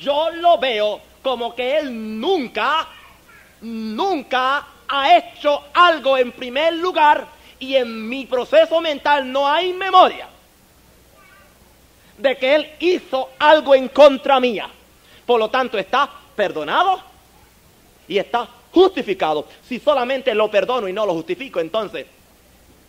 yo 0.00 0.30
lo 0.30 0.58
veo 0.58 1.00
como 1.22 1.54
que 1.54 1.78
él 1.78 2.20
nunca, 2.20 2.86
nunca 3.60 4.66
ha 4.88 5.16
hecho 5.16 5.64
algo 5.72 6.16
en 6.18 6.32
primer 6.32 6.74
lugar 6.74 7.26
y 7.58 7.76
en 7.76 8.08
mi 8.08 8.26
proceso 8.26 8.80
mental 8.80 9.30
no 9.30 9.48
hay 9.48 9.72
memoria 9.72 10.28
de 12.18 12.36
que 12.36 12.54
él 12.54 12.70
hizo 12.80 13.30
algo 13.38 13.74
en 13.74 13.88
contra 13.88 14.40
mía. 14.40 14.68
Por 15.26 15.38
lo 15.38 15.48
tanto, 15.48 15.78
está 15.78 16.08
perdonado 16.36 17.00
y 18.06 18.18
está 18.18 18.48
justificado. 18.72 19.46
Si 19.66 19.78
solamente 19.78 20.34
lo 20.34 20.50
perdono 20.50 20.88
y 20.88 20.92
no 20.92 21.06
lo 21.06 21.14
justifico, 21.14 21.60
entonces, 21.60 22.06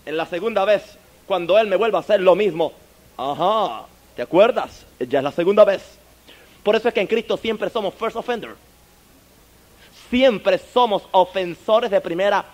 en 0.05 0.17
la 0.17 0.25
segunda 0.25 0.65
vez, 0.65 0.97
cuando 1.25 1.57
él 1.57 1.67
me 1.67 1.75
vuelva 1.75 1.99
a 1.99 2.01
hacer 2.01 2.19
lo 2.21 2.35
mismo, 2.35 2.73
ajá, 3.17 3.85
¿te 4.15 4.21
acuerdas? 4.21 4.85
Ya 4.99 5.19
es 5.19 5.23
la 5.23 5.31
segunda 5.31 5.63
vez. 5.63 5.81
Por 6.63 6.75
eso 6.75 6.87
es 6.87 6.93
que 6.93 7.01
en 7.01 7.07
Cristo 7.07 7.37
siempre 7.37 7.69
somos 7.69 7.93
first 7.93 8.15
offender. 8.15 8.55
Siempre 10.09 10.57
somos 10.57 11.03
ofensores 11.11 11.89
de 11.89 12.01
primera, 12.01 12.45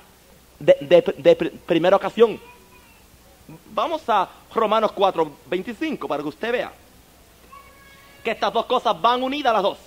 de, 0.60 1.52
primera 1.66 1.96
ocasión. 1.96 2.40
Vamos 3.74 4.02
a 4.08 4.30
Romanos 4.54 4.92
4, 4.94 5.32
25 5.48 6.08
para 6.08 6.24
que 6.24 6.30
usted 6.30 6.52
vea 6.52 6.72
que 8.24 8.32
estas 8.32 8.54
dos 8.54 8.66
cosas 8.66 9.00
van 9.02 9.24
unidas 9.24 9.54
las 9.54 9.64
dos. 9.64 9.78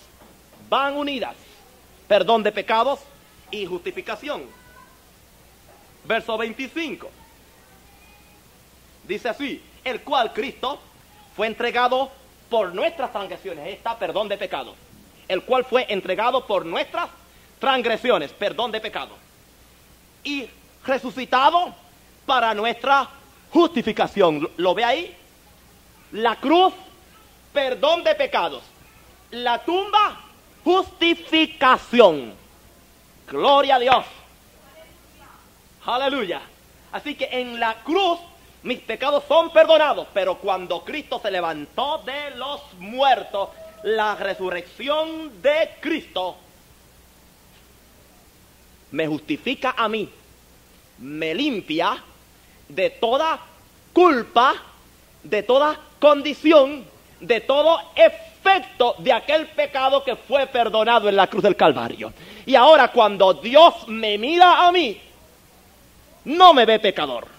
Van 0.68 0.96
unidas. 0.96 1.34
Perdón 2.08 2.42
de 2.42 2.52
pecados 2.52 3.00
y 3.50 3.64
justificación. 3.64 4.42
Verso 6.04 6.36
25. 6.36 7.08
Dice 9.06 9.28
así, 9.28 9.62
el 9.84 10.00
cual 10.02 10.32
Cristo 10.32 10.78
fue 11.36 11.46
entregado 11.46 12.10
por 12.50 12.74
nuestras 12.74 13.12
transgresiones. 13.12 13.64
Ahí 13.64 13.72
está, 13.72 13.98
perdón 13.98 14.28
de 14.28 14.36
pecado. 14.36 14.74
El 15.28 15.42
cual 15.42 15.64
fue 15.64 15.86
entregado 15.88 16.46
por 16.46 16.66
nuestras 16.66 17.08
transgresiones, 17.64 18.30
perdón 18.32 18.70
de 18.72 18.78
pecado. 18.78 19.16
Y 20.22 20.46
resucitado 20.84 21.74
para 22.26 22.52
nuestra 22.52 23.08
justificación. 23.50 24.50
¿Lo 24.58 24.74
ve 24.74 24.84
ahí? 24.84 25.16
La 26.12 26.36
cruz, 26.36 26.74
perdón 27.54 28.04
de 28.04 28.14
pecados. 28.16 28.62
La 29.30 29.64
tumba, 29.64 30.20
justificación. 30.62 32.34
Gloria 33.30 33.76
a 33.76 33.78
Dios. 33.78 34.04
Aleluya. 35.86 36.42
Así 36.92 37.14
que 37.14 37.30
en 37.32 37.58
la 37.58 37.76
cruz 37.82 38.18
mis 38.62 38.80
pecados 38.80 39.24
son 39.26 39.50
perdonados, 39.50 40.06
pero 40.12 40.36
cuando 40.36 40.84
Cristo 40.84 41.18
se 41.18 41.30
levantó 41.30 42.02
de 42.04 42.32
los 42.36 42.60
muertos, 42.78 43.48
la 43.84 44.16
resurrección 44.16 45.40
de 45.40 45.76
Cristo 45.80 46.36
me 48.94 49.08
justifica 49.08 49.74
a 49.76 49.88
mí, 49.88 50.08
me 50.98 51.34
limpia 51.34 52.00
de 52.68 52.90
toda 52.90 53.40
culpa, 53.92 54.54
de 55.24 55.42
toda 55.42 55.76
condición, 55.98 56.84
de 57.18 57.40
todo 57.40 57.80
efecto 57.96 58.94
de 58.98 59.12
aquel 59.12 59.48
pecado 59.48 60.04
que 60.04 60.14
fue 60.14 60.46
perdonado 60.46 61.08
en 61.08 61.16
la 61.16 61.26
cruz 61.26 61.42
del 61.42 61.56
Calvario. 61.56 62.12
Y 62.46 62.54
ahora 62.54 62.92
cuando 62.92 63.34
Dios 63.34 63.88
me 63.88 64.16
mira 64.16 64.64
a 64.64 64.70
mí, 64.70 65.00
no 66.26 66.54
me 66.54 66.64
ve 66.64 66.78
pecador 66.78 67.34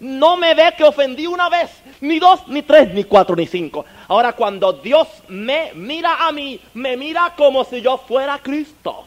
no 0.00 0.38
me 0.38 0.54
ve 0.54 0.72
que 0.78 0.84
ofendí 0.84 1.26
una 1.26 1.50
vez, 1.50 1.70
ni 2.00 2.18
dos, 2.18 2.48
ni 2.48 2.62
tres, 2.62 2.92
ni 2.94 3.04
cuatro, 3.04 3.36
ni 3.36 3.46
cinco. 3.46 3.84
Ahora 4.08 4.32
cuando 4.32 4.72
Dios 4.72 5.06
me 5.28 5.72
mira 5.74 6.26
a 6.26 6.32
mí, 6.32 6.58
me 6.72 6.96
mira 6.96 7.34
como 7.36 7.64
si 7.64 7.82
yo 7.82 7.98
fuera 7.98 8.38
Cristo. 8.38 9.04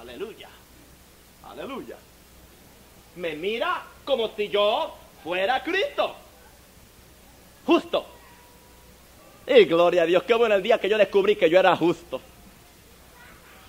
Aleluya, 0.00 0.48
aleluya. 1.44 1.96
Me 3.16 3.34
mira 3.34 3.82
como 4.04 4.28
si 4.36 4.48
yo 4.48 4.94
fuera 5.24 5.62
Cristo. 5.62 6.14
Justo. 7.66 8.06
Y 9.46 9.64
gloria 9.64 10.02
a 10.02 10.06
Dios, 10.06 10.22
qué 10.22 10.34
bueno 10.34 10.54
el 10.54 10.62
día 10.62 10.78
que 10.78 10.88
yo 10.88 10.96
descubrí 10.96 11.34
que 11.36 11.50
yo 11.50 11.58
era 11.58 11.74
justo. 11.76 12.20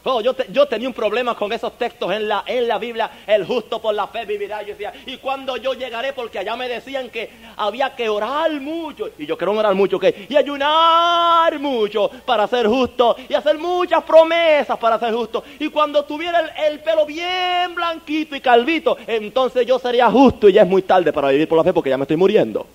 Oh, 0.03 0.21
yo, 0.21 0.33
yo, 0.49 0.65
tenía 0.65 0.87
un 0.87 0.93
problema 0.93 1.35
con 1.35 1.51
esos 1.51 1.77
textos 1.77 2.11
en 2.13 2.27
la, 2.27 2.43
en 2.45 2.67
la 2.67 2.77
Biblia, 2.77 3.11
el 3.27 3.45
justo 3.45 3.81
por 3.81 3.93
la 3.93 4.07
fe 4.07 4.25
vivirá. 4.25 4.61
Yo 4.61 4.69
decía, 4.69 4.93
¿y 5.05 5.17
cuando 5.17 5.57
yo 5.57 5.73
llegaré? 5.73 6.13
Porque 6.13 6.39
allá 6.39 6.55
me 6.55 6.69
decían 6.69 7.09
que 7.09 7.29
había 7.57 7.93
que 7.95 8.07
orar 8.07 8.51
mucho. 8.61 9.09
Y 9.17 9.25
yo 9.25 9.37
quiero 9.37 9.51
orar 9.51 9.75
mucho, 9.75 9.99
¿qué? 9.99 10.27
Y 10.29 10.37
ayunar 10.37 11.59
mucho 11.59 12.09
para 12.25 12.47
ser 12.47 12.67
justo. 12.67 13.17
Y 13.27 13.33
hacer 13.33 13.57
muchas 13.57 14.03
promesas 14.03 14.77
para 14.77 14.97
ser 14.97 15.13
justo. 15.13 15.43
Y 15.59 15.69
cuando 15.69 16.03
tuviera 16.05 16.39
el, 16.39 16.73
el 16.73 16.79
pelo 16.79 17.05
bien 17.05 17.75
blanquito 17.75 18.35
y 18.35 18.41
calvito, 18.41 18.97
entonces 19.05 19.65
yo 19.65 19.79
sería 19.79 20.09
justo. 20.09 20.47
Y 20.47 20.53
ya 20.53 20.61
es 20.61 20.67
muy 20.67 20.81
tarde 20.81 21.11
para 21.11 21.29
vivir 21.29 21.47
por 21.47 21.57
la 21.57 21.63
fe 21.65 21.73
porque 21.73 21.89
ya 21.89 21.97
me 21.97 22.03
estoy 22.03 22.17
muriendo. 22.17 22.65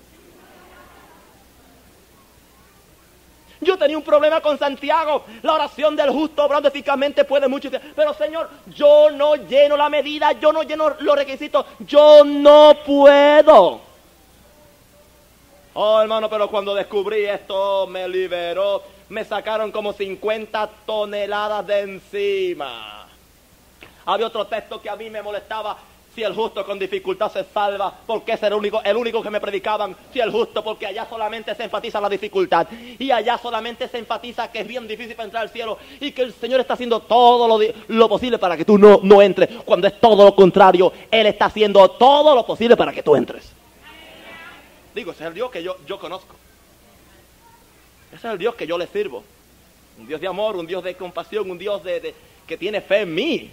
Yo 3.64 3.78
tenía 3.78 3.96
un 3.96 4.04
problema 4.04 4.40
con 4.40 4.58
Santiago. 4.58 5.24
La 5.42 5.54
oración 5.54 5.96
del 5.96 6.10
justo 6.10 6.44
obrando 6.44 6.68
eficazmente 6.68 7.24
puede 7.24 7.48
mucho. 7.48 7.70
Pero 7.96 8.14
Señor, 8.14 8.50
yo 8.66 9.10
no 9.10 9.36
lleno 9.36 9.76
la 9.76 9.88
medida, 9.88 10.32
yo 10.32 10.52
no 10.52 10.62
lleno 10.62 10.94
los 11.00 11.16
requisitos, 11.16 11.64
yo 11.80 12.22
no 12.24 12.76
puedo. 12.84 13.80
Oh 15.76 16.00
hermano, 16.00 16.30
pero 16.30 16.48
cuando 16.48 16.74
descubrí 16.74 17.24
esto 17.24 17.86
me 17.86 18.08
liberó. 18.08 18.82
Me 19.08 19.24
sacaron 19.24 19.70
como 19.70 19.92
50 19.92 20.70
toneladas 20.86 21.66
de 21.66 21.80
encima. 21.80 23.06
Había 24.06 24.26
otro 24.26 24.46
texto 24.46 24.80
que 24.80 24.88
a 24.88 24.96
mí 24.96 25.10
me 25.10 25.22
molestaba 25.22 25.76
si 26.14 26.22
el 26.22 26.34
justo 26.34 26.64
con 26.64 26.78
dificultad 26.78 27.30
se 27.32 27.44
salva, 27.44 27.92
porque 28.06 28.32
era 28.32 28.48
el 28.48 28.54
único, 28.54 28.80
el 28.82 28.96
único 28.96 29.22
que 29.22 29.30
me 29.30 29.40
predicaban. 29.40 29.96
Si 30.12 30.20
el 30.20 30.30
justo, 30.30 30.62
porque 30.62 30.86
allá 30.86 31.06
solamente 31.08 31.54
se 31.54 31.64
enfatiza 31.64 32.00
la 32.00 32.08
dificultad. 32.08 32.66
Y 32.98 33.10
allá 33.10 33.36
solamente 33.38 33.88
se 33.88 33.98
enfatiza 33.98 34.50
que 34.50 34.60
es 34.60 34.68
bien 34.68 34.86
difícil 34.86 35.16
para 35.16 35.24
entrar 35.24 35.42
al 35.42 35.50
cielo. 35.50 35.78
Y 36.00 36.12
que 36.12 36.22
el 36.22 36.32
Señor 36.32 36.60
está 36.60 36.74
haciendo 36.74 37.00
todo 37.00 37.48
lo, 37.48 37.64
lo 37.88 38.08
posible 38.08 38.38
para 38.38 38.56
que 38.56 38.64
tú 38.64 38.78
no, 38.78 39.00
no 39.02 39.20
entres. 39.20 39.50
Cuando 39.64 39.86
es 39.86 40.00
todo 40.00 40.24
lo 40.24 40.34
contrario, 40.34 40.92
Él 41.10 41.26
está 41.26 41.46
haciendo 41.46 41.88
todo 41.90 42.34
lo 42.34 42.46
posible 42.46 42.76
para 42.76 42.92
que 42.92 43.02
tú 43.02 43.16
entres. 43.16 43.50
Digo, 44.94 45.10
ese 45.10 45.24
es 45.24 45.28
el 45.28 45.34
Dios 45.34 45.50
que 45.50 45.62
yo, 45.62 45.76
yo 45.86 45.98
conozco. 45.98 46.36
Ese 48.12 48.28
es 48.28 48.32
el 48.32 48.38
Dios 48.38 48.54
que 48.54 48.66
yo 48.66 48.78
le 48.78 48.86
sirvo. 48.86 49.24
Un 49.98 50.06
Dios 50.06 50.20
de 50.20 50.28
amor, 50.28 50.56
un 50.56 50.66
Dios 50.66 50.84
de 50.84 50.94
compasión, 50.94 51.50
un 51.50 51.58
Dios 51.58 51.82
de, 51.82 52.14
que 52.46 52.56
tiene 52.56 52.80
fe 52.80 53.00
en 53.00 53.14
mí. 53.14 53.50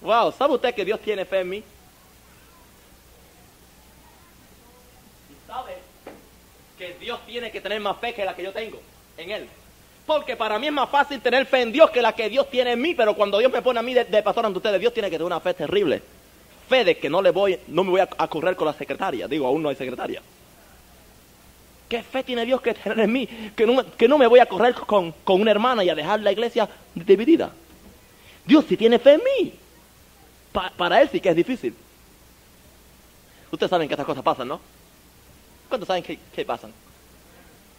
Wow, 0.00 0.32
¿sabe 0.32 0.54
usted 0.54 0.74
que 0.74 0.84
Dios 0.84 1.00
tiene 1.00 1.24
fe 1.24 1.40
en 1.40 1.48
mí? 1.48 1.62
Sabe 5.46 5.76
que 6.78 6.94
Dios 6.94 7.20
tiene 7.26 7.50
que 7.50 7.60
tener 7.60 7.80
más 7.80 7.98
fe 7.98 8.14
que 8.14 8.24
la 8.24 8.34
que 8.34 8.42
yo 8.42 8.52
tengo 8.52 8.80
en 9.16 9.30
Él. 9.30 9.48
Porque 10.06 10.36
para 10.36 10.58
mí 10.58 10.66
es 10.66 10.72
más 10.72 10.88
fácil 10.88 11.20
tener 11.20 11.46
fe 11.46 11.62
en 11.62 11.72
Dios 11.72 11.90
que 11.90 12.00
la 12.02 12.14
que 12.14 12.28
Dios 12.28 12.48
tiene 12.50 12.72
en 12.72 12.80
mí, 12.80 12.94
pero 12.94 13.14
cuando 13.14 13.38
Dios 13.38 13.52
me 13.52 13.62
pone 13.62 13.78
a 13.78 13.82
mí 13.82 13.94
de, 13.94 14.22
pastor 14.22 14.46
ante 14.46 14.56
ustedes, 14.56 14.80
Dios 14.80 14.94
tiene 14.94 15.08
que 15.08 15.16
tener 15.16 15.26
una 15.26 15.40
fe 15.40 15.54
terrible. 15.54 16.02
fe 16.68 16.84
de 16.84 16.96
que 16.96 17.10
no 17.10 17.20
le 17.20 17.30
voy, 17.30 17.58
no 17.68 17.84
me 17.84 17.90
voy 17.90 18.00
a, 18.00 18.08
a 18.16 18.28
correr 18.28 18.56
con 18.56 18.66
la 18.66 18.72
secretaria. 18.72 19.28
Digo, 19.28 19.46
aún 19.46 19.62
no 19.62 19.68
hay 19.68 19.76
secretaria. 19.76 20.22
¿Qué 21.88 22.02
fe 22.04 22.22
tiene 22.22 22.46
Dios 22.46 22.60
que 22.62 22.72
tener 22.72 23.00
en 23.00 23.12
mí? 23.12 23.26
Que 23.54 23.66
no, 23.66 23.84
que 23.96 24.08
no 24.08 24.16
me 24.16 24.28
voy 24.28 24.38
a 24.38 24.46
correr 24.46 24.74
con, 24.74 25.12
con 25.24 25.40
una 25.40 25.50
hermana 25.50 25.84
y 25.84 25.90
a 25.90 25.94
dejar 25.94 26.20
la 26.20 26.32
iglesia 26.32 26.68
dividida. 26.94 27.50
Dios 28.46 28.64
sí 28.68 28.76
tiene 28.76 28.98
fe 28.98 29.14
en 29.14 29.20
mí. 29.24 29.52
Pa- 30.52 30.72
para 30.76 31.00
Él 31.00 31.08
sí 31.10 31.20
que 31.20 31.28
es 31.30 31.36
difícil. 31.36 31.74
Ustedes 33.50 33.70
saben 33.70 33.88
que 33.88 33.94
estas 33.94 34.06
cosas 34.06 34.22
pasan, 34.22 34.48
¿no? 34.48 34.60
¿Cuántos 35.68 35.86
saben 35.86 36.02
que, 36.02 36.44
pasan? 36.44 36.72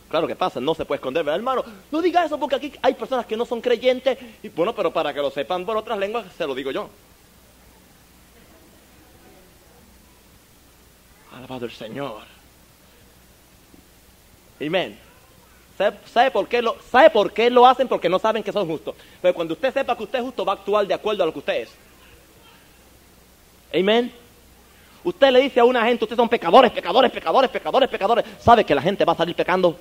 Claro 0.10 0.28
que 0.28 0.36
pasan, 0.36 0.64
no 0.66 0.76
se 0.76 0.84
puede 0.86 0.98
esconder, 0.98 1.24
¿verdad, 1.24 1.40
hermano? 1.40 1.64
No 1.92 2.02
diga 2.02 2.26
eso 2.26 2.38
porque 2.38 2.56
aquí 2.56 2.74
hay 2.82 2.94
personas 2.94 3.26
que 3.26 3.38
no 3.38 3.46
son 3.46 3.62
creyentes. 3.62 4.18
Y 4.44 4.50
bueno, 4.50 4.74
pero 4.76 4.92
para 4.92 5.14
que 5.14 5.22
lo 5.22 5.32
sepan 5.32 5.66
por 5.66 5.78
otras 5.78 5.98
lenguas, 5.98 6.26
se 6.38 6.46
lo 6.46 6.54
digo 6.56 6.72
yo. 6.72 6.90
Alabado 11.36 11.66
el 11.66 11.72
Señor. 11.72 12.24
Amén. 14.60 14.98
¿Sabe, 15.78 15.98
sabe 16.14 16.32
por 16.32 16.48
qué 16.48 16.62
lo, 16.62 16.78
¿Sabe 16.92 17.10
por 17.10 17.32
qué 17.32 17.50
lo 17.50 17.66
hacen? 17.66 17.88
Porque 17.88 18.10
no 18.10 18.20
saben 18.20 18.44
que 18.44 18.52
son 18.52 18.68
justos. 18.68 18.96
Pero 19.22 19.34
cuando 19.34 19.54
usted 19.54 19.74
sepa 19.74 19.96
que 19.98 20.04
usted 20.04 20.20
es 20.20 20.26
justo, 20.26 20.46
va 20.46 20.54
a 20.54 20.56
actuar 20.58 20.86
de 20.86 20.94
acuerdo 20.94 21.24
a 21.24 21.26
lo 21.26 21.34
que 21.34 21.40
usted 21.40 21.62
es. 21.62 21.70
Amén. 23.74 24.12
Usted 25.04 25.32
le 25.32 25.42
dice 25.42 25.60
a 25.60 25.66
una 25.66 25.84
gente, 25.86 26.04
ustedes 26.04 26.18
son 26.18 26.30
pecadores, 26.30 26.72
pecadores, 26.72 27.12
pecadores, 27.12 27.50
pecadores, 27.50 27.90
pecadores. 27.90 28.26
Sabe 28.40 28.64
que 28.64 28.76
la 28.76 28.82
gente 28.82 29.04
va 29.04 29.14
a 29.14 29.18
salir 29.18 29.36
pecando. 29.36 29.78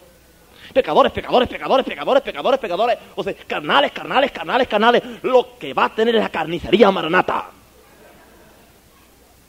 Pecadores, 0.72 1.12
pecadores, 1.12 1.48
pecadores, 1.48 1.84
pecadores, 1.84 2.22
pecadores, 2.22 2.60
pecadores. 2.60 2.98
O 3.16 3.22
sea, 3.22 3.34
carnales, 3.46 3.92
carnales, 3.92 4.30
carnales, 4.30 4.68
carnales. 4.68 5.02
Lo 5.22 5.58
que 5.58 5.74
va 5.74 5.86
a 5.86 5.94
tener 5.94 6.14
es 6.14 6.22
la 6.22 6.28
carnicería 6.28 6.90
maranata. 6.90 7.50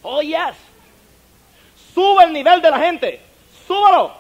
Oh, 0.01 0.21
yes. 0.21 0.55
Sube 1.93 2.23
el 2.23 2.33
nivel 2.33 2.61
de 2.61 2.71
la 2.71 2.79
gente. 2.79 3.21
Súbalo. 3.67 4.11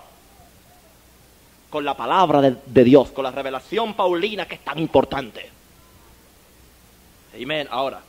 Con 1.69 1.83
la 1.83 1.95
palabra 1.95 2.41
de, 2.41 2.83
Dios, 2.83 3.11
con 3.11 3.23
la 3.23 3.31
revelación 3.31 3.93
paulina 3.93 4.45
que 4.45 4.55
es 4.55 4.61
tan 4.61 4.77
importante. 4.77 5.49
Amén. 7.33 7.67
Ahora, 7.71 8.01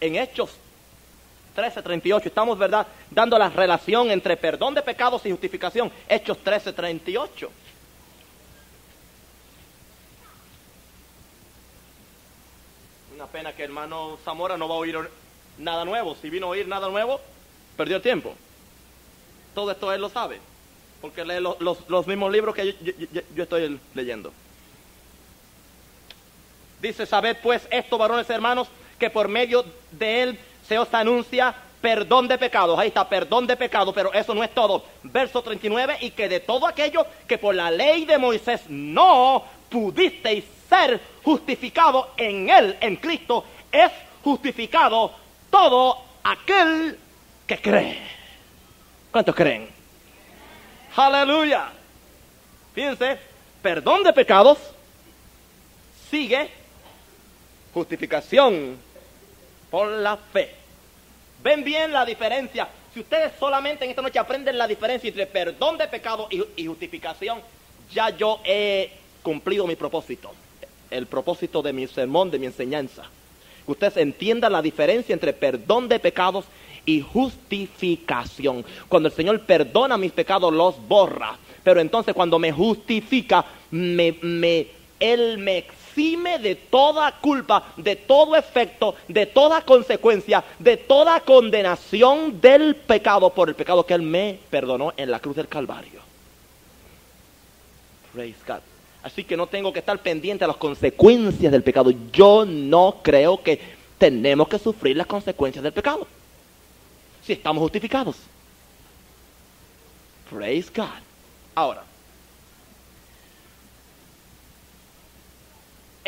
en 0.00 0.16
Hechos 0.16 0.50
13:38 1.58 2.26
estamos, 2.26 2.56
¿verdad?, 2.56 2.86
dando 3.10 3.36
la 3.36 3.48
relación 3.50 4.10
entre 4.12 4.36
perdón 4.36 4.74
de 4.74 4.82
pecados 4.82 5.26
y 5.26 5.30
justificación. 5.32 5.90
Hechos 6.08 6.38
13:38. 6.44 7.48
Una 13.14 13.26
pena 13.26 13.52
que 13.52 13.64
el 13.64 13.70
hermano 13.70 14.18
Zamora 14.24 14.56
no 14.56 14.68
va 14.68 14.76
a 14.76 14.78
oír 14.78 14.96
nada 15.58 15.84
nuevo. 15.84 16.14
Si 16.20 16.30
vino 16.30 16.46
a 16.46 16.50
oír 16.50 16.68
nada 16.68 16.88
nuevo, 16.88 17.20
perdió 17.76 17.96
el 17.96 18.02
tiempo. 18.02 18.34
Todo 19.54 19.72
esto 19.72 19.92
él 19.92 20.00
lo 20.00 20.08
sabe, 20.08 20.38
porque 21.00 21.24
lee 21.24 21.40
los, 21.40 21.58
los- 21.88 22.06
mismos 22.06 22.30
libros 22.30 22.54
que 22.54 22.76
yo 23.34 23.42
estoy 23.42 23.80
leyendo. 23.94 24.32
Dice, 26.80 27.06
sabed 27.06 27.36
pues 27.42 27.66
esto, 27.72 27.98
varones 27.98 28.30
hermanos, 28.30 28.68
que 29.00 29.10
por 29.10 29.26
medio 29.26 29.64
de 29.90 30.22
él 30.22 30.38
se 30.68 30.78
os 30.78 30.92
anuncia 30.92 31.54
perdón 31.80 32.28
de 32.28 32.38
pecados. 32.38 32.78
Ahí 32.78 32.88
está, 32.88 33.08
perdón 33.08 33.46
de 33.46 33.56
pecados, 33.56 33.94
pero 33.94 34.12
eso 34.12 34.34
no 34.34 34.44
es 34.44 34.52
todo. 34.52 34.84
Verso 35.02 35.42
39, 35.42 35.98
y 36.00 36.10
que 36.10 36.28
de 36.28 36.40
todo 36.40 36.66
aquello 36.66 37.06
que 37.26 37.38
por 37.38 37.54
la 37.54 37.70
ley 37.70 38.04
de 38.04 38.18
Moisés 38.18 38.62
no 38.68 39.44
pudisteis 39.68 40.44
ser 40.68 41.00
justificado 41.22 42.10
en 42.16 42.50
él, 42.50 42.76
en 42.80 42.96
Cristo, 42.96 43.44
es 43.72 43.90
justificado 44.22 45.12
todo 45.50 45.98
aquel 46.22 46.98
que 47.46 47.60
cree. 47.60 47.98
¿Cuántos 49.10 49.34
creen? 49.34 49.68
Aleluya. 50.96 51.68
Fíjense, 52.74 53.18
perdón 53.62 54.02
de 54.02 54.12
pecados 54.12 54.58
sigue 56.10 56.50
justificación 57.72 58.76
por 59.70 59.88
la 59.88 60.16
fe. 60.16 60.57
¿Ven 61.42 61.62
bien 61.62 61.92
la 61.92 62.04
diferencia? 62.04 62.68
Si 62.92 63.00
ustedes 63.00 63.32
solamente 63.38 63.84
en 63.84 63.90
esta 63.90 64.02
noche 64.02 64.18
aprenden 64.18 64.58
la 64.58 64.66
diferencia 64.66 65.08
entre 65.08 65.26
perdón 65.26 65.78
de 65.78 65.86
pecado 65.88 66.28
y, 66.56 66.66
justificación, 66.66 67.40
ya 67.92 68.10
yo 68.10 68.40
he 68.44 68.90
cumplido 69.22 69.66
mi 69.66 69.76
propósito. 69.76 70.32
El 70.90 71.06
propósito 71.06 71.62
de 71.62 71.72
mi 71.72 71.86
sermón, 71.86 72.30
de 72.30 72.38
mi 72.38 72.46
enseñanza. 72.46 73.04
Que 73.64 73.72
ustedes 73.72 73.98
entiendan 73.98 74.52
la 74.52 74.62
diferencia 74.62 75.12
entre 75.12 75.32
perdón 75.32 75.88
de 75.88 75.98
pecados 75.98 76.46
y 76.86 77.02
justificación. 77.02 78.64
Cuando 78.88 79.08
el 79.08 79.14
Señor 79.14 79.40
perdona 79.42 79.96
mis 79.98 80.12
pecados, 80.12 80.52
los 80.52 80.76
borra. 80.88 81.38
Pero 81.62 81.80
entonces 81.80 82.14
cuando 82.14 82.38
me 82.38 82.50
justifica, 82.50 83.44
me, 83.70 84.16
me, 84.22 84.66
Él 84.98 85.38
me 85.38 85.66
exime 85.98 86.38
de 86.38 86.54
toda 86.54 87.10
culpa, 87.20 87.72
de 87.76 87.96
todo 87.96 88.36
efecto, 88.36 88.94
de 89.08 89.26
toda 89.26 89.62
consecuencia, 89.62 90.44
de 90.58 90.76
toda 90.76 91.20
condenación 91.20 92.40
del 92.40 92.76
pecado 92.76 93.30
por 93.30 93.48
el 93.48 93.56
pecado 93.56 93.84
que 93.84 93.94
Él 93.94 94.02
me 94.02 94.38
perdonó 94.48 94.92
en 94.96 95.10
la 95.10 95.18
cruz 95.18 95.36
del 95.36 95.48
Calvario. 95.48 96.00
Praise 98.12 98.38
God. 98.46 98.60
Así 99.02 99.24
que 99.24 99.36
no 99.36 99.46
tengo 99.46 99.72
que 99.72 99.80
estar 99.80 99.98
pendiente 99.98 100.44
a 100.44 100.48
las 100.48 100.56
consecuencias 100.56 101.50
del 101.50 101.62
pecado. 101.62 101.90
Yo 102.12 102.44
no 102.44 102.96
creo 103.02 103.42
que 103.42 103.60
tenemos 103.98 104.48
que 104.48 104.58
sufrir 104.58 104.96
las 104.96 105.06
consecuencias 105.06 105.62
del 105.62 105.72
pecado. 105.72 106.06
Si 107.24 107.32
estamos 107.32 107.60
justificados. 107.60 108.16
Praise 110.30 110.70
God. 110.74 111.02
Ahora, 111.54 111.87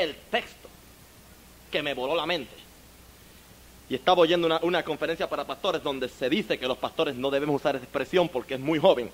el 0.03 0.15
texto 0.31 0.69
que 1.71 1.83
me 1.83 1.95
voló 1.95 2.15
la 2.15 2.27
mente. 2.27 2.55
Y 3.89 3.95
estaba 3.95 4.21
oyendo 4.21 4.47
una, 4.47 4.61
una 4.63 4.85
conferencia 4.85 5.29
para 5.29 5.45
pastores 5.45 5.83
donde 5.83 6.09
se 6.09 6.29
dice 6.29 6.59
que 6.59 6.67
los 6.67 6.79
pastores 6.79 7.15
no 7.17 7.31
debemos 7.31 7.57
usar 7.57 7.75
esa 7.75 7.85
expresión 7.85 8.29
porque 8.29 8.55
es 8.55 8.61
muy 8.61 8.79
joven. 8.79 9.11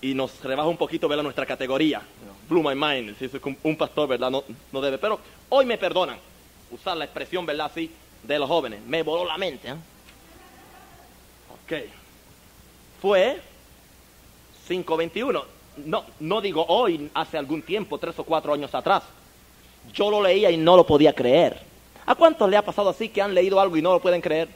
Y 0.00 0.14
nos 0.14 0.42
rebaja 0.42 0.68
un 0.68 0.76
poquito 0.76 1.08
¿verdad? 1.08 1.22
nuestra 1.22 1.46
categoría. 1.46 2.02
Blew 2.48 2.62
my 2.62 2.74
mind. 2.74 3.16
Si 3.18 3.24
es 3.24 3.32
un, 3.62 3.76
pastor, 3.76 4.08
¿verdad? 4.08 4.30
No, 4.30 4.44
no 4.72 4.80
debe. 4.80 4.98
Pero 4.98 5.20
hoy 5.48 5.64
me 5.64 5.78
perdonan 5.78 6.18
usar 6.70 6.96
la 6.96 7.04
expresión, 7.04 7.46
¿verdad? 7.46 7.66
Así, 7.66 7.90
de 8.22 8.38
los 8.38 8.48
jóvenes. 8.48 8.80
Me 8.86 9.02
voló 9.02 9.24
la 9.24 9.38
mente. 9.38 9.68
¿eh? 9.68 9.74
Ok. 11.52 11.90
Fue 13.00 13.40
521. 14.68 15.57
No, 15.84 16.04
no 16.20 16.40
digo 16.40 16.64
hoy, 16.68 17.10
hace 17.14 17.38
algún 17.38 17.62
tiempo, 17.62 17.98
tres 17.98 18.18
o 18.18 18.24
cuatro 18.24 18.52
años 18.52 18.74
atrás. 18.74 19.02
Yo 19.92 20.10
lo 20.10 20.22
leía 20.22 20.50
y 20.50 20.56
no 20.56 20.76
lo 20.76 20.86
podía 20.86 21.12
creer. 21.12 21.60
¿A 22.06 22.14
cuántos 22.14 22.48
le 22.48 22.56
ha 22.56 22.62
pasado 22.62 22.90
así 22.90 23.08
que 23.08 23.20
han 23.20 23.34
leído 23.34 23.60
algo 23.60 23.76
y 23.76 23.82
no 23.82 23.92
lo 23.92 24.00
pueden 24.00 24.20
creer? 24.20 24.48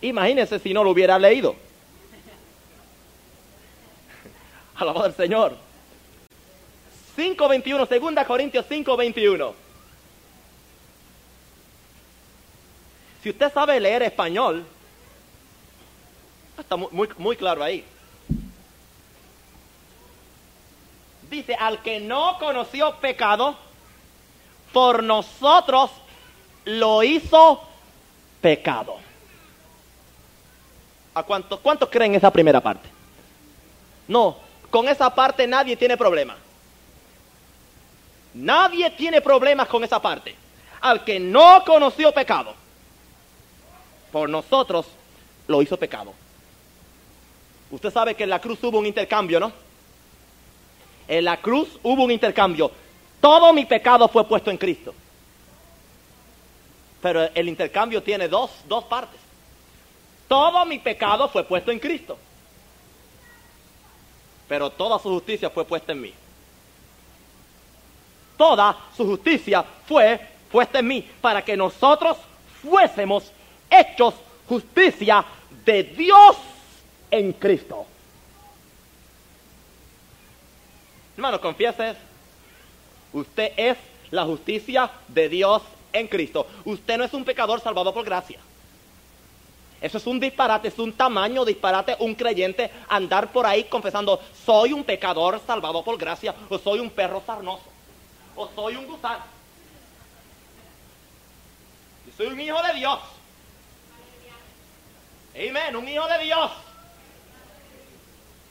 Imagínense 0.00 0.58
si 0.58 0.74
no 0.74 0.82
lo 0.82 0.90
hubiera 0.90 1.18
leído. 1.18 1.54
Alabado 4.74 5.06
al 5.06 5.14
Señor. 5.14 5.56
5.21, 7.16 7.88
2 7.88 8.26
Corintios 8.26 8.66
5.21. 8.68 9.52
Si 13.22 13.30
usted 13.30 13.52
sabe 13.52 13.78
leer 13.78 14.02
español, 14.02 14.64
está 16.58 16.76
muy, 16.76 17.08
muy 17.18 17.36
claro 17.36 17.62
ahí. 17.62 17.84
Dice, 21.32 21.54
al 21.54 21.80
que 21.80 21.98
no 21.98 22.36
conoció 22.38 22.94
pecado, 22.96 23.56
por 24.70 25.02
nosotros 25.02 25.90
lo 26.66 27.02
hizo 27.02 27.58
pecado. 28.42 28.96
¿A 31.14 31.22
cuántos, 31.22 31.58
cuántos 31.60 31.88
creen 31.88 32.14
esa 32.14 32.30
primera 32.30 32.60
parte? 32.60 32.86
No, 34.08 34.36
con 34.68 34.86
esa 34.88 35.08
parte 35.14 35.46
nadie 35.46 35.74
tiene 35.74 35.96
problema. 35.96 36.36
Nadie 38.34 38.90
tiene 38.90 39.22
problemas 39.22 39.68
con 39.68 39.82
esa 39.84 40.02
parte. 40.02 40.36
Al 40.82 41.02
que 41.02 41.18
no 41.18 41.64
conoció 41.64 42.12
pecado, 42.12 42.54
por 44.12 44.28
nosotros 44.28 44.84
lo 45.48 45.62
hizo 45.62 45.78
pecado. 45.78 46.12
Usted 47.70 47.90
sabe 47.90 48.14
que 48.14 48.24
en 48.24 48.30
la 48.30 48.38
cruz 48.38 48.62
hubo 48.62 48.78
un 48.78 48.84
intercambio, 48.84 49.40
¿no? 49.40 49.71
En 51.08 51.24
la 51.24 51.36
cruz 51.38 51.68
hubo 51.82 52.04
un 52.04 52.10
intercambio. 52.10 52.70
Todo 53.20 53.52
mi 53.52 53.64
pecado 53.64 54.08
fue 54.08 54.26
puesto 54.26 54.50
en 54.50 54.58
Cristo. 54.58 54.94
Pero 57.00 57.22
el 57.34 57.48
intercambio 57.48 58.02
tiene 58.02 58.28
dos, 58.28 58.50
dos 58.68 58.84
partes. 58.84 59.20
Todo 60.28 60.64
mi 60.64 60.78
pecado 60.78 61.28
fue 61.28 61.44
puesto 61.44 61.70
en 61.70 61.78
Cristo. 61.78 62.16
Pero 64.48 64.70
toda 64.70 64.98
su 64.98 65.08
justicia 65.08 65.50
fue 65.50 65.64
puesta 65.64 65.92
en 65.92 66.00
mí. 66.00 66.14
Toda 68.36 68.76
su 68.96 69.04
justicia 69.04 69.64
fue 69.86 70.20
puesta 70.50 70.78
en 70.78 70.86
mí 70.86 71.10
para 71.20 71.42
que 71.42 71.56
nosotros 71.56 72.16
fuésemos 72.62 73.30
hechos 73.70 74.14
justicia 74.48 75.24
de 75.64 75.82
Dios 75.84 76.36
en 77.10 77.32
Cristo. 77.32 77.86
Hermano, 81.16 81.40
confiese, 81.40 81.94
usted 83.12 83.52
es 83.56 83.76
la 84.10 84.24
justicia 84.24 84.90
de 85.08 85.28
Dios 85.28 85.62
en 85.92 86.08
Cristo. 86.08 86.46
Usted 86.64 86.98
no 86.98 87.04
es 87.04 87.12
un 87.12 87.24
pecador 87.24 87.60
salvado 87.60 87.92
por 87.92 88.04
gracia. 88.04 88.38
Eso 89.80 89.98
es 89.98 90.06
un 90.06 90.20
disparate, 90.20 90.68
es 90.68 90.78
un 90.78 90.92
tamaño 90.92 91.44
disparate, 91.44 91.96
un 91.98 92.14
creyente 92.14 92.70
andar 92.88 93.32
por 93.32 93.44
ahí 93.44 93.64
confesando, 93.64 94.20
soy 94.46 94.72
un 94.72 94.84
pecador 94.84 95.40
salvado 95.44 95.82
por 95.82 95.98
gracia, 95.98 96.32
o 96.48 96.56
soy 96.56 96.78
un 96.78 96.88
perro 96.88 97.20
sarnoso, 97.26 97.64
o 98.36 98.48
soy 98.54 98.76
un 98.76 98.86
gusano. 98.86 99.24
Yo 102.06 102.12
soy 102.16 102.26
un 102.28 102.40
hijo 102.40 102.62
de 102.62 102.74
Dios. 102.74 102.98
Amén, 105.34 105.74
un 105.74 105.88
hijo 105.88 106.06
de 106.06 106.18
Dios. 106.24 106.50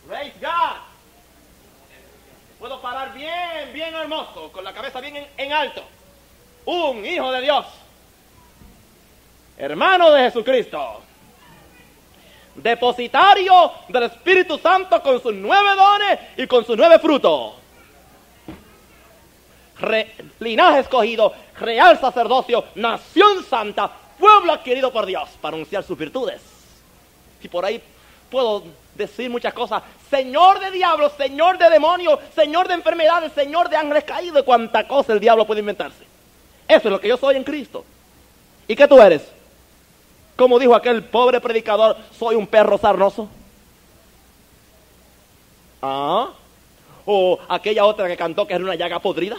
Praise 0.05 0.35
God. 0.41 0.90
Puedo 2.61 2.79
parar 2.79 3.11
bien, 3.15 3.73
bien 3.73 3.95
hermoso, 3.95 4.51
con 4.51 4.63
la 4.63 4.71
cabeza 4.71 5.01
bien 5.01 5.27
en, 5.35 5.51
alto. 5.51 5.81
Un 6.65 7.03
hijo 7.03 7.31
de 7.31 7.41
Dios. 7.41 7.65
Hermano 9.57 10.11
de 10.11 10.21
Jesucristo 10.25 11.01
depositario 12.53 13.71
del 13.87 14.03
Espíritu 14.03 14.59
Santo 14.59 15.01
con 15.01 15.19
sus 15.23 15.33
nueve 15.33 15.69
dones 15.75 16.19
y 16.37 16.45
con 16.45 16.63
sus 16.63 16.77
nueve 16.77 16.99
frutos. 16.99 17.53
linaje 20.39 20.81
escogido, 20.81 21.33
real 21.59 21.99
sacerdocio, 21.99 22.65
nación 22.75 23.43
santa, 23.43 23.89
pueblo 24.19 24.53
adquirido 24.53 24.93
por 24.93 25.07
Dios 25.07 25.29
para 25.41 25.55
anunciar 25.55 25.83
sus 25.83 25.97
virtudes. 25.97 26.39
Y 27.41 27.47
por 27.47 27.65
ahí 27.65 27.81
puedo 28.29 28.63
decir 28.95 29.29
muchas 29.29 29.53
cosas. 29.53 29.83
Señor 30.09 30.59
de 30.59 30.71
diablos, 30.71 31.13
Señor 31.17 31.57
de 31.57 31.69
demonios, 31.69 32.19
Señor 32.35 32.67
de 32.67 32.75
enfermedades, 32.75 33.31
Señor 33.33 33.69
de 33.69 33.77
ángeles 33.77 34.03
caídos, 34.03 34.43
cuánta 34.43 34.87
cosa 34.87 35.13
el 35.13 35.19
diablo 35.19 35.45
puede 35.45 35.61
inventarse. 35.61 36.05
Eso 36.67 36.87
es 36.87 36.91
lo 36.91 36.99
que 36.99 37.07
yo 37.07 37.17
soy 37.17 37.35
en 37.35 37.43
Cristo. 37.43 37.83
¿Y 38.67 38.75
qué 38.75 38.87
tú 38.87 39.01
eres? 39.01 39.23
Como 40.35 40.59
dijo 40.59 40.75
aquel 40.75 41.03
pobre 41.03 41.39
predicador, 41.41 41.97
soy 42.17 42.35
un 42.35 42.47
perro 42.47 42.77
sarnoso. 42.77 43.29
¿Ah? 45.81 46.29
O 47.05 47.39
aquella 47.49 47.85
otra 47.85 48.07
que 48.07 48.15
cantó 48.15 48.47
que 48.47 48.53
era 48.53 48.63
una 48.63 48.75
llaga 48.75 48.99
podrida. 48.99 49.37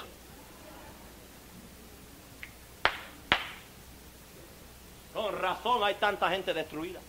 Con 5.15 5.39
razón 5.39 5.85
hay 5.85 5.95
tanta 5.95 6.29
gente 6.31 6.53
destruida 6.53 7.01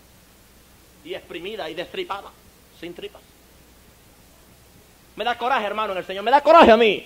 y 1.03 1.13
exprimida 1.13 1.69
y 1.69 1.73
destripada, 1.73 2.29
sin 2.79 2.93
tripas. 2.93 3.21
Me 5.15 5.23
da 5.23 5.37
coraje, 5.37 5.65
hermano, 5.65 5.93
en 5.93 5.99
el 5.99 6.05
Señor. 6.05 6.23
Me 6.23 6.31
da 6.31 6.41
coraje 6.41 6.71
a 6.71 6.77
mí. 6.77 7.05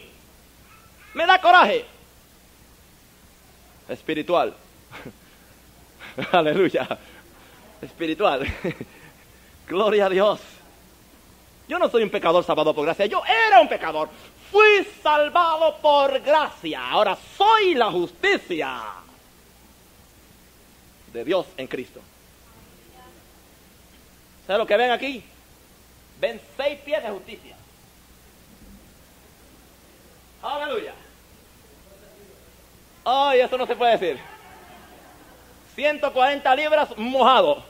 Me 1.14 1.26
da 1.26 1.42
coraje. 1.42 1.86
Espiritual. 3.90 4.54
Aleluya. 6.32 6.88
Espiritual. 7.82 8.48
Gloria 9.68 10.06
a 10.06 10.10
Dios. 10.10 10.40
Yo 11.68 11.78
no 11.78 11.90
soy 11.90 12.04
un 12.04 12.10
pecador 12.10 12.46
salvado 12.46 12.74
por 12.74 12.86
gracia. 12.86 13.06
Yo 13.08 13.22
era 13.26 13.60
un 13.60 13.68
pecador. 13.68 14.10
Fui 14.52 14.88
salvado 15.04 15.78
por 15.82 16.20
gracia. 16.22 16.90
Ahora 16.90 17.18
soy 17.38 17.76
la 17.76 17.92
justicia 17.92 18.82
de 21.12 21.26
Dios 21.26 21.46
en 21.58 21.68
Cristo. 21.68 22.00
¿Sabes 24.48 24.60
lo 24.60 24.66
que 24.66 24.78
ven 24.78 24.92
aquí? 24.92 25.22
Ven 26.22 26.40
seis 26.56 26.80
pies 26.80 27.04
de 27.04 27.10
justicia. 27.10 27.56
Aleluya. 30.42 30.94
Ay, 33.04 33.42
eso 33.42 33.58
no 33.58 33.68
se 33.68 33.76
puede 33.76 33.98
decir. 33.98 34.20
140 35.76 36.56
libras 36.56 36.98
mojado. 36.98 37.64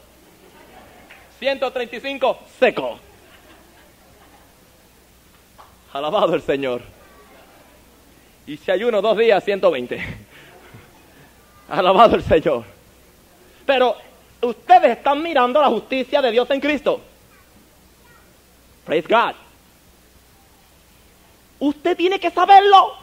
135 1.40 2.40
seco. 2.60 3.00
Alabado 5.94 6.36
el 6.36 6.44
Señor. 6.44 6.82
Y 8.46 8.58
si 8.58 8.72
ayuno 8.72 9.02
dos 9.02 9.18
días, 9.18 9.44
120. 9.44 10.00
Alabado 11.70 12.16
el 12.16 12.24
Señor. 12.24 12.64
Pero 13.66 13.98
ustedes 14.42 14.98
están 14.98 15.22
mirando 15.22 15.62
la 15.62 15.68
justicia 15.68 16.22
de 16.22 16.32
Dios 16.32 16.50
en 16.52 16.60
Cristo. 16.60 17.02
Praise 18.86 19.08
God. 19.08 19.36
Usted 21.60 21.98
tiene 21.98 22.20
que 22.20 22.30
saberlo. 22.32 22.94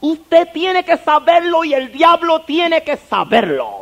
Usted 0.00 0.48
tiene 0.52 0.84
que 0.84 0.96
saberlo 0.96 1.64
y 1.64 1.74
el 1.74 1.92
diablo 1.92 2.42
tiene 2.42 2.82
que 2.82 2.96
saberlo. 2.96 3.79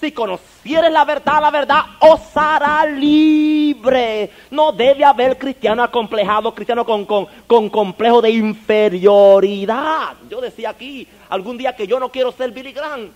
Si 0.00 0.12
conocieres 0.12 0.92
la 0.92 1.04
verdad, 1.04 1.40
la 1.40 1.50
verdad 1.50 1.82
os 2.00 2.20
hará 2.36 2.84
libre. 2.84 4.30
No 4.50 4.72
debe 4.72 5.04
haber 5.04 5.38
cristiano 5.38 5.82
acomplejado, 5.82 6.54
cristiano 6.54 6.84
con, 6.84 7.06
con, 7.06 7.26
con 7.46 7.70
complejo 7.70 8.20
de 8.20 8.30
inferioridad. 8.30 10.16
Yo 10.28 10.40
decía 10.40 10.70
aquí 10.70 11.08
algún 11.30 11.56
día 11.56 11.74
que 11.74 11.86
yo 11.86 11.98
no 11.98 12.10
quiero 12.10 12.32
ser 12.32 12.50
Billy 12.50 12.72
Graham. 12.72 13.10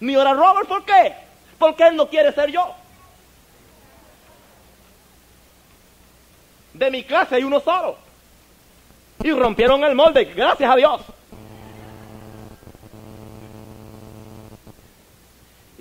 Ni 0.00 0.14
ahora 0.14 0.34
Robert, 0.34 0.68
¿por 0.68 0.84
qué? 0.84 1.14
Porque 1.58 1.86
él 1.86 1.96
no 1.96 2.08
quiere 2.08 2.32
ser 2.32 2.50
yo. 2.50 2.74
De 6.74 6.90
mi 6.90 7.02
clase 7.02 7.36
hay 7.36 7.44
uno 7.44 7.60
solo 7.60 7.96
y 9.22 9.32
rompieron 9.32 9.82
el 9.84 9.94
molde, 9.94 10.24
gracias 10.26 10.70
a 10.70 10.76
Dios. 10.76 11.00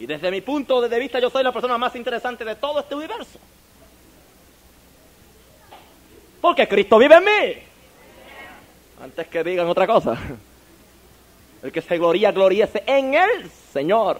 Y 0.05 0.07
desde 0.07 0.29
mi 0.29 0.39
punto 0.41 0.87
de 0.87 0.99
vista 0.99 1.19
yo 1.19 1.31
soy 1.31 1.43
la 1.43 1.51
persona 1.51 1.79
más 1.79 1.95
interesante 1.95 2.45
de 2.45 2.55
todo 2.57 2.79
este 2.79 2.93
universo. 2.93 3.39
Porque 6.39 6.67
Cristo 6.67 6.99
vive 6.99 7.15
en 7.15 7.23
mí. 7.23 7.63
Antes 9.01 9.25
que 9.25 9.43
digan 9.43 9.67
otra 9.67 9.87
cosa. 9.87 10.15
El 11.63 11.71
que 11.71 11.81
se 11.81 11.97
gloría, 11.97 12.31
gloríese 12.31 12.83
en 12.85 13.15
el 13.15 13.49
Señor. 13.73 14.19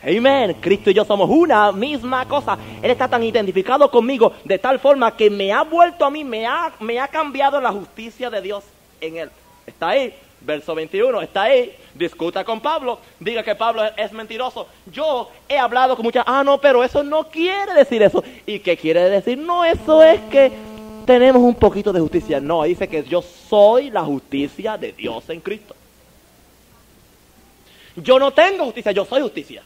Amén. 0.00 0.58
Cristo 0.60 0.90
y 0.90 0.94
yo 0.94 1.04
somos 1.04 1.28
una 1.28 1.72
misma 1.72 2.24
cosa. 2.28 2.56
Él 2.80 2.92
está 2.92 3.08
tan 3.08 3.24
identificado 3.24 3.90
conmigo 3.90 4.32
de 4.44 4.60
tal 4.60 4.78
forma 4.78 5.16
que 5.16 5.28
me 5.28 5.52
ha 5.52 5.62
vuelto 5.62 6.04
a 6.04 6.10
mí, 6.10 6.22
me 6.22 6.46
ha, 6.46 6.72
me 6.78 7.00
ha 7.00 7.08
cambiado 7.08 7.60
la 7.60 7.72
justicia 7.72 8.30
de 8.30 8.42
Dios 8.42 8.62
en 9.00 9.16
él. 9.16 9.30
Está 9.66 9.88
ahí, 9.88 10.14
verso 10.40 10.74
21, 10.74 11.20
está 11.22 11.42
ahí. 11.42 11.74
Discuta 11.94 12.44
con 12.44 12.60
Pablo, 12.60 13.00
diga 13.18 13.42
que 13.42 13.54
Pablo 13.54 13.82
es 13.96 14.12
mentiroso. 14.12 14.68
Yo 14.86 15.30
he 15.48 15.58
hablado 15.58 15.96
con 15.96 16.04
muchas, 16.04 16.24
ah, 16.26 16.42
no, 16.44 16.60
pero 16.60 16.84
eso 16.84 17.02
no 17.02 17.28
quiere 17.28 17.74
decir 17.74 18.02
eso. 18.02 18.22
¿Y 18.46 18.60
qué 18.60 18.76
quiere 18.76 19.10
decir? 19.10 19.36
No, 19.36 19.64
eso 19.64 20.02
es 20.02 20.20
que 20.30 20.52
tenemos 21.04 21.42
un 21.42 21.54
poquito 21.54 21.92
de 21.92 22.00
justicia. 22.00 22.40
No, 22.40 22.62
dice 22.62 22.86
que 22.86 23.02
yo 23.02 23.22
soy 23.22 23.90
la 23.90 24.02
justicia 24.02 24.76
de 24.76 24.92
Dios 24.92 25.28
en 25.30 25.40
Cristo. 25.40 25.74
Yo 27.96 28.18
no 28.18 28.30
tengo 28.30 28.66
justicia, 28.66 28.92
yo 28.92 29.04
soy 29.04 29.22
justicia. 29.22 29.62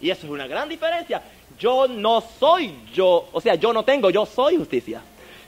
Y 0.00 0.10
eso 0.10 0.26
es 0.26 0.32
una 0.32 0.48
gran 0.48 0.68
diferencia. 0.68 1.22
Yo 1.58 1.86
no 1.86 2.22
soy 2.40 2.74
yo, 2.92 3.28
o 3.32 3.40
sea, 3.40 3.54
yo 3.54 3.72
no 3.72 3.84
tengo, 3.84 4.10
yo 4.10 4.26
soy 4.26 4.56
justicia. 4.56 5.00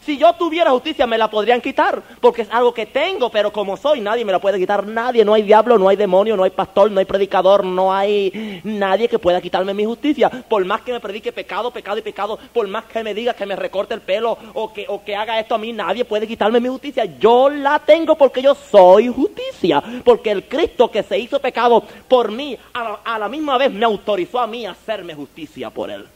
Si 0.04 0.18
yo 0.18 0.34
tuviera 0.34 0.70
justicia 0.70 1.06
me 1.06 1.16
la 1.16 1.30
podrían 1.30 1.60
quitar, 1.60 2.02
porque 2.20 2.42
es 2.42 2.50
algo 2.50 2.74
que 2.74 2.84
tengo, 2.84 3.30
pero 3.30 3.52
como 3.52 3.76
soy, 3.76 4.00
nadie 4.00 4.24
me 4.24 4.32
la 4.32 4.38
puede 4.38 4.58
quitar, 4.58 4.86
nadie, 4.86 5.24
no 5.24 5.32
hay 5.32 5.42
diablo, 5.42 5.78
no 5.78 5.88
hay 5.88 5.96
demonio, 5.96 6.36
no 6.36 6.44
hay 6.44 6.50
pastor, 6.50 6.90
no 6.90 7.00
hay 7.00 7.06
predicador, 7.06 7.64
no 7.64 7.92
hay 7.92 8.60
nadie 8.64 9.08
que 9.08 9.18
pueda 9.18 9.40
quitarme 9.40 9.72
mi 9.72 9.84
justicia. 9.86 10.28
Por 10.28 10.64
más 10.66 10.82
que 10.82 10.92
me 10.92 11.00
predique 11.00 11.32
pecado, 11.32 11.70
pecado 11.70 11.96
y 11.98 12.02
pecado, 12.02 12.38
por 12.52 12.68
más 12.68 12.84
que 12.84 13.02
me 13.02 13.14
diga 13.14 13.32
que 13.32 13.46
me 13.46 13.56
recorte 13.56 13.94
el 13.94 14.02
pelo 14.02 14.36
o 14.52 14.72
que, 14.72 14.84
o 14.88 15.02
que 15.02 15.16
haga 15.16 15.40
esto 15.40 15.54
a 15.54 15.58
mí, 15.58 15.72
nadie 15.72 16.04
puede 16.04 16.26
quitarme 16.26 16.60
mi 16.60 16.68
justicia. 16.68 17.04
Yo 17.18 17.48
la 17.48 17.78
tengo 17.78 18.14
porque 18.14 18.42
yo 18.42 18.54
soy 18.54 19.08
justicia, 19.08 19.82
porque 20.04 20.30
el 20.30 20.44
Cristo 20.44 20.90
que 20.90 21.02
se 21.02 21.18
hizo 21.18 21.40
pecado 21.40 21.82
por 22.08 22.30
mí, 22.30 22.58
a 22.74 22.98
a 23.04 23.18
la 23.18 23.28
misma 23.28 23.56
vez 23.58 23.72
me 23.72 23.84
autorizó 23.84 24.40
a 24.40 24.46
mí 24.46 24.66
a 24.66 24.72
hacerme 24.72 25.14
justicia 25.14 25.70
por 25.70 25.90
él. 25.90 26.06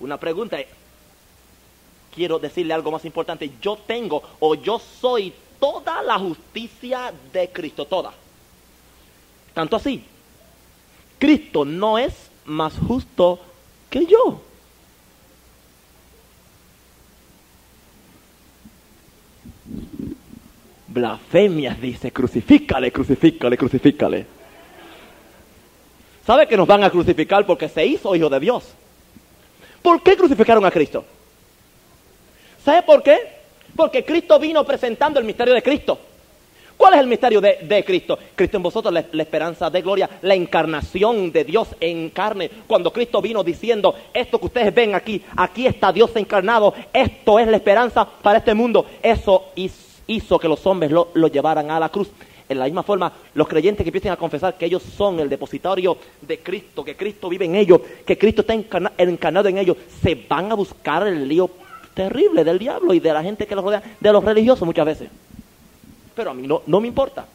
Una 0.00 0.18
pregunta, 0.18 0.58
quiero 2.16 2.38
decirle 2.38 2.74
algo 2.74 2.90
más 2.90 3.04
importante. 3.04 3.50
Yo 3.60 3.76
tengo 3.76 4.22
o 4.40 4.54
yo 4.54 4.80
soy 4.80 5.32
toda 5.60 6.02
la 6.02 6.18
justicia 6.18 7.12
de 7.32 7.50
Cristo, 7.50 7.84
toda. 7.84 8.12
Tanto 9.54 9.76
así, 9.76 10.02
Cristo 11.18 11.64
no 11.64 11.98
es 11.98 12.14
más 12.46 12.72
justo 12.78 13.38
que 13.90 14.06
yo. 14.06 14.40
Blasfemias 20.88 21.78
dice, 21.78 22.10
crucifícale, 22.10 22.90
crucifícale, 22.90 23.58
crucifícale. 23.58 24.26
¿Sabe 26.26 26.48
que 26.48 26.56
nos 26.56 26.66
van 26.66 26.82
a 26.82 26.90
crucificar 26.90 27.44
porque 27.44 27.68
se 27.68 27.84
hizo 27.84 28.16
hijo 28.16 28.30
de 28.30 28.40
Dios? 28.40 28.64
¿Por 29.82 30.02
qué 30.02 30.16
crucificaron 30.16 30.64
a 30.64 30.70
Cristo? 30.70 31.04
¿Sabe 32.66 32.82
por 32.82 33.00
qué? 33.00 33.16
Porque 33.76 34.04
Cristo 34.04 34.40
vino 34.40 34.64
presentando 34.64 35.20
el 35.20 35.24
misterio 35.24 35.54
de 35.54 35.62
Cristo. 35.62 36.00
¿Cuál 36.76 36.94
es 36.94 37.00
el 37.00 37.06
misterio 37.06 37.40
de, 37.40 37.84
Cristo? 37.86 38.18
Cristo 38.34 38.56
en 38.56 38.62
vosotros, 38.64 38.92
la, 38.92 39.04
la, 39.12 39.22
esperanza 39.22 39.70
de 39.70 39.82
gloria, 39.82 40.10
la 40.22 40.34
encarnación 40.34 41.30
de 41.30 41.44
Dios 41.44 41.68
en 41.78 42.10
carne. 42.10 42.50
Cuando 42.66 42.92
Cristo 42.92 43.22
vino 43.22 43.44
diciendo, 43.44 43.94
esto 44.12 44.40
que 44.40 44.46
ustedes 44.46 44.74
ven 44.74 44.96
aquí, 44.96 45.22
aquí 45.36 45.68
está 45.68 45.92
Dios 45.92 46.10
encarnado, 46.16 46.74
esto 46.92 47.38
es 47.38 47.46
la 47.46 47.56
esperanza 47.56 48.04
para 48.04 48.38
este 48.38 48.52
mundo. 48.52 48.84
Eso 49.00 49.44
hizo, 49.54 50.36
que 50.40 50.48
los 50.48 50.66
hombres 50.66 50.90
lo, 50.90 51.28
llevaran 51.28 51.70
a 51.70 51.78
la 51.78 51.88
cruz. 51.88 52.08
En 52.48 52.58
la 52.58 52.64
misma 52.64 52.82
forma, 52.82 53.12
los 53.34 53.46
creyentes 53.46 53.84
que 53.84 53.90
empiecen 53.90 54.10
a 54.10 54.16
confesar 54.16 54.58
que 54.58 54.66
ellos 54.66 54.82
son 54.82 55.20
el 55.20 55.28
depositario 55.28 55.96
de 56.20 56.40
Cristo, 56.40 56.84
que 56.84 56.96
Cristo 56.96 57.28
vive 57.28 57.44
en 57.44 57.54
ellos, 57.54 57.80
que 58.04 58.18
Cristo 58.18 58.40
está 58.40 58.54
encarnado 58.54 59.48
en 59.48 59.58
ellos, 59.58 59.76
se 60.02 60.16
van 60.28 60.50
a 60.50 60.56
buscar 60.56 61.06
el 61.06 61.28
lío 61.28 61.48
terrible 61.96 62.44
del 62.44 62.60
diablo 62.60 62.94
y 62.94 63.00
de 63.00 63.12
la 63.12 63.24
gente 63.24 63.44
que 63.48 63.56
los 63.56 63.64
rodea, 63.64 63.82
de 63.98 64.12
los 64.12 64.22
religiosos 64.22 64.64
muchas 64.64 64.86
veces 64.86 65.10
pero 66.16 66.30
a 66.30 66.34
mí 66.34 66.46
no, 66.46 66.62
no 66.66 66.80
me 66.80 66.88
importa. 66.88 67.26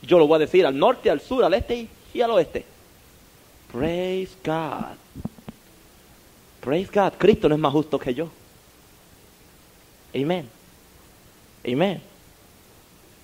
Yo 0.00 0.18
lo 0.18 0.28
voy 0.28 0.36
a 0.36 0.38
decir 0.38 0.64
al 0.64 0.78
norte, 0.78 1.10
al 1.10 1.20
sur, 1.20 1.44
al 1.44 1.52
este 1.52 1.88
y, 2.14 2.20
al 2.20 2.30
oeste. 2.30 2.64
Praise 3.72 4.34
God. 4.44 4.96
Praise 6.60 6.90
God. 6.94 7.14
Cristo 7.18 7.48
no 7.48 7.56
es 7.56 7.60
más 7.60 7.72
justo 7.72 7.98
que 7.98 8.14
yo. 8.14 8.30
Amén. 10.14 10.48
Amén. 11.66 12.00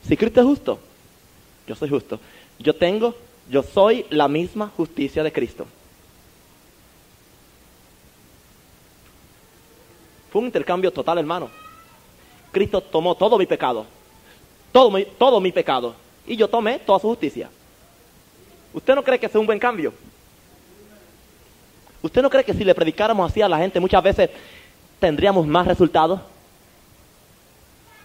Si 0.06 0.16
Cristo 0.16 0.40
es 0.40 0.46
justo, 0.46 0.80
yo 1.66 1.76
soy 1.76 1.88
justo. 1.88 2.18
Yo 2.58 2.74
tengo, 2.74 3.14
yo 3.48 3.62
soy 3.62 4.04
la 4.10 4.26
misma 4.26 4.70
justicia 4.76 5.22
de 5.22 5.32
Cristo. 5.32 5.66
Fue 10.34 10.40
un 10.40 10.48
intercambio 10.48 10.92
total, 10.92 11.16
hermano. 11.16 11.48
Cristo 12.52 12.82
tomó 12.82 13.14
todo 13.14 13.38
mi 13.38 13.46
pecado 13.46 13.86
todo 14.74 14.90
mi, 14.90 15.04
todo 15.04 15.40
mi 15.40 15.52
pecado 15.52 15.94
y 16.26 16.34
yo 16.36 16.48
tomé 16.48 16.80
toda 16.80 16.98
su 16.98 17.06
justicia. 17.06 17.48
¿Usted 18.72 18.96
no 18.96 19.04
cree 19.04 19.20
que 19.20 19.26
es 19.26 19.34
un 19.36 19.46
buen 19.46 19.60
cambio? 19.60 19.94
¿Usted 22.02 22.20
no 22.20 22.28
cree 22.28 22.42
que 22.42 22.52
si 22.52 22.64
le 22.64 22.74
predicáramos 22.74 23.30
así 23.30 23.40
a 23.40 23.48
la 23.48 23.58
gente 23.58 23.78
muchas 23.78 24.02
veces 24.02 24.30
tendríamos 24.98 25.46
más 25.46 25.68
resultados? 25.68 26.20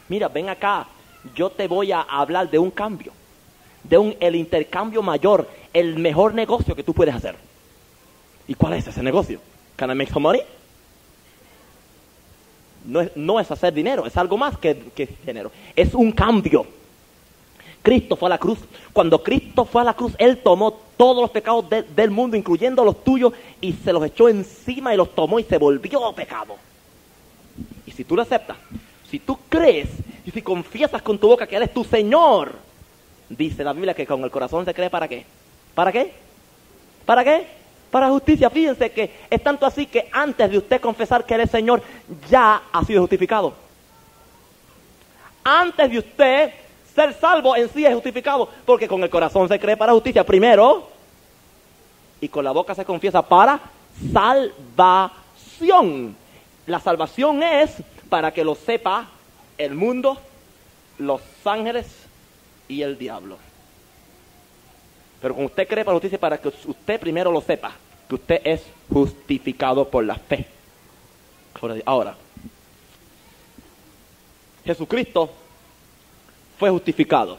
Mira, 0.08 0.28
ven 0.28 0.48
acá, 0.48 0.86
yo 1.34 1.50
te 1.50 1.68
voy 1.68 1.92
a 1.92 2.02
hablar 2.02 2.52
de 2.52 2.60
un 2.60 2.70
cambio, 2.70 3.14
de 3.84 3.98
un 3.98 4.16
el 4.20 4.36
intercambio 4.36 5.02
mayor, 5.02 5.50
el 5.74 5.98
mejor 5.98 6.36
negocio 6.36 6.76
que 6.76 6.84
tú 6.84 6.94
puedes 6.94 7.16
hacer. 7.16 7.36
¿Y 8.48 8.54
cuál 8.54 8.74
es 8.74 8.86
ese 8.86 9.02
negocio? 9.02 9.42
Can 9.76 9.90
I 9.90 9.96
make 9.96 10.12
some 10.12 10.22
money? 10.22 10.44
No 12.86 13.40
es, 13.40 13.52
hacer 13.52 13.74
dinero, 13.74 14.06
es 14.06 14.16
algo 14.18 14.38
más 14.38 14.58
que, 14.58 14.76
dinero. 15.26 15.52
Es 15.76 15.94
un 15.94 16.12
cambio. 16.12 16.66
Cristo 17.82 18.16
fue 18.16 18.28
a 18.28 18.32
la 18.32 18.38
cruz. 18.38 18.60
Cuando 18.92 19.22
Cristo 19.24 19.66
fue 19.66 19.82
a 19.82 19.86
la 19.86 19.94
cruz, 19.94 20.14
Él 20.18 20.38
tomó 20.38 20.74
todos 20.98 21.22
los 21.22 21.32
pecados 21.32 21.66
del 21.70 22.12
mundo, 22.12 22.36
incluyendo 22.36 22.84
los 22.84 23.04
tuyos, 23.04 23.34
y 23.62 23.74
se 23.74 23.94
los 23.94 24.04
echó 24.04 24.28
encima 24.28 24.94
y 24.94 24.98
los 24.98 25.14
tomó 25.16 25.40
y 25.40 25.44
se 25.44 25.58
volvió 25.58 26.12
pecado. 26.14 26.56
Y 27.86 27.92
si 27.92 28.04
tú 28.04 28.16
lo 28.16 28.22
aceptas, 28.22 28.58
si 29.10 29.20
tú 29.20 29.38
crees 29.50 29.90
y 30.26 30.32
si 30.32 30.42
confiesas 30.42 31.02
con 31.02 31.18
tu 31.18 31.28
boca 31.28 31.48
que 31.48 31.56
Él 31.56 31.64
es 31.64 31.74
tu 31.74 31.84
Señor, 31.84 32.54
dice 33.30 33.64
la 33.64 33.74
Biblia 33.74 33.94
que 33.94 34.06
con 34.06 34.24
el 34.24 34.32
corazón 34.32 34.66
se 34.66 34.74
cree 34.74 34.90
para 34.90 35.08
qué. 35.08 35.26
¿Para 35.74 35.92
qué? 35.92 36.14
¿Para 37.06 37.24
qué? 37.24 37.59
Para 37.90 38.10
justicia. 38.10 38.50
Fíjense 38.50 38.92
que 38.92 39.12
es 39.30 39.44
tanto 39.44 39.66
así 39.66 39.86
que 39.86 40.10
antes 40.12 40.50
de 40.50 40.58
usted 40.58 40.82
confesar 40.82 41.26
que 41.26 41.36
Él 41.36 41.50
Señor, 41.50 41.82
ya 42.30 42.64
ha 42.72 42.86
sido 42.86 43.02
justificado. 43.02 43.54
Antes 45.44 45.90
de 45.90 46.00
usted 46.00 46.54
ser 46.94 47.14
salvo 47.14 47.56
en 47.56 47.70
sí 47.70 47.86
es 47.86 47.94
justificado, 47.94 48.50
porque 48.66 48.88
con 48.88 49.02
el 49.04 49.10
corazón 49.10 49.48
se 49.48 49.60
cree 49.60 49.78
para 49.78 49.94
justicia 49.94 50.26
primero 50.26 50.90
y 52.22 52.28
con 52.28 52.44
la 52.44 52.52
boca 52.52 52.76
se 52.76 52.86
confiesa 52.86 53.22
para 53.22 53.60
salvación. 54.14 56.16
La 56.66 56.80
salvación 56.80 57.42
es 57.42 57.72
para 58.10 58.32
que 58.32 58.44
lo 58.44 58.56
sepa 58.56 59.08
el 59.58 59.76
mundo, 59.76 60.18
los 60.98 61.22
ángeles 61.46 61.88
y 62.68 62.82
el 62.82 62.98
diablo. 62.98 63.38
Pero 65.22 65.36
con 65.36 65.46
usted 65.46 65.68
cree 65.68 65.84
para 65.84 65.96
justicia 65.96 66.20
para 66.20 66.38
que 66.38 66.48
usted 66.48 67.00
primero 67.00 67.32
lo 67.32 67.42
sepa, 67.42 67.74
que 68.08 68.16
usted 68.16 68.42
es 68.44 68.64
justificado 68.92 69.88
por 69.88 70.04
la 70.04 70.16
fe. 70.16 70.46
Ahora, 71.86 72.16
Jesucristo 74.66 75.30
fue 76.58 76.70
justificado. 76.70 77.38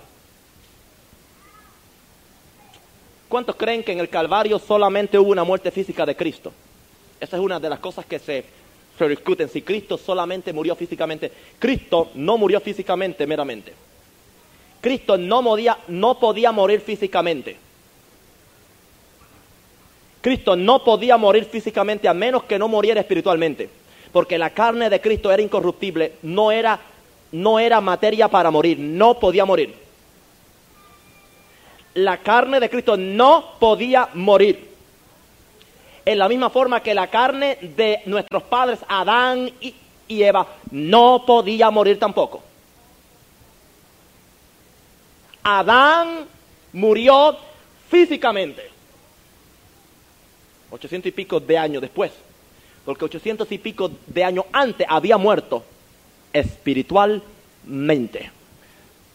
¿Cuántos 3.28 3.56
creen 3.56 3.84
que 3.84 3.92
en 3.92 4.00
el 4.00 4.08
Calvario 4.08 4.58
solamente 4.58 5.18
hubo 5.18 5.30
una 5.30 5.44
muerte 5.44 5.70
física 5.70 6.04
de 6.04 6.16
Cristo? 6.16 6.52
Esa 7.20 7.36
es 7.36 7.42
una 7.42 7.60
de 7.60 7.70
las 7.70 7.78
cosas 7.78 8.04
que 8.04 8.18
se, 8.18 8.44
se 8.98 9.08
discuten, 9.08 9.48
si 9.48 9.62
Cristo 9.62 9.96
solamente 9.96 10.52
murió 10.52 10.74
físicamente. 10.74 11.30
Cristo 11.58 12.10
no 12.14 12.36
murió 12.36 12.60
físicamente 12.60 13.26
meramente. 13.26 13.72
Cristo 14.80 15.16
no, 15.16 15.42
no 15.88 16.18
podía 16.18 16.52
morir 16.52 16.80
físicamente. 16.80 17.69
Cristo 20.20 20.54
no 20.54 20.84
podía 20.84 21.16
morir 21.16 21.46
físicamente 21.46 22.06
a 22.06 22.14
menos 22.14 22.44
que 22.44 22.58
no 22.58 22.68
muriera 22.68 23.00
espiritualmente, 23.00 23.70
porque 24.12 24.36
la 24.36 24.50
carne 24.50 24.90
de 24.90 25.00
Cristo 25.00 25.32
era 25.32 25.42
incorruptible, 25.42 26.14
no 26.22 26.52
era, 26.52 26.78
no 27.32 27.58
era 27.58 27.80
materia 27.80 28.28
para 28.28 28.50
morir, 28.50 28.78
no 28.78 29.18
podía 29.18 29.44
morir. 29.44 29.74
La 31.94 32.18
carne 32.18 32.60
de 32.60 32.68
Cristo 32.68 32.96
no 32.96 33.54
podía 33.58 34.10
morir. 34.14 34.68
En 36.04 36.18
la 36.18 36.28
misma 36.28 36.50
forma 36.50 36.82
que 36.82 36.94
la 36.94 37.08
carne 37.08 37.58
de 37.60 38.02
nuestros 38.06 38.42
padres 38.44 38.78
Adán 38.88 39.50
y, 39.60 39.74
y 40.08 40.22
Eva 40.22 40.46
no 40.70 41.24
podía 41.26 41.70
morir 41.70 41.98
tampoco. 41.98 42.42
Adán 45.42 46.26
murió 46.72 47.36
físicamente 47.88 48.70
800 50.70 51.08
y 51.08 51.12
pico 51.12 51.40
de 51.40 51.58
años 51.58 51.82
después, 51.82 52.12
porque 52.84 53.04
800 53.04 53.50
y 53.52 53.58
pico 53.58 53.90
de 54.06 54.24
años 54.24 54.44
antes 54.52 54.86
había 54.88 55.16
muerto 55.16 55.64
espiritualmente, 56.32 58.30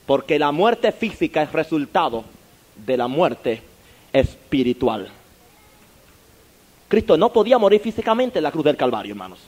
porque 0.06 0.38
la 0.38 0.52
muerte 0.52 0.92
física 0.92 1.42
es 1.44 1.52
resultado 1.52 2.26
de 2.86 2.98
la 2.98 3.08
muerte 3.08 3.62
espiritual. 4.12 5.10
Cristo 6.88 7.18
no 7.18 7.34
podía 7.34 7.58
morir 7.58 7.82
físicamente 7.82 8.40
en 8.40 8.44
la 8.44 8.52
cruz 8.52 8.66
del 8.66 8.78
Calvario, 8.78 9.14
hermanos. 9.14 9.40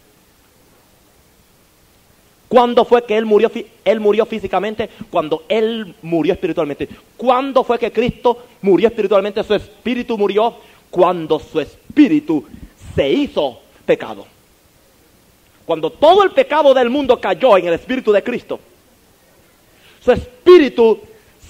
¿Cuándo 2.48 2.86
fue 2.86 3.04
que 3.04 3.18
él 3.18 3.26
murió, 3.26 3.52
él 3.84 4.00
murió 4.00 4.26
físicamente? 4.26 4.90
Cuando 5.10 5.44
él 5.50 5.94
murió 6.02 6.34
espiritualmente. 6.34 6.88
¿Cuándo 7.18 7.64
fue 7.64 7.78
que 7.78 7.92
Cristo 7.92 8.46
murió 8.62 8.88
espiritualmente? 8.88 9.44
Su 9.44 9.54
espíritu 9.54 10.18
murió 10.18 10.56
cuando 10.90 11.40
su 11.40 11.60
espíritu 11.60 12.46
se 12.96 13.10
hizo 13.10 13.60
pecado. 13.86 14.26
Cuando 15.66 15.90
todo 15.90 16.24
el 16.24 16.32
pecado 16.32 16.74
del 16.74 16.90
mundo 16.90 17.20
cayó 17.20 17.58
en 17.58 17.68
el 17.68 17.74
espíritu 17.74 18.12
de 18.12 18.24
Cristo, 18.24 18.60
su 20.04 20.12
espíritu 20.12 21.00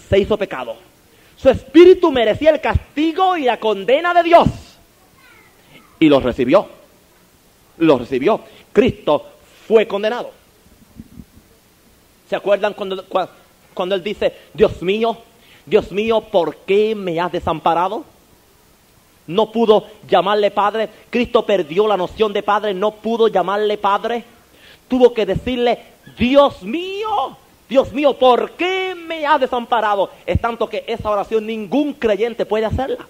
se 0.10 0.20
hizo 0.20 0.38
pecado. 0.38 0.76
Su 1.36 1.50
espíritu 1.50 2.12
merecía 2.12 2.50
el 2.50 2.60
castigo 2.60 3.38
y 3.38 3.44
la 3.44 3.60
condena 3.60 4.14
de 4.14 4.24
Dios. 4.24 4.48
Y 6.00 6.10
lo 6.10 6.20
recibió. 6.20 6.68
Lo 7.78 8.00
recibió. 8.00 8.42
Cristo 8.74 9.24
fue 9.68 9.88
condenado. 9.88 10.32
¿Se 12.30 12.36
acuerdan 12.36 12.74
cuando, 12.74 13.06
cuando, 13.74 13.96
él 13.96 14.04
dice, 14.04 14.34
Dios 14.54 14.82
mío, 14.82 15.18
Dios 15.66 15.92
mío, 15.92 16.22
¿por 16.22 16.58
qué 16.58 16.96
me 16.96 17.20
has 17.20 17.32
desamparado? 17.32 18.04
No 19.28 19.52
pudo 19.52 19.86
llamarle 20.08 20.52
padre. 20.52 20.90
Cristo 21.10 21.46
perdió 21.46 21.88
la 21.88 21.98
noción 21.98 22.34
de 22.34 22.44
padre, 22.44 22.74
no 22.74 22.92
pudo 22.92 23.28
llamarle 23.28 23.78
padre. 23.78 24.24
Tuvo 24.88 25.14
que 25.14 25.26
decirle, 25.26 25.80
Dios 26.18 26.64
mío, 26.64 27.38
Dios 27.70 27.92
mío, 27.92 28.14
¿por 28.18 28.52
qué 28.52 28.96
me 28.96 29.26
has 29.26 29.42
desamparado? 29.42 30.10
Es 30.26 30.40
tanto 30.40 30.70
que 30.70 30.86
esa 30.88 31.10
oración 31.10 31.46
ningún 31.46 31.94
creyente 31.94 32.46
puede 32.46 32.66
hacerla. 32.66 33.06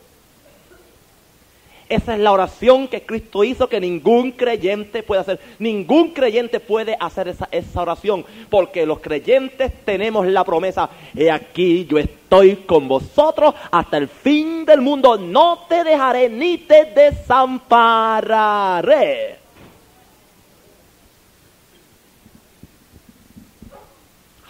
Esa 1.89 2.15
es 2.15 2.19
la 2.19 2.33
oración 2.33 2.89
que 2.89 3.03
Cristo 3.03 3.45
hizo 3.45 3.69
que 3.69 3.79
ningún 3.79 4.31
creyente 4.31 5.03
puede 5.03 5.21
hacer. 5.21 5.39
Ningún 5.57 6.11
creyente 6.11 6.59
puede 6.59 6.97
hacer 6.99 7.29
esa, 7.29 7.47
esa 7.49 7.81
oración 7.81 8.25
porque 8.49 8.85
los 8.85 8.99
creyentes 8.99 9.71
tenemos 9.85 10.27
la 10.27 10.43
promesa. 10.43 10.89
He 11.15 11.31
aquí 11.31 11.85
yo 11.85 11.97
estoy 11.97 12.57
con 12.57 12.89
vosotros 12.89 13.55
hasta 13.71 13.95
el 13.97 14.09
fin 14.09 14.65
del 14.65 14.81
mundo. 14.81 15.17
No 15.17 15.65
te 15.69 15.85
dejaré 15.85 16.27
ni 16.27 16.57
te 16.57 16.91
desampararé. 16.93 19.37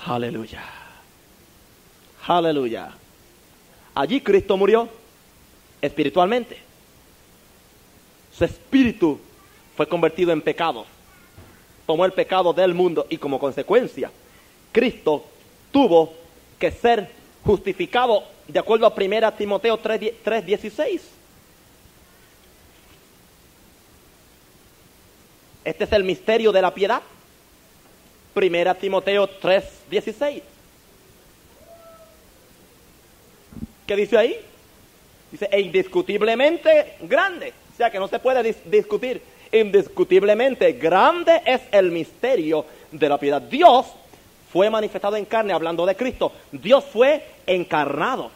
Aleluya. 0.05 0.63
Aleluya. 2.25 2.89
Allí 3.93 4.21
Cristo 4.21 4.57
murió 4.57 4.89
espiritualmente. 5.81 6.65
Su 8.37 8.45
espíritu 8.45 9.19
fue 9.75 9.87
convertido 9.87 10.31
en 10.31 10.41
pecado. 10.41 10.85
Tomó 11.85 12.05
el 12.05 12.13
pecado 12.13 12.53
del 12.53 12.73
mundo 12.73 13.07
y 13.09 13.17
como 13.17 13.39
consecuencia, 13.39 14.11
Cristo 14.71 15.25
tuvo 15.71 16.13
que 16.59 16.71
ser 16.71 17.09
justificado 17.43 18.23
de 18.47 18.59
acuerdo 18.59 18.85
a 18.85 18.93
1 18.93 19.33
Timoteo 19.33 19.79
3:16. 19.79 21.01
Este 25.63 25.83
es 25.83 25.91
el 25.91 26.03
misterio 26.03 26.51
de 26.51 26.61
la 26.61 26.73
piedad. 26.73 27.01
1 28.35 28.75
Timoteo 28.75 29.27
3:16. 29.41 30.43
¿Qué 33.87 33.95
dice 33.95 34.17
ahí? 34.17 34.35
Dice, 35.31 35.47
e 35.51 35.61
indiscutiblemente 35.61 36.97
grande. 37.01 37.53
O 37.77 37.83
sea 37.85 37.91
que 37.91 37.99
no 37.99 38.07
se 38.07 38.17
puede 38.17 38.55
discutir. 38.65 39.21
Indiscutiblemente 39.51 40.71
grande 40.73 41.43
es 41.45 41.61
el 41.71 41.91
misterio 41.91 42.65
de 42.91 43.07
la 43.07 43.19
piedad. 43.19 43.39
Dios 43.39 43.85
fue 44.51 44.67
manifestado 44.71 45.15
en 45.15 45.25
carne, 45.25 45.53
hablando 45.53 45.85
de 45.85 45.95
Cristo. 45.95 46.31
Dios 46.51 46.83
fue 46.91 47.23
encarnado, 47.45 48.31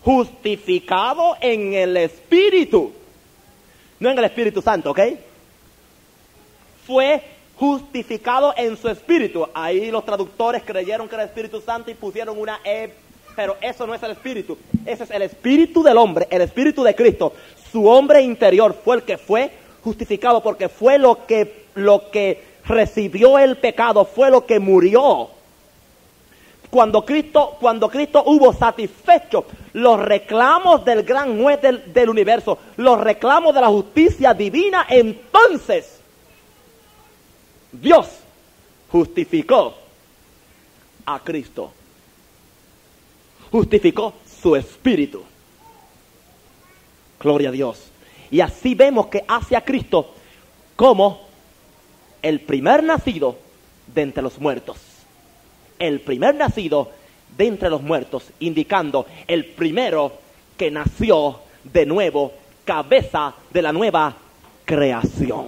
justificado 0.00 1.36
en 1.42 1.74
el 1.74 1.94
Espíritu. 1.98 2.90
No 4.00 4.08
en 4.08 4.16
el 4.16 4.24
Espíritu 4.24 4.62
Santo, 4.62 4.92
¿ok? 4.92 5.00
Fue 6.86 7.22
justificado 7.54 8.54
en 8.56 8.78
su 8.78 8.88
Espíritu. 8.88 9.46
Ahí 9.52 9.90
los 9.90 10.06
traductores 10.06 10.62
creyeron 10.62 11.06
que 11.06 11.16
era 11.16 11.24
el 11.24 11.28
Espíritu 11.28 11.60
Santo 11.60 11.90
y 11.90 11.94
pusieron 11.94 12.38
una 12.38 12.60
E 12.64 12.94
pero 13.38 13.56
eso 13.60 13.86
no 13.86 13.94
es 13.94 14.02
el 14.02 14.10
espíritu. 14.10 14.58
Ese 14.84 15.04
es 15.04 15.10
el 15.12 15.22
espíritu 15.22 15.80
del 15.80 15.96
hombre, 15.96 16.26
el 16.28 16.42
espíritu 16.42 16.82
de 16.82 16.92
Cristo. 16.92 17.32
Su 17.70 17.86
hombre 17.86 18.22
interior 18.22 18.74
fue 18.84 18.96
el 18.96 19.02
que 19.02 19.18
fue 19.18 19.50
justificado 19.82 20.42
porque 20.42 20.68
fue 20.68 20.98
lo 20.98 21.26
que, 21.26 21.66
lo 21.74 22.10
que 22.10 22.42
recibió 22.64 23.38
el 23.38 23.56
pecado, 23.56 24.04
fue 24.04 24.30
lo 24.30 24.46
que 24.46 24.58
murió. 24.58 25.30
Cuando 26.70 27.04
Cristo, 27.04 27.56
cuando 27.58 27.88
Cristo 27.88 28.22
hubo 28.26 28.52
satisfecho 28.52 29.46
los 29.72 29.98
reclamos 30.00 30.84
del 30.84 31.02
gran 31.02 31.40
juez 31.40 31.62
del, 31.62 31.92
del 31.92 32.10
universo, 32.10 32.58
los 32.76 33.00
reclamos 33.00 33.54
de 33.54 33.60
la 33.60 33.68
justicia 33.68 34.34
divina, 34.34 34.86
entonces 34.88 36.00
Dios 37.72 38.06
justificó 38.90 39.74
a 41.06 41.20
Cristo 41.20 41.72
justificó 43.50 44.14
su 44.40 44.56
espíritu. 44.56 45.22
Gloria 47.20 47.48
a 47.48 47.52
Dios. 47.52 47.90
Y 48.30 48.40
así 48.40 48.74
vemos 48.74 49.06
que 49.06 49.24
hace 49.26 49.56
a 49.56 49.64
Cristo 49.64 50.14
como 50.76 51.26
el 52.22 52.40
primer 52.40 52.82
nacido 52.82 53.38
de 53.86 54.02
entre 54.02 54.22
los 54.22 54.38
muertos. 54.38 54.78
El 55.78 56.00
primer 56.00 56.34
nacido 56.34 56.90
de 57.36 57.46
entre 57.46 57.70
los 57.70 57.82
muertos, 57.82 58.30
indicando 58.40 59.06
el 59.26 59.44
primero 59.44 60.12
que 60.56 60.70
nació 60.70 61.40
de 61.64 61.86
nuevo, 61.86 62.32
cabeza 62.64 63.34
de 63.50 63.62
la 63.62 63.72
nueva 63.72 64.14
creación. 64.64 65.46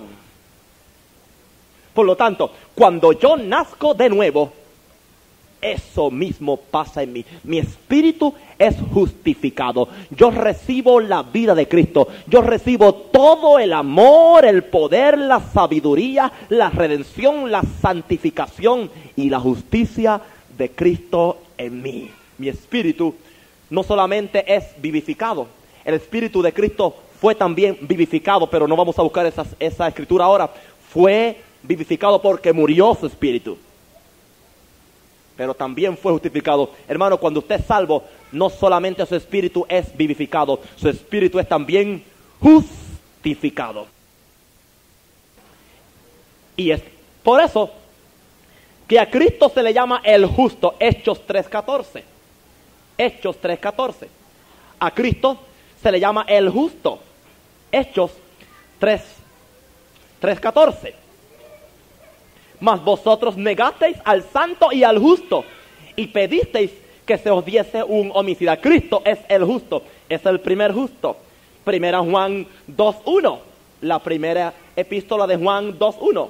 Por 1.92 2.06
lo 2.06 2.16
tanto, 2.16 2.52
cuando 2.74 3.12
yo 3.12 3.36
nazco 3.36 3.94
de 3.94 4.08
nuevo, 4.08 4.52
eso 5.60 6.10
mismo 6.10 6.56
pasa 6.56 7.02
en 7.02 7.12
mí. 7.12 7.24
Mi 7.44 7.58
espíritu 7.58 8.34
es 8.58 8.76
justificado. 8.92 9.88
Yo 10.10 10.30
recibo 10.30 11.00
la 11.00 11.22
vida 11.22 11.54
de 11.54 11.68
Cristo. 11.68 12.08
Yo 12.26 12.42
recibo 12.42 12.94
todo 12.94 13.58
el 13.58 13.72
amor, 13.72 14.44
el 14.44 14.64
poder, 14.64 15.18
la 15.18 15.40
sabiduría, 15.40 16.32
la 16.48 16.70
redención, 16.70 17.50
la 17.50 17.62
santificación 17.80 18.90
y 19.16 19.30
la 19.30 19.40
justicia 19.40 20.20
de 20.56 20.70
Cristo 20.70 21.38
en 21.56 21.82
mí. 21.82 22.10
Mi 22.38 22.48
espíritu 22.48 23.14
no 23.70 23.82
solamente 23.82 24.44
es 24.52 24.64
vivificado, 24.78 25.46
el 25.84 25.94
espíritu 25.94 26.42
de 26.42 26.52
Cristo 26.52 26.94
fue 27.20 27.34
también 27.34 27.78
vivificado, 27.82 28.48
pero 28.48 28.66
no 28.66 28.76
vamos 28.76 28.98
a 28.98 29.02
buscar 29.02 29.26
esa, 29.26 29.88
escritura 29.88 30.24
ahora. 30.24 30.50
Fue 30.92 31.40
vivificado 31.62 32.20
porque 32.20 32.52
murió 32.52 32.96
su 32.98 33.06
espíritu 33.06 33.56
pero 35.40 35.54
también 35.54 35.96
fue 35.96 36.12
justificado. 36.12 36.70
Hermano, 36.86 37.16
cuando 37.16 37.40
usted 37.40 37.60
es 37.60 37.64
salvo, 37.64 38.04
no 38.30 38.50
solamente 38.50 39.06
su 39.06 39.16
espíritu 39.16 39.64
es 39.70 39.96
vivificado, 39.96 40.60
su 40.76 40.86
espíritu 40.86 41.38
es 41.38 41.48
también 41.48 42.04
justificado. 42.38 43.86
Y 46.58 46.70
es 46.70 46.82
por 47.22 47.40
eso 47.40 47.70
que 48.86 49.00
a 49.00 49.08
Cristo 49.08 49.48
se 49.48 49.62
le 49.62 49.72
llama 49.72 50.02
el 50.04 50.26
justo, 50.26 50.74
Hechos 50.78 51.22
3.14. 51.26 52.02
Hechos 52.98 53.40
3.14. 53.40 54.08
A 54.78 54.90
Cristo 54.90 55.38
se 55.82 55.90
le 55.90 56.00
llama 56.00 56.26
el 56.28 56.50
justo, 56.50 57.00
Hechos 57.72 58.10
3.14 58.78 60.99
mas 62.60 62.82
vosotros 62.84 63.36
negasteis 63.36 63.96
al 64.04 64.22
santo 64.22 64.70
y 64.72 64.84
al 64.84 64.98
justo 64.98 65.44
y 65.96 66.06
pedisteis 66.06 66.70
que 67.04 67.18
se 67.18 67.30
os 67.30 67.44
diese 67.44 67.82
un 67.82 68.12
homicida. 68.14 68.60
Cristo 68.60 69.02
es 69.04 69.18
el 69.28 69.44
justo, 69.44 69.82
es 70.08 70.24
el 70.26 70.40
primer 70.40 70.72
justo. 70.72 71.16
Primera 71.64 72.00
Juan 72.00 72.46
2.1, 72.68 73.38
la 73.82 73.98
primera 73.98 74.54
epístola 74.76 75.26
de 75.26 75.36
Juan 75.36 75.78
2.1. 75.78 76.28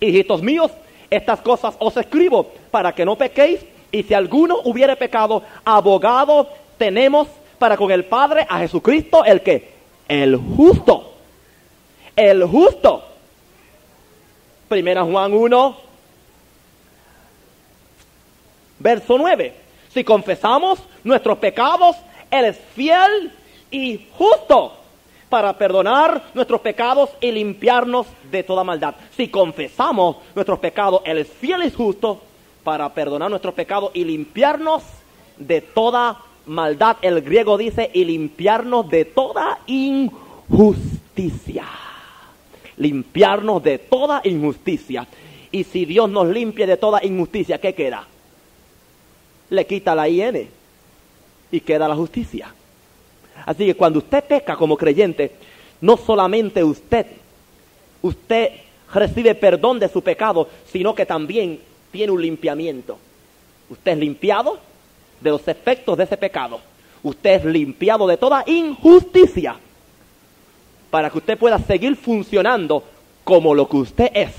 Hijitos 0.00 0.42
míos, 0.42 0.70
estas 1.10 1.40
cosas 1.40 1.74
os 1.78 1.96
escribo 1.96 2.50
para 2.70 2.94
que 2.94 3.04
no 3.04 3.16
pequéis 3.16 3.60
y 3.90 4.02
si 4.02 4.14
alguno 4.14 4.58
hubiere 4.64 4.96
pecado, 4.96 5.42
abogado 5.64 6.48
tenemos 6.76 7.28
para 7.58 7.76
con 7.76 7.90
el 7.90 8.04
Padre 8.04 8.46
a 8.48 8.58
Jesucristo 8.58 9.24
el 9.24 9.40
que 9.42 9.77
el 10.08 10.36
justo. 10.36 11.14
El 12.16 12.44
justo. 12.44 13.04
Primera 14.68 15.04
Juan 15.04 15.32
1, 15.32 15.76
verso 18.78 19.16
9. 19.16 19.54
Si 19.94 20.04
confesamos 20.04 20.78
nuestros 21.04 21.38
pecados, 21.38 21.96
Él 22.30 22.44
es 22.46 22.58
fiel 22.74 23.32
y 23.70 24.08
justo 24.18 24.74
para 25.28 25.56
perdonar 25.56 26.22
nuestros 26.34 26.60
pecados 26.60 27.10
y 27.20 27.32
limpiarnos 27.32 28.06
de 28.30 28.42
toda 28.42 28.64
maldad. 28.64 28.94
Si 29.16 29.28
confesamos 29.28 30.16
nuestros 30.34 30.58
pecados, 30.58 31.02
Él 31.04 31.18
es 31.18 31.28
fiel 31.28 31.62
y 31.64 31.70
justo 31.70 32.20
para 32.64 32.92
perdonar 32.92 33.30
nuestros 33.30 33.54
pecados 33.54 33.90
y 33.94 34.04
limpiarnos 34.04 34.82
de 35.38 35.60
toda 35.60 36.18
maldad, 36.48 36.96
el 37.02 37.20
griego 37.22 37.56
dice, 37.58 37.90
y 37.92 38.04
limpiarnos 38.04 38.88
de 38.90 39.04
toda 39.04 39.60
injusticia. 39.66 41.64
Limpiarnos 42.76 43.62
de 43.62 43.78
toda 43.78 44.20
injusticia. 44.24 45.06
Y 45.50 45.64
si 45.64 45.84
Dios 45.84 46.10
nos 46.10 46.26
limpia 46.28 46.66
de 46.66 46.76
toda 46.76 47.04
injusticia, 47.04 47.58
¿qué 47.58 47.74
queda? 47.74 48.06
Le 49.50 49.66
quita 49.66 49.94
la 49.94 50.08
IN 50.08 50.48
y 51.50 51.60
queda 51.60 51.88
la 51.88 51.96
justicia. 51.96 52.54
Así 53.46 53.66
que 53.66 53.74
cuando 53.74 54.00
usted 54.00 54.24
peca 54.24 54.56
como 54.56 54.76
creyente, 54.76 55.32
no 55.80 55.96
solamente 55.96 56.62
usted, 56.62 57.06
usted 58.02 58.50
recibe 58.92 59.34
perdón 59.34 59.78
de 59.78 59.88
su 59.88 60.02
pecado, 60.02 60.48
sino 60.70 60.94
que 60.94 61.06
también 61.06 61.60
tiene 61.90 62.12
un 62.12 62.20
limpiamiento. 62.20 62.98
Usted 63.70 63.92
es 63.92 63.98
limpiado 63.98 64.58
de 65.20 65.30
los 65.30 65.46
efectos 65.48 65.96
de 65.96 66.04
ese 66.04 66.16
pecado. 66.16 66.60
Usted 67.02 67.30
es 67.30 67.44
limpiado 67.44 68.06
de 68.06 68.16
toda 68.16 68.44
injusticia 68.46 69.56
para 70.90 71.10
que 71.10 71.18
usted 71.18 71.38
pueda 71.38 71.58
seguir 71.58 71.96
funcionando 71.96 72.82
como 73.24 73.54
lo 73.54 73.68
que 73.68 73.76
usted 73.76 74.10
es, 74.14 74.30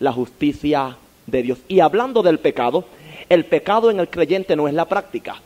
la 0.00 0.12
justicia 0.12 0.96
de 1.26 1.42
Dios. 1.42 1.58
Y 1.68 1.80
hablando 1.80 2.22
del 2.22 2.38
pecado, 2.38 2.84
el 3.28 3.44
pecado 3.44 3.90
en 3.90 4.00
el 4.00 4.08
creyente 4.08 4.56
no 4.56 4.68
es 4.68 4.74
la 4.74 4.86
práctica. 4.86 5.40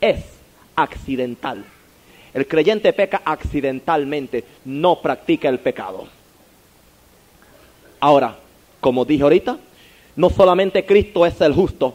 es 0.00 0.24
accidental. 0.74 1.64
El 2.34 2.46
creyente 2.46 2.92
peca 2.92 3.20
accidentalmente, 3.24 4.44
no 4.64 5.00
practica 5.00 5.48
el 5.48 5.58
pecado. 5.58 6.08
Ahora, 8.00 8.36
como 8.80 9.04
dije 9.04 9.22
ahorita, 9.22 9.58
no 10.16 10.30
solamente 10.30 10.84
Cristo 10.84 11.24
es 11.26 11.40
el 11.40 11.54
justo. 11.54 11.94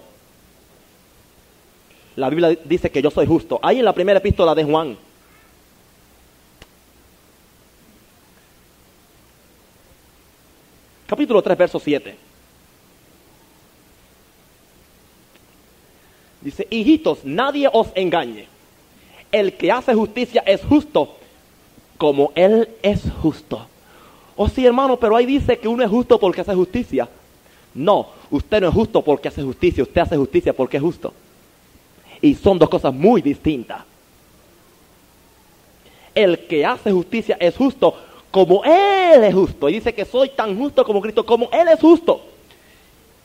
La 2.17 2.29
Biblia 2.29 2.57
dice 2.65 2.89
que 2.89 3.01
yo 3.01 3.11
soy 3.11 3.27
justo. 3.27 3.59
Ahí 3.61 3.77
en 3.77 3.85
la 3.85 3.93
primera 3.93 4.17
epístola 4.17 4.55
de 4.55 4.63
Juan. 4.63 4.97
Capítulo 11.05 11.43
3, 11.43 11.57
verso 11.57 11.79
7. 11.79 12.17
Dice, 16.41 16.67
hijitos, 16.71 17.23
nadie 17.23 17.69
os 17.71 17.89
engañe. 17.93 18.47
El 19.31 19.53
que 19.53 19.71
hace 19.71 19.93
justicia 19.93 20.41
es 20.43 20.63
justo 20.65 21.17
como 21.99 22.31
Él 22.33 22.67
es 22.81 23.03
justo. 23.21 23.67
Oh 24.35 24.49
sí, 24.49 24.65
hermano, 24.65 24.97
pero 24.97 25.15
ahí 25.15 25.27
dice 25.27 25.59
que 25.59 25.67
uno 25.67 25.83
es 25.83 25.89
justo 25.89 26.19
porque 26.19 26.41
hace 26.41 26.55
justicia. 26.55 27.07
No, 27.75 28.07
usted 28.31 28.61
no 28.61 28.69
es 28.69 28.73
justo 28.73 29.03
porque 29.03 29.27
hace 29.27 29.43
justicia, 29.43 29.83
usted 29.83 30.01
hace 30.01 30.17
justicia 30.17 30.51
porque 30.53 30.77
es 30.77 30.83
justo. 30.83 31.13
Y 32.21 32.35
son 32.35 32.57
dos 32.57 32.69
cosas 32.69 32.93
muy 32.93 33.21
distintas. 33.21 33.83
El 36.15 36.47
que 36.47 36.65
hace 36.65 36.91
justicia 36.91 37.37
es 37.39 37.55
justo 37.55 37.95
como 38.31 38.63
Él 38.63 39.23
es 39.23 39.33
justo. 39.33 39.69
Y 39.69 39.73
dice 39.73 39.93
que 39.93 40.05
soy 40.05 40.29
tan 40.29 40.57
justo 40.57 40.83
como 40.83 41.01
Cristo, 41.01 41.25
como 41.25 41.49
Él 41.51 41.67
es 41.67 41.79
justo. 41.79 42.21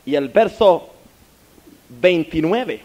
Y 0.05 0.15
el 0.15 0.29
verso 0.29 0.89
29. 1.89 2.81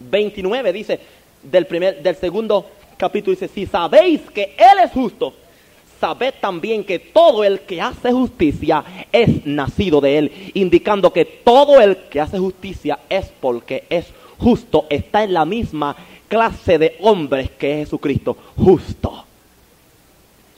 29 0.00 0.72
dice, 0.72 1.00
del, 1.42 1.66
primer, 1.66 2.02
del 2.02 2.16
segundo 2.16 2.66
capítulo 2.96 3.32
dice, 3.32 3.48
si 3.48 3.66
sabéis 3.66 4.22
que 4.30 4.54
Él 4.58 4.78
es 4.84 4.90
justo, 4.92 5.34
sabed 6.00 6.34
también 6.40 6.84
que 6.84 6.98
todo 6.98 7.44
el 7.44 7.60
que 7.60 7.80
hace 7.80 8.10
justicia 8.10 8.84
es 9.12 9.46
nacido 9.46 10.00
de 10.00 10.18
Él, 10.18 10.32
indicando 10.54 11.12
que 11.12 11.24
todo 11.24 11.80
el 11.80 11.96
que 12.10 12.20
hace 12.20 12.38
justicia 12.38 12.98
es 13.08 13.32
porque 13.40 13.84
es 13.88 14.06
justo, 14.42 14.86
está 14.90 15.24
en 15.24 15.32
la 15.32 15.44
misma 15.44 15.96
clase 16.28 16.78
de 16.78 16.96
hombres 17.00 17.50
que 17.50 17.72
es 17.72 17.88
Jesucristo, 17.88 18.36
justo. 18.56 19.24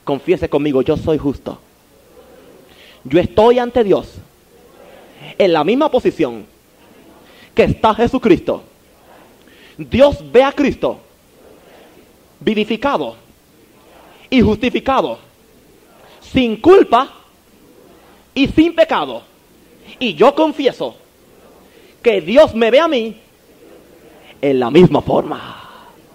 Confiese 0.03 0.49
conmigo, 0.49 0.83
yo 0.83 0.97
soy 0.97 1.19
justo. 1.19 1.59
Yo 3.05 3.21
estoy 3.21 3.59
ante 3.59 3.85
Dios 3.85 4.15
en 5.39 5.53
la 5.53 5.65
misma 5.65 5.91
posición 5.91 6.47
que 7.55 7.65
está 7.65 7.95
Jesucristo. 7.95 8.63
Dios 9.77 10.19
ve 10.33 10.43
a 10.43 10.53
Cristo 10.53 11.01
vivificado 12.41 13.17
y 14.31 14.41
justificado, 14.41 15.19
sin 16.21 16.57
culpa 16.57 17.13
y 18.35 18.47
sin 18.49 18.75
pecado. 18.75 19.23
Y 19.99 20.15
yo 20.15 20.35
confieso 20.35 20.97
que 22.03 22.21
Dios 22.21 22.55
me 22.55 22.71
ve 22.71 22.81
a 22.81 22.89
mí 22.89 23.17
en 24.51 24.61
la 24.61 24.71
misma 24.71 25.01
forma. 25.01 25.41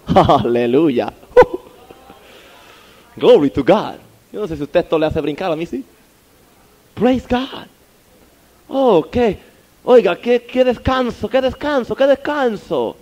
Aleluya. 0.14 1.12
Glory 3.16 3.50
to 3.50 3.64
God. 3.64 3.96
Yo 4.32 4.40
no 4.40 4.46
sé 4.46 4.56
si 4.56 4.62
usted 4.62 4.80
esto 4.80 4.96
le 4.96 5.06
hace 5.06 5.20
brincar 5.20 5.50
a 5.50 5.56
mí, 5.56 5.66
sí. 5.66 5.84
Praise 6.94 7.26
God. 7.28 7.66
Oh, 8.68 9.04
qué, 9.10 9.36
oiga, 9.82 10.14
qué, 10.14 10.44
qué 10.44 10.62
descanso, 10.62 11.28
qué 11.28 11.40
descanso, 11.40 11.96
qué 11.96 12.06
descanso. 12.06 12.96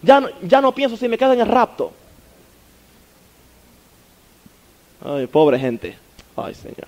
Ya 0.00 0.20
no, 0.20 0.28
ya 0.42 0.60
no 0.60 0.72
pienso 0.72 0.96
si 0.96 1.08
me 1.08 1.18
quedo 1.18 1.32
en 1.32 1.40
el 1.40 1.48
rapto. 1.48 1.92
Ay, 5.04 5.26
pobre 5.26 5.58
gente. 5.58 5.98
Ay, 6.36 6.54
Señor. 6.54 6.86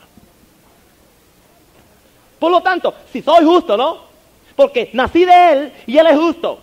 Por 2.39 2.53
lo 2.53 2.61
tanto, 2.61 2.95
si 3.13 3.23
soy 3.23 3.45
justo, 3.45 3.77
¿no? 3.77 4.07
Porque 4.55 4.91
nací 4.93 5.25
de 5.25 5.53
Él 5.53 5.73
y 5.87 5.99
Él 5.99 6.07
es 6.07 6.17
justo. 6.17 6.61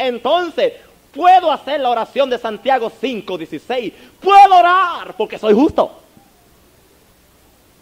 Entonces, 0.00 0.72
puedo 1.14 1.52
hacer 1.52 1.78
la 1.78 1.90
oración 1.90 2.30
de 2.30 2.38
Santiago 2.38 2.90
5:16. 2.90 3.92
Puedo 4.18 4.58
orar 4.58 5.14
porque 5.16 5.38
soy 5.38 5.52
justo. 5.52 5.90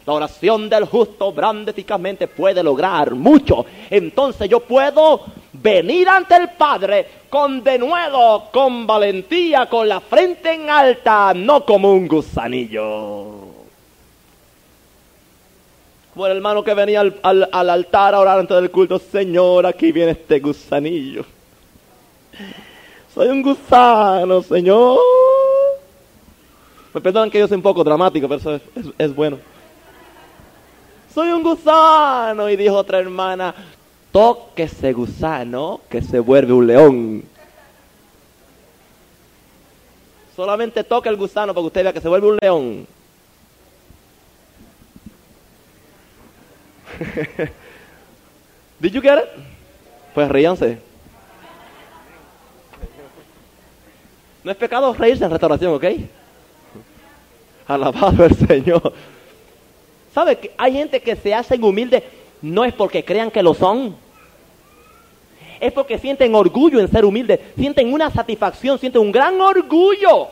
La 0.05 0.15
oración 0.15 0.69
del 0.69 0.87
justo 0.87 1.27
obrando 1.27 1.71
eficazmente 1.71 2.27
puede 2.27 2.63
lograr 2.63 3.15
mucho. 3.15 3.65
Entonces 3.89 4.49
yo 4.49 4.61
puedo 4.61 5.27
venir 5.53 6.09
ante 6.09 6.35
el 6.35 6.49
Padre 6.51 7.07
con 7.31 7.63
denuedo, 7.63 8.49
con 8.51 8.85
valentía, 8.85 9.67
con 9.67 9.87
la 9.89 10.01
frente 10.01 10.55
en 10.55 10.71
alta, 10.71 11.33
no 11.35 11.65
como 11.65 11.93
un 11.93 12.09
gusanillo. 12.09 13.47
Como 16.15 16.27
el 16.27 16.37
hermano 16.39 16.65
que 16.65 16.75
venía 16.75 17.01
al, 17.01 17.49
al 17.53 17.71
altar 17.71 18.15
a 18.15 18.21
orar 18.21 18.41
antes 18.41 18.57
del 18.57 18.73
culto, 18.73 18.99
Señor, 18.99 19.67
aquí 19.67 19.93
viene 19.93 20.13
este 20.13 20.41
gusanillo. 20.41 21.38
Soy 23.15 23.29
un 23.29 23.43
gusano, 23.43 24.43
Señor. 24.43 24.99
Me 26.95 27.01
perdonan 27.01 27.31
que 27.31 27.39
yo 27.39 27.49
soy 27.49 27.57
un 27.57 27.63
poco 27.63 27.83
dramático, 27.85 28.29
pero 28.29 28.41
eso 28.41 28.61
es, 28.99 29.15
bueno. 29.15 29.39
Soy 31.15 31.29
un 31.31 31.43
gusano. 31.43 32.49
Y 32.49 32.57
dijo 32.57 32.77
otra 32.77 32.99
hermana, 32.99 33.55
toque 34.13 34.65
ese 34.65 34.93
gusano 34.93 35.81
que 35.89 36.03
se 36.03 36.21
vuelve 36.21 36.53
un 36.53 36.67
león. 36.67 37.25
Solamente 40.37 40.85
toque 40.85 41.09
el 41.09 41.17
gusano 41.17 41.53
para 41.53 41.63
que 41.63 41.67
usted 41.67 41.83
vea 41.83 41.93
que 41.93 42.01
se 42.01 42.09
vuelve 42.09 42.29
un 42.29 42.39
león. 42.41 42.87
Did 48.81 48.93
you 48.93 49.01
get 49.01 49.19
it? 49.19 49.29
Pues 50.15 50.29
ríanse. 50.29 50.88
No 54.49 54.53
es 54.53 54.57
pecado 54.57 54.95
reírse 54.95 55.23
en 55.27 55.31
restauración, 55.31 55.75
¿ok? 55.75 55.85
Alabado 57.67 58.25
el 58.25 58.35
Señor. 58.35 58.95
¿Sabe 60.15 60.39
que 60.39 60.55
hay 60.57 60.73
gente 60.73 61.03
que 61.03 61.17
se 61.17 61.35
hacen 61.35 61.63
humildes 61.63 62.03
no 62.41 62.65
es 62.65 62.73
porque 62.73 63.05
crean 63.05 63.31
que 63.31 63.43
lo 63.43 63.53
son? 63.53 63.95
Es 65.61 65.71
porque 65.71 65.99
sienten 65.99 66.35
orgullo 66.35 66.81
en 66.81 66.91
ser 66.91 67.05
humildes, 67.05 67.41
sienten 67.59 67.93
una 67.93 68.11
satisfacción, 68.11 68.79
sienten 68.79 69.03
un 69.03 69.13
gran 69.13 69.39
orgullo. 69.39 70.29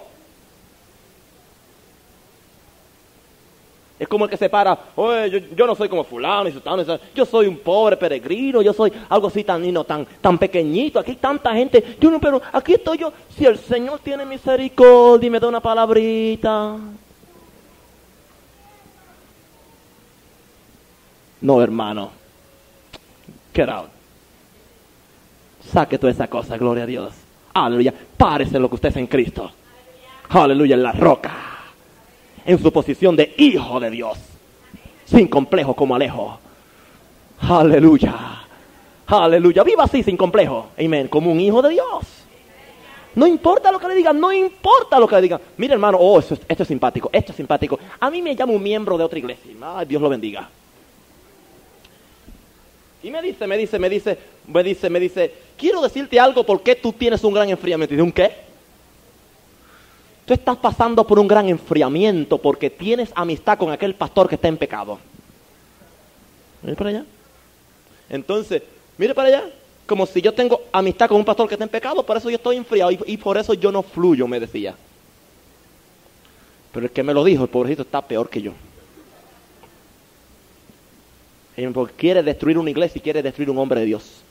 Es 3.98 4.06
como 4.08 4.26
el 4.26 4.30
que 4.30 4.36
se 4.36 4.50
para, 4.50 4.78
oye, 4.94 5.48
yo, 5.56 5.66
no 5.66 5.74
soy 5.74 5.88
como 5.88 6.04
fulano 6.04 6.48
y 6.48 6.52
sultano, 6.52 6.84
yo 7.14 7.24
soy 7.24 7.46
un 7.46 7.56
pobre 7.56 7.96
peregrino, 7.96 8.60
yo 8.60 8.74
soy 8.74 8.92
algo 9.08 9.28
así 9.28 9.42
tan, 9.42 9.72
no, 9.72 9.84
tan, 9.84 10.06
tan 10.20 10.36
pequeñito, 10.36 10.98
aquí 10.98 11.12
hay 11.12 11.16
tanta 11.16 11.54
gente, 11.54 11.96
yo 11.98 12.10
no, 12.10 12.20
pero 12.20 12.42
aquí 12.52 12.74
estoy 12.74 12.98
yo, 12.98 13.10
si 13.34 13.46
el 13.46 13.58
Señor 13.58 14.00
tiene 14.00 14.26
misericordia 14.26 15.26
y 15.26 15.30
me 15.30 15.40
da 15.40 15.48
una 15.48 15.60
palabrita. 15.60 16.76
No, 21.40 21.62
hermano, 21.62 22.10
get 23.54 23.68
out. 23.70 23.88
Saque 25.72 25.98
toda 25.98 26.12
esa 26.12 26.28
cosa, 26.28 26.58
gloria 26.58 26.82
a 26.82 26.86
Dios. 26.86 27.14
Aleluya, 27.54 27.94
párese 28.16 28.58
lo 28.58 28.68
que 28.68 28.74
usted 28.74 28.90
es 28.90 28.96
en 28.96 29.06
Cristo. 29.06 29.50
Aleluya, 30.28 30.74
en 30.74 30.82
la 30.82 30.92
roca 30.92 31.55
en 32.46 32.62
su 32.62 32.72
posición 32.72 33.16
de 33.16 33.34
hijo 33.36 33.80
de 33.80 33.90
Dios, 33.90 34.18
sin 35.04 35.28
complejo 35.28 35.74
como 35.74 35.94
Alejo. 35.94 36.38
Aleluya. 37.40 38.14
Aleluya. 39.06 39.62
Viva 39.62 39.84
así 39.84 40.02
sin 40.02 40.16
complejo. 40.16 40.68
Amén. 40.78 41.08
Como 41.08 41.30
un 41.30 41.40
hijo 41.40 41.60
de 41.60 41.70
Dios. 41.70 42.16
No 43.14 43.26
importa 43.26 43.72
lo 43.72 43.78
que 43.78 43.88
le 43.88 43.94
digan, 43.94 44.20
no 44.20 44.30
importa 44.32 45.00
lo 45.00 45.08
que 45.08 45.16
le 45.16 45.22
digan. 45.22 45.40
Mire 45.56 45.72
hermano, 45.72 45.96
oh, 45.98 46.18
esto, 46.18 46.36
esto, 46.46 46.62
es 46.62 46.68
simpático, 46.68 47.08
esto 47.12 47.32
es 47.32 47.36
simpático. 47.36 47.78
A 47.98 48.10
mí 48.10 48.20
me 48.20 48.36
llama 48.36 48.52
un 48.52 48.62
miembro 48.62 48.98
de 48.98 49.04
otra 49.04 49.18
iglesia. 49.18 49.52
Dios 49.86 50.02
lo 50.02 50.08
bendiga. 50.08 50.48
Y 53.02 53.10
me 53.10 53.22
dice, 53.22 53.46
me 53.46 53.56
dice, 53.56 53.78
me 53.78 53.88
dice, 53.88 54.18
me 54.46 54.62
dice, 54.62 54.90
me 54.90 55.00
dice, 55.00 55.34
quiero 55.56 55.80
decirte 55.80 56.20
algo 56.20 56.44
porque 56.44 56.74
tú 56.74 56.92
tienes 56.92 57.24
un 57.24 57.32
gran 57.32 57.48
enfriamiento. 57.48 57.94
Y 57.94 57.96
dice, 57.96 58.02
¿un 58.04 58.12
qué? 58.12 58.45
Tú 60.26 60.34
estás 60.34 60.56
pasando 60.58 61.06
por 61.06 61.18
un 61.18 61.28
gran 61.28 61.48
enfriamiento 61.48 62.36
porque 62.38 62.68
tienes 62.68 63.10
amistad 63.14 63.56
con 63.56 63.70
aquel 63.70 63.94
pastor 63.94 64.28
que 64.28 64.34
está 64.34 64.48
en 64.48 64.56
pecado. 64.58 64.98
Mire 66.62 66.76
para 66.76 66.90
allá. 66.90 67.04
Entonces, 68.10 68.62
mire 68.98 69.14
para 69.14 69.28
allá. 69.28 69.44
Como 69.86 70.04
si 70.04 70.20
yo 70.20 70.34
tengo 70.34 70.62
amistad 70.72 71.08
con 71.08 71.18
un 71.18 71.24
pastor 71.24 71.46
que 71.46 71.54
está 71.54 71.64
en 71.64 71.70
pecado, 71.70 72.04
por 72.04 72.16
eso 72.16 72.28
yo 72.28 72.36
estoy 72.36 72.56
enfriado 72.56 72.90
y, 72.90 73.16
por 73.16 73.38
eso 73.38 73.54
yo 73.54 73.70
no 73.70 73.84
fluyo, 73.84 74.26
me 74.26 74.40
decía. 74.40 74.74
Pero 76.72 76.86
el 76.86 76.92
que 76.92 77.04
me 77.04 77.14
lo 77.14 77.22
dijo, 77.22 77.44
el 77.44 77.48
pobrecito, 77.48 77.82
está 77.82 78.02
peor 78.02 78.28
que 78.28 78.42
yo. 78.42 78.52
Porque 81.72 81.94
quiere 81.94 82.22
destruir 82.24 82.58
una 82.58 82.70
iglesia 82.70 82.98
y 82.98 83.00
quiere 83.00 83.22
destruir 83.22 83.48
un 83.48 83.58
hombre 83.58 83.78
de 83.80 83.86
Dios. 83.86 84.22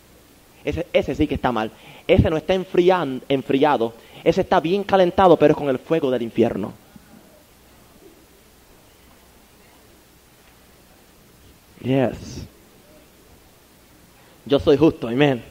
ese, 0.66 0.86
ese 0.92 1.16
sí 1.16 1.26
que 1.26 1.36
está 1.36 1.54
mal. 1.54 1.72
Ese 2.06 2.30
no 2.30 2.36
está 2.38 2.54
enfrian- 2.54 3.22
enfriado, 3.30 3.94
ese 4.26 4.42
está 4.42 4.60
bien 4.60 4.84
calentado, 4.84 5.38
pero 5.38 5.54
es 5.54 5.58
con 5.58 5.70
el 5.70 5.80
fuego 5.80 6.12
del 6.12 6.24
infierno. 6.24 6.74
Yes. 11.82 12.46
Yo 14.46 14.60
soy 14.60 14.78
justo, 14.78 15.08
amén. 15.08 15.44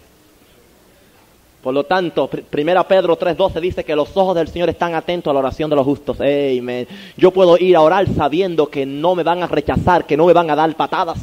Por 1.62 1.72
lo 1.74 1.84
tanto, 1.84 2.28
pr- 2.28 2.42
primera 2.44 2.86
Pedro 2.86 3.16
3:12 3.16 3.60
dice 3.60 3.84
que 3.84 3.96
los 3.96 4.16
ojos 4.16 4.34
del 4.34 4.48
Señor 4.48 4.68
están 4.68 4.94
atentos 4.94 5.30
a 5.30 5.34
la 5.34 5.40
oración 5.40 5.70
de 5.70 5.76
los 5.76 5.84
justos. 5.84 6.18
Amén. 6.20 6.86
Yo 7.16 7.30
puedo 7.30 7.56
ir 7.58 7.76
a 7.76 7.80
orar 7.80 8.06
sabiendo 8.14 8.68
que 8.68 8.84
no 8.84 9.14
me 9.14 9.22
van 9.22 9.42
a 9.42 9.46
rechazar, 9.46 10.04
que 10.06 10.16
no 10.16 10.26
me 10.26 10.32
van 10.32 10.50
a 10.50 10.56
dar 10.56 10.74
patadas. 10.76 11.18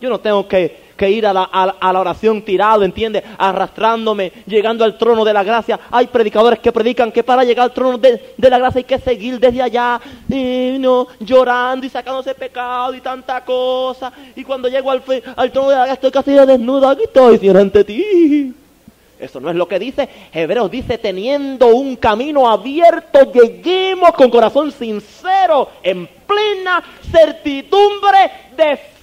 Yo 0.00 0.10
no 0.10 0.20
tengo 0.20 0.46
que, 0.46 0.85
que 0.96 1.10
ir 1.10 1.26
a 1.26 1.32
la, 1.32 1.44
a 1.44 1.92
la- 1.92 2.00
oración 2.00 2.42
tirado, 2.42 2.82
¿entiende? 2.82 3.22
Arrastrándome, 3.38 4.32
llegando 4.46 4.84
al 4.84 4.96
trono 4.98 5.24
de 5.24 5.32
la 5.32 5.44
gracia. 5.44 5.78
Hay 5.90 6.06
predicadores 6.06 6.58
que 6.58 6.72
predican 6.72 7.12
que 7.12 7.22
para 7.22 7.44
llegar 7.44 7.64
al 7.64 7.72
trono 7.72 7.98
de, 7.98 8.34
de 8.36 8.50
la 8.50 8.58
gracia 8.58 8.78
hay 8.78 8.84
que 8.84 8.98
seguir 8.98 9.38
desde 9.38 9.62
allá, 9.62 10.00
y 10.28 10.76
no, 10.78 11.06
llorando 11.20 11.86
y 11.86 11.90
sacándose 11.90 12.34
pecado 12.34 12.94
y 12.94 13.00
tanta 13.00 13.44
cosa. 13.44 14.12
Y 14.34 14.42
cuando 14.44 14.68
llego 14.68 14.90
al, 14.90 15.02
al 15.36 15.52
trono 15.52 15.68
de 15.70 15.74
la 15.76 15.80
gracia 15.86 15.94
estoy 15.94 16.10
casi 16.10 16.32
desnudo, 16.32 16.88
aquí 16.88 17.02
estoy, 17.04 17.38
Señor, 17.38 17.58
ante 17.58 17.84
ti. 17.84 18.54
Eso 19.18 19.40
no 19.40 19.48
es 19.48 19.56
lo 19.56 19.66
que 19.66 19.78
dice. 19.78 20.08
Hebreos 20.30 20.70
dice, 20.70 20.98
teniendo 20.98 21.68
un 21.68 21.96
camino 21.96 22.48
abierto, 22.50 23.32
lleguemos 23.32 24.10
con 24.12 24.28
corazón 24.28 24.70
sincero, 24.70 25.70
en 25.82 26.06
plena 26.26 26.82
certidumbre 27.10 28.30
de 28.56 28.76
fe, 28.76 28.95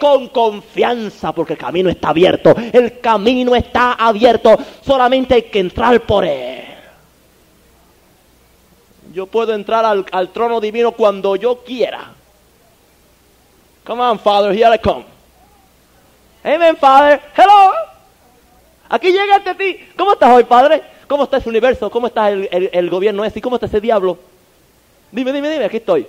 con 0.00 0.28
confianza, 0.28 1.32
porque 1.32 1.54
el 1.54 1.58
camino 1.58 1.88
está 1.88 2.08
abierto. 2.10 2.54
El 2.72 3.00
camino 3.00 3.54
está 3.54 3.92
abierto. 3.94 4.56
Solamente 4.84 5.34
hay 5.34 5.42
que 5.42 5.58
entrar 5.60 6.00
por 6.02 6.24
él. 6.24 6.64
Yo 9.12 9.26
puedo 9.26 9.54
entrar 9.54 9.84
al, 9.84 10.04
al 10.12 10.28
trono 10.30 10.60
divino 10.60 10.92
cuando 10.92 11.36
yo 11.36 11.62
quiera. 11.64 12.12
Come 13.84 14.02
on, 14.02 14.18
Father, 14.18 14.52
here 14.52 14.74
I 14.74 14.78
come. 14.78 15.04
Amen, 16.44 16.76
Father. 16.76 17.20
Hello. 17.36 17.70
Aquí 18.88 19.10
llega 19.10 19.36
ante 19.36 19.54
ti. 19.54 19.78
¿Cómo 19.96 20.12
estás 20.12 20.30
hoy, 20.30 20.44
Padre? 20.44 20.82
¿Cómo 21.08 21.24
está 21.24 21.38
ese 21.38 21.48
universo? 21.48 21.90
¿Cómo 21.90 22.08
está 22.08 22.30
el, 22.30 22.48
el- 22.52 22.70
el 22.72 22.90
gobierno 22.90 23.24
ese? 23.24 23.38
¿Y 23.38 23.42
cómo 23.42 23.56
está 23.56 23.66
ese 23.66 23.80
diablo? 23.80 24.18
Dime, 25.12 25.32
dime, 25.32 25.48
dime, 25.50 25.64
aquí 25.64 25.78
estoy. 25.78 26.06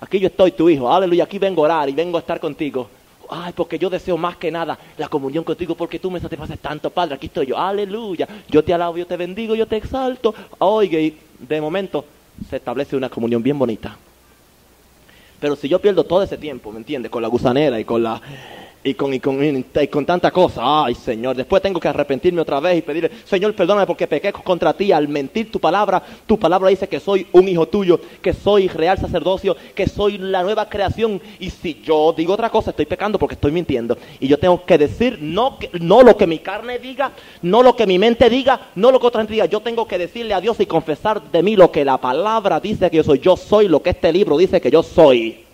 Aquí 0.00 0.18
yo 0.18 0.28
estoy, 0.28 0.52
tu 0.52 0.68
hijo. 0.68 0.92
Aleluya, 0.92 1.24
aquí 1.24 1.38
vengo 1.38 1.62
a 1.62 1.66
orar 1.66 1.88
y 1.88 1.92
vengo 1.92 2.16
a 2.16 2.20
estar 2.20 2.40
contigo. 2.40 2.88
Ay, 3.28 3.52
porque 3.54 3.78
yo 3.78 3.90
deseo 3.90 4.16
más 4.16 4.36
que 4.36 4.50
nada 4.50 4.76
la 4.96 5.08
comunión 5.08 5.44
contigo 5.44 5.74
porque 5.74 5.98
tú 5.98 6.10
me 6.10 6.18
satisfaces 6.18 6.58
tanto, 6.58 6.90
Padre. 6.90 7.14
Aquí 7.14 7.26
estoy 7.26 7.46
yo. 7.46 7.58
Aleluya. 7.58 8.26
Yo 8.48 8.64
te 8.64 8.74
alabo, 8.74 8.96
yo 8.96 9.06
te 9.06 9.16
bendigo, 9.16 9.54
yo 9.54 9.66
te 9.66 9.76
exalto. 9.76 10.34
Oiga, 10.58 10.98
y 10.98 11.16
de 11.38 11.60
momento 11.60 12.04
se 12.48 12.56
establece 12.56 12.96
una 12.96 13.08
comunión 13.10 13.42
bien 13.42 13.58
bonita. 13.58 13.96
Pero 15.38 15.54
si 15.54 15.68
yo 15.68 15.78
pierdo 15.78 16.04
todo 16.04 16.22
ese 16.22 16.38
tiempo, 16.38 16.72
¿me 16.72 16.78
entiendes? 16.78 17.10
Con 17.10 17.22
la 17.22 17.28
gusanera 17.28 17.78
y 17.78 17.84
con 17.84 18.02
la 18.02 18.20
y 18.82 18.94
con, 18.94 19.12
y 19.12 19.20
con, 19.20 19.44
y 19.44 19.88
con 19.88 20.06
tanta 20.06 20.30
cosa, 20.30 20.84
ay 20.84 20.94
Señor, 20.94 21.36
después 21.36 21.60
tengo 21.60 21.78
que 21.78 21.88
arrepentirme 21.88 22.40
otra 22.40 22.60
vez 22.60 22.78
y 22.78 22.82
pedirle, 22.82 23.10
Señor, 23.24 23.54
perdóname 23.54 23.86
porque 23.86 24.06
pequé 24.06 24.32
contra 24.32 24.72
ti 24.72 24.90
al 24.92 25.08
mentir 25.08 25.50
tu 25.50 25.60
palabra. 25.60 26.02
Tu 26.26 26.38
palabra 26.38 26.70
dice 26.70 26.88
que 26.88 27.00
soy 27.00 27.26
un 27.32 27.48
hijo 27.48 27.66
tuyo, 27.68 28.00
que 28.22 28.32
soy 28.32 28.68
real 28.68 28.98
sacerdocio, 28.98 29.56
que 29.74 29.86
soy 29.86 30.18
la 30.18 30.42
nueva 30.42 30.68
creación. 30.68 31.20
Y 31.38 31.50
si 31.50 31.80
yo 31.82 32.14
digo 32.16 32.34
otra 32.34 32.50
cosa, 32.50 32.70
estoy 32.70 32.86
pecando 32.86 33.18
porque 33.18 33.34
estoy 33.34 33.52
mintiendo. 33.52 33.98
Y 34.18 34.28
yo 34.28 34.38
tengo 34.38 34.64
que 34.64 34.78
decir 34.78 35.18
no, 35.20 35.58
no 35.80 36.02
lo 36.02 36.16
que 36.16 36.26
mi 36.26 36.38
carne 36.38 36.78
diga, 36.78 37.12
no 37.42 37.62
lo 37.62 37.76
que 37.76 37.86
mi 37.86 37.98
mente 37.98 38.30
diga, 38.30 38.68
no 38.74 38.90
lo 38.90 39.00
que 39.00 39.06
otra 39.06 39.20
gente 39.20 39.34
diga. 39.34 39.46
Yo 39.46 39.60
tengo 39.60 39.86
que 39.86 39.98
decirle 39.98 40.32
a 40.32 40.40
Dios 40.40 40.58
y 40.60 40.66
confesar 40.66 41.30
de 41.30 41.42
mí 41.42 41.56
lo 41.56 41.70
que 41.70 41.84
la 41.84 41.98
palabra 41.98 42.60
dice 42.60 42.90
que 42.90 42.96
yo 42.96 43.04
soy. 43.04 43.18
Yo 43.18 43.36
soy 43.36 43.68
lo 43.68 43.82
que 43.82 43.90
este 43.90 44.12
libro 44.12 44.38
dice 44.38 44.60
que 44.60 44.70
yo 44.70 44.82
soy. 44.82 45.49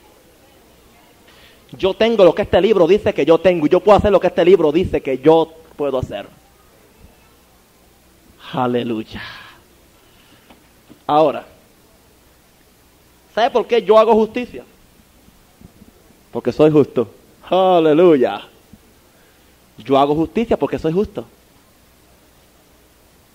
Yo 1.79 1.95
tengo 1.95 2.25
lo 2.25 2.35
que 2.35 2.43
este 2.43 2.61
libro 2.61 2.87
dice 2.87 3.13
que 3.13 3.25
yo 3.25 3.39
tengo 3.39 3.67
y 3.67 3.69
yo 3.69 3.81
puedo 3.81 3.99
hacer 3.99 4.11
lo 4.11 4.21
que 4.21 4.29
este 4.29 4.45
libro 4.45 4.73
dice 4.73 5.01
que 5.01 5.19
yo 5.19 5.53
puedo 5.77 5.99
hacer. 5.99 6.27
Aleluya. 8.53 9.23
Ahora, 11.07 11.45
¿sabe 13.35 13.51
por 13.51 13.67
qué 13.67 13.83
yo 13.83 13.99
hago 13.99 14.15
justicia? 14.15 14.65
Porque 16.33 16.53
soy 16.53 16.71
justo. 16.71 17.11
Aleluya. 17.49 18.43
Yo 19.79 19.99
hago 19.99 20.15
justicia 20.15 20.57
porque 20.57 20.79
soy 20.79 20.93
justo. 20.93 21.25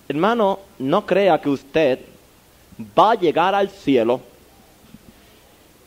Hermano, 0.08 0.58
no 0.78 1.06
crea 1.06 1.40
que 1.40 1.48
usted 1.48 2.00
va 2.98 3.12
a 3.12 3.14
llegar 3.14 3.54
al 3.54 3.70
cielo 3.70 4.20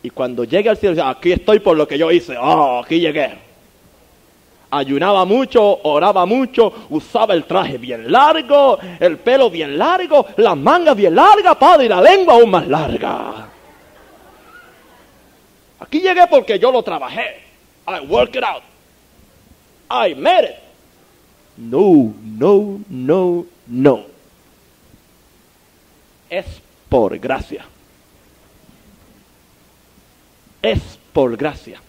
y 0.06 0.12
cuando 0.12 0.44
llegue 0.44 0.70
al 0.70 0.78
cielo, 0.78 1.04
aquí 1.04 1.32
estoy 1.32 1.58
por 1.58 1.76
lo 1.76 1.88
que 1.88 1.98
yo 1.98 2.12
hice. 2.12 2.38
Oh, 2.38 2.84
aquí 2.86 3.00
llegué. 3.00 3.40
Ayunaba 4.70 5.26
mucho, 5.26 5.82
oraba 5.82 6.28
mucho, 6.28 6.72
usaba 6.92 7.34
el 7.34 7.46
traje 7.46 7.80
bien 7.80 8.12
largo, 8.12 8.78
el 9.00 9.18
pelo 9.18 9.50
bien 9.50 9.80
largo, 9.80 10.28
las 10.38 10.56
mangas 10.56 10.96
bien 10.96 11.16
largas, 11.16 11.56
padre, 11.56 11.86
y 11.86 11.90
la 11.90 12.02
lengua 12.04 12.36
aún 12.36 12.52
más 12.52 12.68
larga. 12.68 13.48
Aquí 15.80 16.00
llegué 16.02 16.28
porque 16.30 16.60
yo 16.60 16.72
lo 16.72 16.84
trabajé. 16.84 17.42
I 17.88 18.06
work 18.06 18.36
it 18.36 18.44
out. 18.44 18.62
I 19.90 20.14
made 20.14 20.44
it. 20.44 20.56
No, 21.58 22.14
no, 22.22 22.80
no, 22.90 23.46
no. 23.66 24.04
Es 26.30 26.46
por 26.90 27.18
gracia 27.18 27.66
es 30.66 31.00
por 31.14 31.36
gracia. 31.38 31.82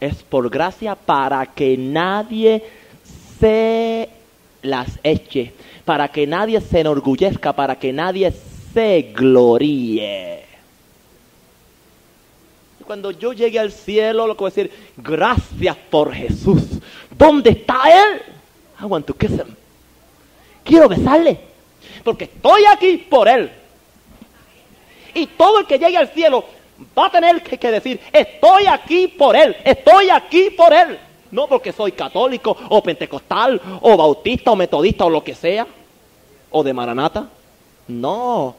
Es 0.00 0.22
por 0.22 0.48
gracia 0.48 0.94
para 0.94 1.44
que 1.46 1.76
nadie 1.76 2.64
se 3.40 4.08
las 4.62 4.98
eche, 5.02 5.52
para 5.84 6.08
que 6.08 6.26
nadie 6.26 6.60
se 6.60 6.80
enorgullezca, 6.80 7.52
para 7.52 7.76
que 7.78 7.92
nadie 7.92 8.32
se 8.72 9.12
gloríe. 9.14 10.44
Cuando 12.84 13.10
yo 13.10 13.32
llegue 13.32 13.58
al 13.58 13.70
cielo, 13.70 14.26
lo 14.26 14.34
que 14.34 14.40
voy 14.40 14.48
a 14.48 14.54
decir, 14.54 14.72
gracias 14.96 15.76
por 15.90 16.14
Jesús. 16.14 16.62
¿Dónde 17.16 17.50
está 17.50 17.82
Él? 17.86 18.22
I 18.80 18.84
want 18.84 19.04
to 19.06 19.14
kiss 19.14 19.32
him. 19.32 19.54
Quiero 20.64 20.88
besarle, 20.88 21.38
porque 22.04 22.24
estoy 22.24 22.62
aquí 22.64 22.96
por 22.96 23.28
Él. 23.28 23.50
Y 25.18 25.26
todo 25.26 25.58
el 25.58 25.66
que 25.66 25.78
llegue 25.78 25.96
al 25.96 26.08
cielo 26.08 26.44
va 26.96 27.06
a 27.06 27.10
tener 27.10 27.42
que, 27.42 27.70
decir, 27.70 28.00
estoy 28.12 28.66
aquí 28.66 29.08
por 29.08 29.34
Él, 29.36 29.56
estoy 29.64 30.10
aquí 30.10 30.50
por 30.50 30.72
Él. 30.72 30.98
No 31.30 31.48
porque 31.48 31.72
soy 31.72 31.92
católico 31.92 32.56
o 32.68 32.82
pentecostal 32.82 33.60
o 33.82 33.96
bautista 33.96 34.52
o 34.52 34.56
metodista 34.56 35.04
o 35.04 35.10
lo 35.10 35.22
que 35.22 35.34
sea, 35.34 35.66
o 36.50 36.62
de 36.62 36.72
Maranata. 36.72 37.28
No, 37.88 38.54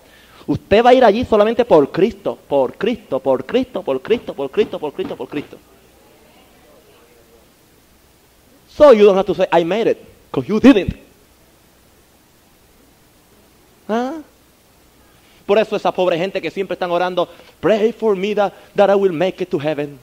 usted 0.46 0.84
va 0.84 0.90
a 0.90 0.94
ir 0.94 1.04
allí 1.04 1.24
solamente 1.24 1.64
por 1.64 1.92
Cristo, 1.92 2.38
por 2.48 2.76
Cristo, 2.76 3.20
por 3.20 3.46
Cristo, 3.46 3.82
por 3.82 4.02
Cristo, 4.02 4.34
por 4.34 4.52
Cristo, 4.52 4.80
por 4.80 4.94
Cristo, 4.94 5.16
por 5.16 5.28
Cristo. 5.30 5.58
So 8.76 8.94
you 8.94 9.06
don't 9.06 9.18
have 9.18 9.26
to 9.28 9.34
say, 9.34 9.48
I 9.52 9.64
made 9.64 9.90
it, 9.90 9.98
because 10.30 10.48
you 10.48 10.60
didn't. 10.60 10.96
¿Ah? 13.88 14.20
Por 15.50 15.58
eso 15.58 15.76
esa 15.76 15.92
pobre 15.92 16.16
gente 16.16 16.40
que 16.40 16.52
siempre 16.52 16.76
están 16.76 16.92
orando, 16.92 17.28
pray 17.60 17.92
for 17.92 18.16
me 18.16 18.36
that, 18.36 18.54
that 18.76 18.88
I 18.88 18.94
will 18.94 19.12
make 19.12 19.44
it 19.44 19.50
to 19.50 19.58
heaven. 19.58 19.98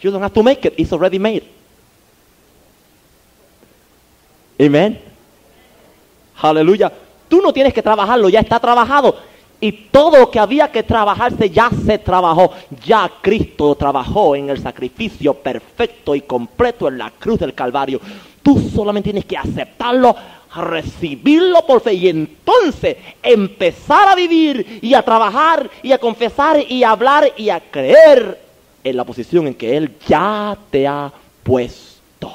You 0.00 0.10
don't 0.10 0.20
have 0.20 0.34
to 0.34 0.42
make 0.42 0.66
it, 0.66 0.74
it's 0.76 0.92
already 0.92 1.20
made. 1.20 1.44
Amen. 4.60 4.98
Aleluya. 6.40 6.92
Tú 7.28 7.40
no 7.40 7.52
tienes 7.52 7.72
que 7.72 7.80
trabajarlo, 7.80 8.28
ya 8.28 8.40
está 8.40 8.58
trabajado. 8.58 9.14
Y 9.60 9.70
todo 9.92 10.18
lo 10.18 10.28
que 10.28 10.40
había 10.40 10.72
que 10.72 10.82
trabajarse 10.82 11.48
ya 11.48 11.70
se 11.86 11.98
trabajó. 11.98 12.50
Ya 12.84 13.08
Cristo 13.22 13.76
trabajó 13.76 14.34
en 14.34 14.50
el 14.50 14.60
sacrificio 14.60 15.34
perfecto 15.34 16.16
y 16.16 16.22
completo 16.22 16.88
en 16.88 16.98
la 16.98 17.12
cruz 17.12 17.38
del 17.38 17.54
Calvario. 17.54 18.00
Tú 18.42 18.58
solamente 18.74 19.12
tienes 19.12 19.24
que 19.24 19.36
aceptarlo, 19.36 20.16
recibirlo 20.54 21.64
por 21.66 21.80
fe 21.80 21.94
y 21.94 22.08
entonces 22.08 22.96
empezar 23.22 24.08
a 24.08 24.14
vivir 24.14 24.80
y 24.82 24.94
a 24.94 25.02
trabajar 25.02 25.70
y 25.82 25.92
a 25.92 25.98
confesar 25.98 26.60
y 26.68 26.84
a 26.84 26.90
hablar 26.90 27.32
y 27.36 27.50
a 27.50 27.60
creer 27.60 28.40
en 28.84 28.96
la 28.96 29.04
posición 29.04 29.46
en 29.46 29.54
que 29.54 29.76
Él 29.76 29.96
ya 30.06 30.56
te 30.70 30.86
ha 30.86 31.12
puesto. 31.42 32.32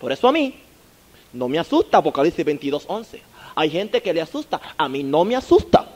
Por 0.00 0.12
eso 0.12 0.28
a 0.28 0.32
mí 0.32 0.54
no 1.32 1.48
me 1.48 1.58
asusta 1.58 1.98
Apocalipsis 1.98 2.44
22, 2.44 2.84
11. 2.86 3.22
Hay 3.56 3.70
gente 3.70 4.02
que 4.02 4.12
le 4.12 4.20
asusta, 4.20 4.60
a 4.76 4.88
mí 4.88 5.02
no 5.02 5.24
me 5.24 5.36
asusta. 5.36 5.88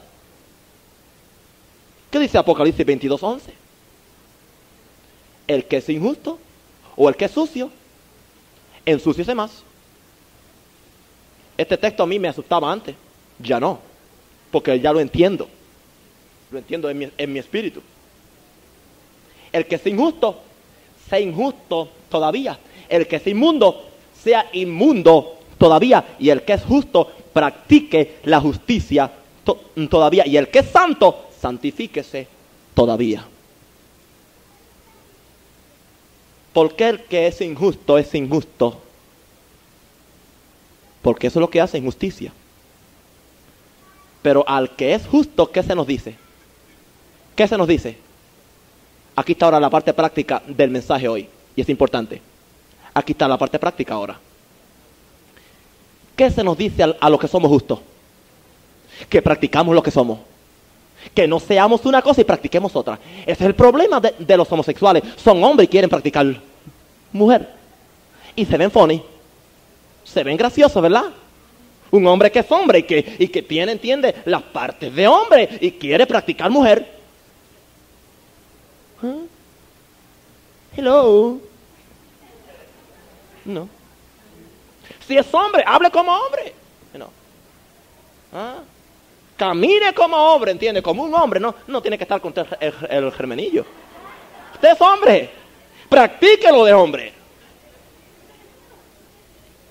¿Qué 2.09 2.17
dice 2.17 2.37
Apocalipsis 2.37 2.85
22, 2.85 3.21
11? 3.21 3.69
el 5.49 5.65
que 5.65 5.77
es 5.77 5.89
injusto 5.89 6.39
o 6.95 7.09
el 7.09 7.15
que 7.15 7.25
es 7.25 7.31
sucio, 7.31 7.71
ensúciese 8.85 9.35
más. 9.35 9.63
Este 11.57 11.77
texto 11.77 12.03
a 12.03 12.07
mí 12.07 12.19
me 12.19 12.27
asustaba 12.29 12.71
antes, 12.71 12.95
ya 13.39 13.59
no, 13.59 13.79
porque 14.51 14.79
ya 14.79 14.93
lo 14.93 14.99
entiendo. 14.99 15.47
Lo 16.51 16.57
entiendo 16.57 16.89
en 16.89 16.97
mi, 16.97 17.09
en 17.17 17.33
mi 17.33 17.39
espíritu. 17.39 17.81
El 19.51 19.65
que 19.65 19.75
es 19.75 19.85
injusto, 19.85 20.39
sea 21.09 21.19
injusto 21.19 21.89
todavía. 22.09 22.57
El 22.87 23.07
que 23.07 23.17
es 23.17 23.27
inmundo, 23.27 23.89
sea 24.23 24.47
inmundo 24.53 25.37
todavía. 25.57 26.15
Y 26.17 26.29
el 26.29 26.43
que 26.43 26.53
es 26.53 26.63
justo, 26.63 27.11
practique 27.33 28.17
la 28.23 28.39
justicia 28.39 29.11
to- 29.43 29.59
todavía. 29.89 30.25
Y 30.25 30.37
el 30.37 30.47
que 30.49 30.59
es 30.59 30.67
santo, 30.69 31.27
santifíquese 31.39 32.27
todavía. 32.73 33.25
¿Por 36.59 36.75
qué 36.75 36.89
el 36.89 37.03
que 37.05 37.25
es 37.25 37.39
injusto 37.39 37.97
es 37.97 38.13
injusto? 38.13 38.81
Porque 41.01 41.27
eso 41.27 41.39
es 41.39 41.41
lo 41.41 41.49
que 41.49 41.61
hace 41.61 41.77
injusticia. 41.77 42.33
Pero 44.21 44.43
al 44.45 44.75
que 44.75 44.93
es 44.93 45.07
justo, 45.07 45.49
¿qué 45.53 45.63
se 45.63 45.73
nos 45.73 45.87
dice? 45.87 46.17
¿Qué 47.33 47.47
se 47.47 47.57
nos 47.57 47.65
dice? 47.65 47.97
Aquí 49.15 49.31
está 49.31 49.45
ahora 49.45 49.61
la 49.61 49.69
parte 49.69 49.93
práctica 49.93 50.43
del 50.45 50.69
mensaje 50.69 51.07
hoy. 51.07 51.29
Y 51.55 51.61
es 51.61 51.69
importante. 51.69 52.21
Aquí 52.93 53.13
está 53.13 53.25
la 53.29 53.37
parte 53.37 53.57
práctica 53.57 53.93
ahora. 53.93 54.19
¿Qué 56.17 56.29
se 56.29 56.43
nos 56.43 56.57
dice 56.57 56.83
a 56.99 57.09
los 57.09 57.21
que 57.21 57.29
somos 57.29 57.49
justos? 57.49 57.79
Que 59.07 59.21
practicamos 59.21 59.73
lo 59.73 59.81
que 59.81 59.91
somos. 59.91 60.19
Que 61.15 61.25
no 61.25 61.39
seamos 61.39 61.85
una 61.85 62.01
cosa 62.01 62.19
y 62.19 62.25
practiquemos 62.25 62.75
otra. 62.75 62.99
Ese 63.21 63.31
es 63.31 63.47
el 63.47 63.55
problema 63.55 64.01
de, 64.01 64.13
de 64.19 64.35
los 64.35 64.51
homosexuales. 64.51 65.03
Son 65.15 65.41
hombres 65.41 65.69
y 65.69 65.71
quieren 65.71 65.89
practicar 65.89 66.48
mujer. 67.11 67.49
Y 68.35 68.45
se 68.45 68.57
ven 68.57 68.71
funny. 68.71 69.03
Se 70.03 70.23
ven 70.23 70.37
graciosos, 70.37 70.81
¿verdad? 70.81 71.05
Un 71.91 72.05
hombre 72.07 72.31
que 72.31 72.39
es 72.39 72.51
hombre 72.51 72.79
y 72.79 72.83
que, 72.83 73.15
y 73.19 73.27
que 73.27 73.41
tiene, 73.41 73.71
entiende, 73.71 74.15
las 74.25 74.43
partes 74.43 74.93
de 74.93 75.07
hombre 75.07 75.57
y 75.59 75.71
quiere 75.71 76.05
practicar 76.05 76.49
mujer. 76.49 76.99
¿Ah? 79.03 79.15
Hello. 80.75 81.39
No. 83.45 83.67
Si 85.07 85.17
es 85.17 85.33
hombre, 85.33 85.63
hable 85.65 85.89
como 85.89 86.11
hombre. 86.11 86.53
No. 86.93 87.09
¿Ah? 88.31 88.57
Camine 89.35 89.93
como 89.93 90.15
hombre, 90.15 90.51
¿entiende? 90.51 90.81
Como 90.81 91.03
un 91.03 91.13
hombre, 91.13 91.39
no, 91.39 91.55
no 91.67 91.81
tiene 91.81 91.97
que 91.97 92.03
estar 92.03 92.21
con 92.21 92.33
el, 92.35 92.47
el, 92.59 93.03
el 93.05 93.11
germenillo. 93.11 93.65
Usted 94.53 94.73
es 94.73 94.81
hombre. 94.81 95.38
Practíquelo 95.89 96.63
de 96.65 96.73
hombre. 96.73 97.13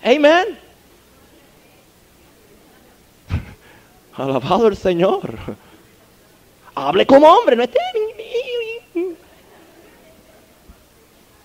Amén. 0.02 0.58
Alabado 4.16 4.66
el 4.66 4.76
Señor. 4.76 5.38
Hable 6.74 7.06
como 7.06 7.26
hombre, 7.28 7.56
no 7.56 7.62
esté. 7.62 7.78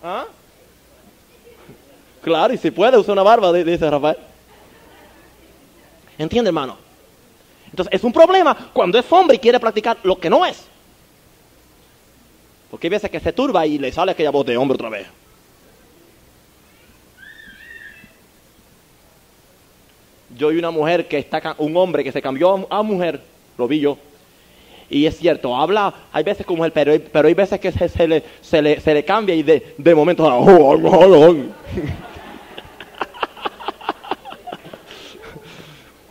¿Ah? 0.03 0.25
Claro, 2.21 2.53
y 2.53 2.57
si 2.57 2.71
puede, 2.71 2.97
usa 2.97 3.13
una 3.13 3.23
barba, 3.23 3.51
dice 3.53 3.89
Rafael. 3.89 4.17
¿Entiende, 6.17 6.49
hermano? 6.49 6.77
Entonces, 7.69 7.93
es 7.93 8.03
un 8.03 8.13
problema 8.13 8.69
cuando 8.73 8.99
es 8.99 9.05
hombre 9.11 9.37
y 9.37 9.39
quiere 9.39 9.59
practicar 9.59 9.97
lo 10.03 10.17
que 10.17 10.29
no 10.29 10.45
es. 10.45 10.72
Porque 12.73 12.87
hay 12.87 12.89
veces 12.89 13.11
que 13.11 13.19
se 13.19 13.31
turba 13.33 13.67
y 13.67 13.77
le 13.77 13.91
sale 13.91 14.13
aquella 14.13 14.31
voz 14.31 14.47
de 14.47 14.57
hombre 14.57 14.73
otra 14.73 14.89
vez. 14.89 15.05
Yo 20.35 20.51
y 20.51 20.57
una 20.57 20.71
mujer 20.71 21.07
que 21.07 21.19
está, 21.19 21.53
un 21.59 21.77
hombre 21.77 22.03
que 22.03 22.11
se 22.11 22.19
cambió 22.19 22.65
a 22.71 22.81
mujer, 22.81 23.21
lo 23.59 23.67
vi 23.67 23.79
yo. 23.79 23.99
Y 24.89 25.05
es 25.05 25.19
cierto, 25.19 25.55
habla, 25.55 25.93
hay 26.11 26.23
veces 26.23 26.47
como 26.47 26.65
él, 26.65 26.71
pero, 26.71 26.93
hay- 26.93 26.97
pero 26.97 27.27
hay 27.27 27.35
veces 27.35 27.59
que 27.59 27.71
se, 27.71 28.07
le, 28.07 28.23
se, 28.41 28.59
le, 28.63 28.79
se 28.81 28.91
le 28.95 29.05
cambia 29.05 29.35
y 29.35 29.43
de, 29.43 29.75
de 29.77 29.93
momento... 29.93 30.27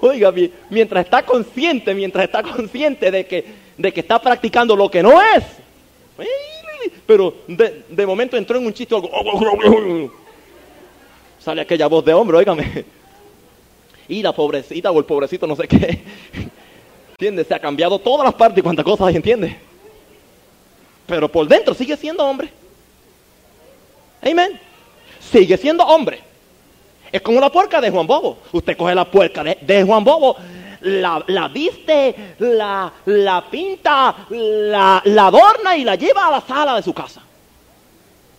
Oiga, 0.00 0.30
mi- 0.30 0.52
mientras 0.70 1.04
está 1.06 1.24
consciente, 1.24 1.92
mientras 1.92 2.24
está 2.24 2.40
consciente 2.44 3.10
de 3.10 3.26
que, 3.26 3.44
de 3.76 3.92
que 3.92 3.98
está 3.98 4.20
practicando 4.22 4.76
lo 4.76 4.88
que 4.88 5.02
no 5.02 5.20
es. 5.20 5.42
Pero 7.06 7.34
de, 7.46 7.84
de 7.88 8.06
momento 8.06 8.36
entró 8.36 8.58
en 8.58 8.66
un 8.66 8.72
chiste 8.72 8.94
algo. 8.94 9.10
Sale 11.38 11.60
aquella 11.60 11.86
voz 11.86 12.04
de 12.04 12.14
hombre, 12.14 12.36
óigame. 12.36 12.84
Y 14.08 14.22
la 14.22 14.32
pobrecita 14.32 14.90
o 14.90 14.98
el 14.98 15.04
pobrecito, 15.04 15.46
no 15.46 15.56
sé 15.56 15.66
qué. 15.66 16.02
¿Entiendes? 17.12 17.46
Se 17.46 17.54
ha 17.54 17.60
cambiado 17.60 17.98
todas 17.98 18.24
las 18.24 18.34
partes 18.34 18.58
y 18.58 18.62
cuántas 18.62 18.84
cosas 18.84 19.06
hay, 19.08 19.16
¿entiendes? 19.16 19.54
Pero 21.06 21.30
por 21.30 21.46
dentro 21.46 21.74
sigue 21.74 21.96
siendo 21.96 22.24
hombre. 22.24 22.48
Amén. 24.20 24.58
Sigue 25.20 25.56
siendo 25.56 25.84
hombre. 25.84 26.20
Es 27.10 27.20
como 27.20 27.40
la 27.40 27.50
puerca 27.50 27.80
de 27.80 27.90
Juan 27.90 28.06
Bobo. 28.06 28.38
Usted 28.52 28.76
coge 28.76 28.94
la 28.94 29.10
puerca 29.10 29.44
de, 29.44 29.58
de 29.60 29.84
Juan 29.84 30.02
Bobo, 30.02 30.36
la, 30.82 31.22
la 31.26 31.48
viste, 31.48 32.34
la, 32.38 32.92
la 33.06 33.44
pinta, 33.50 34.26
la, 34.30 35.02
la 35.04 35.26
adorna 35.26 35.76
y 35.76 35.84
la 35.84 35.94
lleva 35.94 36.26
a 36.26 36.30
la 36.30 36.40
sala 36.40 36.76
de 36.76 36.82
su 36.82 36.92
casa. 36.92 37.22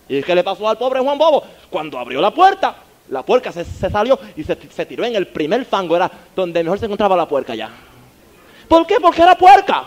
¿Y 0.08 0.22
qué 0.22 0.34
le 0.34 0.44
pasó 0.44 0.68
al 0.68 0.78
pobre 0.78 1.00
Juan 1.00 1.18
Bobo? 1.18 1.42
Cuando 1.70 1.98
abrió 1.98 2.20
la 2.20 2.30
puerta, 2.30 2.76
la 3.08 3.22
puerca 3.22 3.52
se, 3.52 3.64
se 3.64 3.90
salió 3.90 4.18
y 4.36 4.44
se, 4.44 4.58
se 4.70 4.86
tiró 4.86 5.04
en 5.04 5.16
el 5.16 5.26
primer 5.26 5.64
fango, 5.64 5.96
era 5.96 6.10
donde 6.34 6.62
mejor 6.62 6.78
se 6.78 6.86
encontraba 6.86 7.16
la 7.16 7.26
puerca 7.26 7.54
ya. 7.54 7.70
¿Por 8.68 8.86
qué? 8.86 9.00
Porque 9.00 9.22
era 9.22 9.36
puerca. 9.36 9.84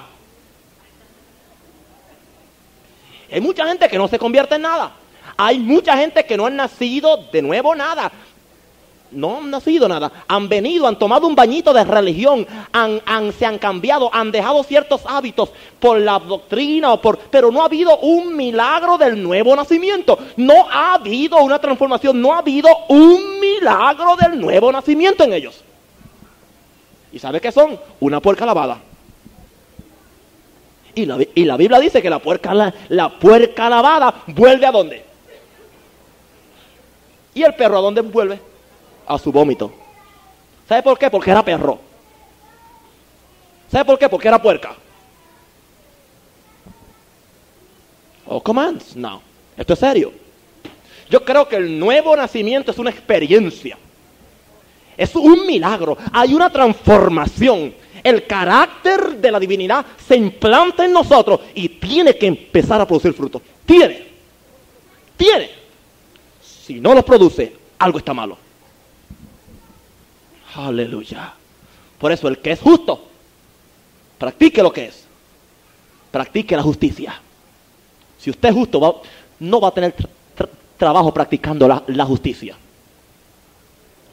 Hay 3.32 3.42
mucha 3.42 3.68
gente 3.68 3.88
que 3.90 3.98
no 3.98 4.08
se 4.08 4.18
convierte 4.18 4.56
en 4.56 4.62
nada. 4.62 4.92
Hay 5.36 5.60
mucha 5.60 5.98
gente 5.98 6.26
que 6.26 6.38
no 6.38 6.46
han 6.46 6.56
nacido 6.56 7.18
de 7.32 7.42
nuevo 7.42 7.76
nada. 7.76 8.12
No 9.12 9.38
han 9.38 9.50
nacido 9.50 9.88
nada. 9.88 10.12
Han 10.28 10.50
venido, 10.50 10.88
han 10.88 11.00
tomado 11.00 11.28
un 11.28 11.36
bañito 11.36 11.72
de 11.74 11.84
religión, 11.84 12.46
han, 12.74 13.02
se 13.34 13.46
han 13.46 13.58
cambiado, 13.58 14.10
han 14.14 14.32
dejado 14.32 14.64
ciertos 14.64 15.02
hábitos 15.06 15.50
por 15.80 16.00
la 16.00 16.20
doctrina, 16.20 16.92
o 16.94 17.02
por, 17.02 17.18
pero 17.18 17.52
no 17.52 17.62
ha 17.62 17.66
habido 17.66 17.98
un 18.00 18.36
milagro 18.36 18.98
del 18.98 19.22
nuevo 19.22 19.56
nacimiento. 19.56 20.20
No 20.36 20.70
ha 20.70 20.96
habido 20.96 21.38
una 21.38 21.60
transformación, 21.60 22.22
no 22.22 22.34
ha 22.34 22.40
habido 22.40 22.70
un 22.90 23.40
milagro 23.40 24.16
del 24.18 24.40
nuevo 24.40 24.72
nacimiento 24.72 25.24
en 25.24 25.34
ellos. 25.34 25.64
¿Y 27.14 27.20
sabe 27.20 27.40
qué 27.40 27.52
son? 27.52 27.80
Una 28.00 28.20
puerca 28.20 28.46
lavada. 28.46 28.80
Y 30.98 31.06
la, 31.06 31.58
Biblia 31.58 31.80
dice 31.80 32.02
que 32.02 32.10
la 32.10 32.18
puerca, 32.18 32.74
la 32.90 33.10
puerca 33.20 33.70
lavada 33.70 34.24
vuelve 34.28 34.66
a 34.66 34.72
dónde? 34.72 35.06
¿Y 37.36 37.44
el 37.44 37.54
perro 37.54 37.78
a 37.78 37.82
dónde 37.82 38.02
vuelve? 38.02 38.40
A 39.08 39.18
su 39.18 39.32
vómito. 39.32 39.72
¿Sabe 40.68 40.84
por 40.84 41.00
qué? 41.00 41.10
Porque 41.10 41.32
era 41.32 41.44
perro. 41.44 41.80
¿Sabe 43.72 43.86
por 43.86 43.98
qué? 43.98 44.10
Porque 44.10 44.28
era 44.28 44.42
puerca. 44.42 44.76
Oh, 48.26 48.42
commands. 48.42 48.96
No. 48.96 49.22
Esto 49.58 49.74
es 49.74 49.80
serio. 49.80 50.12
Yo 51.10 51.24
creo 51.24 51.48
que 51.48 51.56
el 51.56 51.80
nuevo 51.80 52.16
nacimiento 52.16 52.72
es 52.72 52.78
una 52.78 52.90
experiencia. 52.90 53.78
Es 54.98 55.16
un 55.16 55.46
milagro. 55.46 55.98
Hay 56.12 56.34
una 56.34 56.50
transformación. 56.50 57.74
El 58.04 58.26
carácter 58.26 59.18
de 59.18 59.32
la 59.32 59.40
divinidad 59.40 59.86
se 60.06 60.16
implanta 60.16 60.86
en 60.86 60.94
nosotros 60.94 61.42
y 61.56 61.70
tiene 61.70 62.18
que 62.18 62.28
empezar 62.28 62.80
a 62.82 62.88
producir 62.88 63.14
fruto. 63.14 63.42
Tiene. 63.66 64.06
Tiene. 65.16 65.50
Si 66.42 66.80
no 66.80 66.94
lo 66.94 67.04
produce, 67.04 67.54
algo 67.80 67.98
está 68.00 68.14
malo. 68.14 68.38
Aleluya. 70.58 71.34
Por 72.00 72.12
eso 72.12 72.28
el 72.28 72.40
que 72.40 72.52
es 72.52 72.60
justo, 72.60 73.08
practique 74.18 74.62
lo 74.64 74.72
que 74.74 74.86
es. 74.86 75.06
Practique 76.12 76.56
la 76.56 76.64
justicia. 76.64 77.22
Si 78.20 78.30
usted 78.32 78.50
es 78.50 78.56
justo, 78.56 78.80
va- 78.80 78.96
no 79.40 79.62
va 79.62 79.68
a 79.68 79.72
tener 79.72 79.96
tra- 79.96 80.10
tra- 80.36 80.50
trabajo 80.78 81.14
practicando 81.14 81.68
la, 81.68 82.06
justicia. 82.06 82.56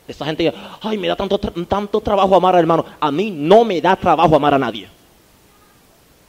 Esa 0.07 0.27
gente 0.27 0.43
dice, 0.43 0.57
ay, 0.83 0.99
me 0.99 1.09
da 1.09 1.17
tanto, 1.17 1.39
tanto 1.39 2.01
trabajo 2.03 2.35
amar 2.37 2.55
al 2.55 2.61
hermano. 2.61 2.85
A 3.01 3.11
mí 3.11 3.31
no 3.31 3.65
me 3.65 3.81
da 3.81 3.97
trabajo 3.97 4.37
amar 4.37 4.53
a 4.55 4.59
nadie. 4.59 4.87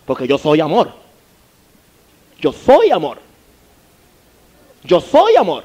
Porque 0.06 0.26
yo 0.28 0.38
soy 0.38 0.62
amor. 0.62 0.94
Yo 2.40 2.54
soy 2.54 2.92
amor. 2.92 3.20
Yo 4.84 5.02
soy 5.02 5.36
amor. 5.36 5.64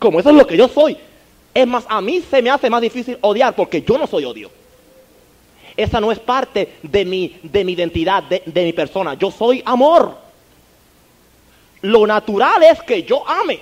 Como 0.00 0.18
eso 0.18 0.30
es 0.30 0.34
lo 0.36 0.46
que 0.46 0.56
yo 0.56 0.66
soy. 0.68 0.96
Es 1.56 1.66
más, 1.66 1.86
a 1.88 2.02
mí 2.02 2.20
se 2.20 2.42
me 2.42 2.50
hace 2.50 2.68
más 2.68 2.82
difícil 2.82 3.16
odiar 3.22 3.56
porque 3.56 3.80
yo 3.80 3.96
no 3.96 4.06
soy 4.06 4.26
odio. 4.26 4.50
Esa 5.74 6.02
no 6.02 6.12
es 6.12 6.18
parte 6.18 6.74
de 6.82 7.02
mi, 7.06 7.40
de 7.42 7.64
mi 7.64 7.72
identidad, 7.72 8.22
de, 8.24 8.42
de 8.44 8.64
mi 8.64 8.74
persona. 8.74 9.14
Yo 9.14 9.30
soy 9.30 9.62
amor. 9.64 10.18
lo 11.80 12.06
natural 12.06 12.62
es 12.62 12.82
que 12.82 13.02
yo 13.04 13.26
ame. 13.26 13.58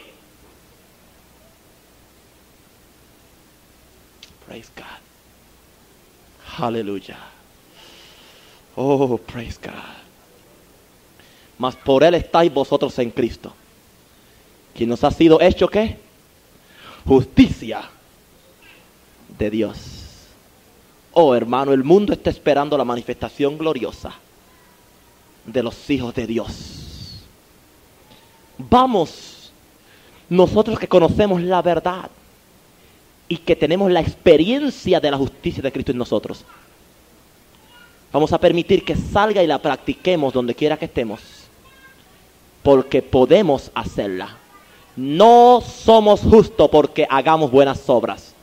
Praise 4.45 4.71
God. 4.75 6.65
Aleluya. 6.65 7.17
Oh, 8.75 9.19
praise 9.19 9.61
God. 9.63 9.73
Mas 11.59 11.77
por 11.77 12.03
Él 12.03 12.15
estáis 12.15 12.53
vosotros 12.53 12.99
en 12.99 13.13
Cristo. 13.13 13.53
Quien 14.75 14.89
nos 14.89 15.05
ha 15.05 15.13
sido 15.13 15.41
hecho 15.41 15.69
qué? 15.69 16.04
Justicia 17.07 17.83
de 19.39 19.51
Dios. 19.51 19.77
Oh 21.13 21.35
hermano, 21.35 21.73
el 21.73 21.85
mundo 21.85 22.13
está 22.13 22.31
esperando 22.31 22.77
la 22.79 22.85
manifestación 22.85 23.59
gloriosa 23.59 24.15
de 25.45 25.63
los 25.63 25.91
hijos 25.91 26.15
de 26.15 26.27
Dios. 26.27 27.25
Vamos, 28.57 29.53
nosotros 30.29 30.79
que 30.79 30.89
conocemos 30.89 31.43
la 31.43 31.61
verdad 31.61 32.11
y 33.29 33.37
que 33.37 33.55
tenemos 33.55 33.91
la 33.91 34.01
experiencia 34.01 34.99
de 35.01 35.11
la 35.11 35.19
justicia 35.19 35.63
de 35.63 35.73
Cristo 35.73 35.93
en 35.93 35.99
nosotros, 35.99 36.45
vamos 38.13 38.33
a 38.33 38.39
permitir 38.39 38.85
que 38.85 38.97
salga 38.97 39.43
y 39.43 39.47
la 39.47 39.61
practiquemos 39.61 40.33
donde 40.33 40.55
quiera 40.55 40.79
que 40.79 40.87
estemos, 40.87 41.21
porque 42.63 43.03
podemos 43.03 43.71
hacerla. 43.75 44.39
No 44.97 45.61
somos 45.61 46.21
justos 46.21 46.69
porque 46.71 47.07
hagamos 47.09 47.51
buenas 47.51 47.89
obras. 47.89 48.35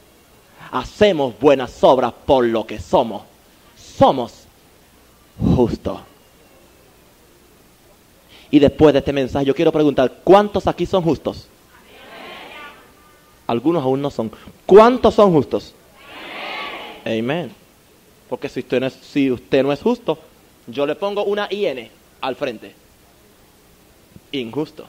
Hacemos 0.71 1.37
buenas 1.39 1.83
obras 1.83 2.13
por 2.25 2.45
lo 2.45 2.65
que 2.65 2.79
somos. 2.79 3.23
Somos 3.77 4.45
justos. 5.55 5.99
Y 8.49 8.59
después 8.59 8.93
de 8.93 8.99
este 8.99 9.13
mensaje 9.13 9.45
yo 9.45 9.55
quiero 9.55 9.71
preguntar, 9.71 10.11
¿cuántos 10.23 10.67
aquí 10.67 10.85
son 10.85 11.03
justos? 11.03 11.47
Algunos 13.47 13.83
aún 13.83 14.01
no 14.01 14.09
son. 14.09 14.31
¿Cuántos 14.65 15.15
son 15.15 15.31
justos? 15.31 15.73
Amén. 17.05 17.51
Porque 18.29 18.47
si 18.47 18.59
usted, 18.61 18.79
no 18.79 18.87
es, 18.87 18.93
si 18.93 19.31
usted 19.31 19.63
no 19.63 19.71
es 19.73 19.81
justo, 19.81 20.17
yo 20.67 20.85
le 20.85 20.95
pongo 20.95 21.23
una 21.23 21.47
IN 21.49 21.89
al 22.21 22.35
frente. 22.35 22.73
Injusto. 24.31 24.85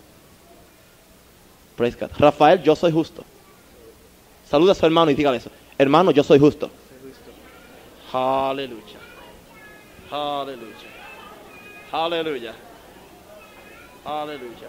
Rafael, 2.19 2.63
yo 2.63 2.77
soy 2.77 2.93
justo. 2.93 3.25
Saluda 4.49 4.73
a 4.73 4.75
su 4.75 4.85
hermano 4.85 5.11
y 5.11 5.15
dígale 5.15 5.39
eso. 5.39 5.51
Hermano, 5.79 6.11
yo 6.11 6.23
soy 6.23 6.39
justo. 6.39 6.71
Aleluya. 8.13 8.83
Aleluya. 10.11 10.73
Aleluya. 11.91 12.55
Aleluya. 14.05 14.69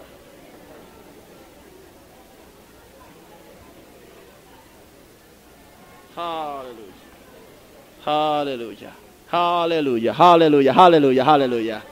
Aleluya. 8.06 8.92
Aleluya. 9.30 10.14
Aleluya. 10.16 10.74
Aleluya. 10.74 11.24
Aleluya. 11.24 11.82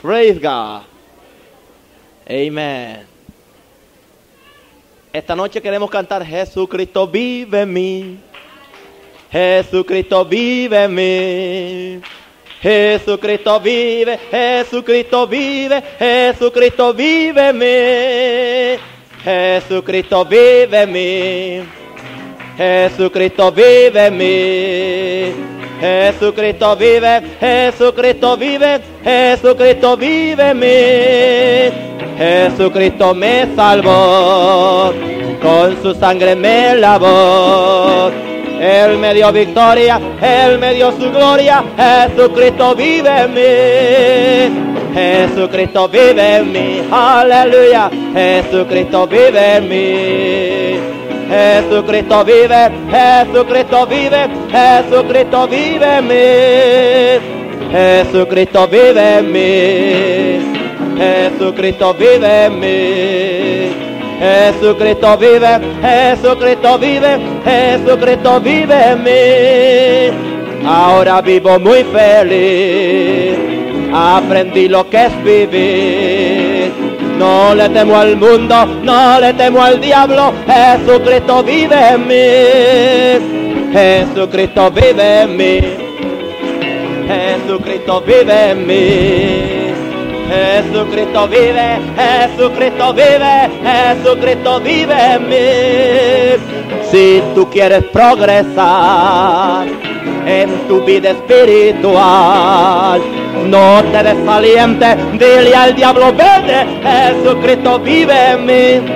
Praise 0.00 0.38
God. 0.38 0.84
Amen. 2.30 3.17
Esta 5.18 5.34
noche 5.34 5.60
queremos 5.60 5.90
cantar 5.90 6.24
Jesucristo 6.24 7.08
vive 7.08 7.62
en 7.62 7.72
mí. 7.72 8.18
Jesucristo 9.32 10.24
vive 10.24 10.84
en 10.84 10.94
mí. 10.94 12.00
Jesucristo 12.62 13.58
vive, 13.58 14.16
Jesucristo 14.30 15.26
vive, 15.26 15.82
Jesucristo 15.98 16.94
vive 16.94 17.48
en 17.48 17.58
mí. 17.58 18.80
Jesucristo 19.24 20.24
vive 20.24 20.82
en 20.82 20.92
mí. 20.92 21.68
Jesucristo 22.56 23.50
vive 23.50 24.06
en 24.06 24.16
mí. 24.16 25.57
Jesucristo 25.80 26.76
vive, 26.76 27.22
Jesucristo 27.40 28.36
vive, 28.36 28.80
Jesucristo 29.04 29.96
vive 29.96 30.50
en 30.50 30.58
mí. 30.58 31.88
Jesucristo 32.18 33.14
me 33.14 33.46
salvó, 33.54 34.92
con 35.40 35.80
su 35.82 35.94
sangre 35.94 36.34
me 36.34 36.74
lavó. 36.74 38.10
Él 38.60 38.98
me 38.98 39.14
dio 39.14 39.30
victoria, 39.32 40.00
Él 40.20 40.58
me 40.58 40.74
dio 40.74 40.90
su 40.92 41.12
gloria, 41.12 41.62
Jesucristo 41.76 42.74
vive 42.74 43.10
en 43.20 43.34
mí. 43.34 44.68
Jesucristo 44.94 45.88
vive 45.88 46.36
en 46.38 46.52
mí, 46.52 46.82
aleluya, 46.90 47.88
Jesucristo 48.12 49.06
vive 49.06 49.56
en 49.56 49.68
mí. 49.68 51.07
Jesucristo 51.28 52.24
vive, 52.24 52.70
Jesucristo 52.90 53.86
vive, 53.86 54.28
Jesucristo 54.50 55.48
vive 55.48 55.98
en 55.98 56.06
mí. 56.08 57.70
Jesucristo 57.70 58.66
vive 58.68 59.18
en 59.18 59.32
mí. 59.32 60.58
Jesucristo 60.98 61.94
vive 61.94 62.44
en 62.46 62.60
mí. 62.60 63.88
Jesucristo 64.18 65.16
vive, 65.16 65.60
Jesucristo 65.80 66.78
vive, 66.78 67.18
Jesucristo 67.44 68.40
vive 68.40 68.92
en 68.92 69.02
mí. 69.04 70.66
Ahora 70.66 71.20
vivo 71.20 71.58
muy 71.60 71.84
feliz, 71.84 73.38
aprendí 73.94 74.68
lo 74.68 74.90
que 74.90 75.04
es 75.06 75.24
vivir. 75.24 76.37
No 77.18 77.52
le 77.54 77.68
temo 77.70 77.96
al 77.96 78.16
mundo, 78.16 78.64
no 78.82 79.18
le 79.20 79.32
temo 79.34 79.60
al 79.60 79.80
diablo, 79.80 80.32
Jesucristo 80.46 81.42
vive 81.42 81.88
en 81.94 82.06
mí. 82.06 83.72
Jesucristo 83.72 84.70
vive 84.70 85.22
en 85.22 85.36
mí. 85.36 85.60
Jesucristo 87.08 88.02
vive 88.02 88.50
en 88.50 88.66
mí. 88.66 89.68
Jesucristo 90.28 91.26
vive, 91.26 91.80
Jesucristo 91.96 92.92
vive, 92.92 93.50
Jesucristo 93.64 94.60
vive 94.60 95.14
en 95.14 95.28
mí. 95.28 95.36
Si 96.90 97.22
tú 97.34 97.50
quieres 97.50 97.82
progresar 97.84 99.66
en 100.28 100.68
tu 100.68 100.84
vida 100.84 101.10
espiritual, 101.12 103.00
no 103.46 103.82
te 103.84 104.02
desalientes, 104.02 104.96
dile 105.12 105.54
al 105.54 105.74
diablo, 105.74 106.12
vete, 106.12 106.66
Jesucristo 106.82 107.78
vive 107.78 108.32
en 108.32 108.46
mí. 108.46 108.86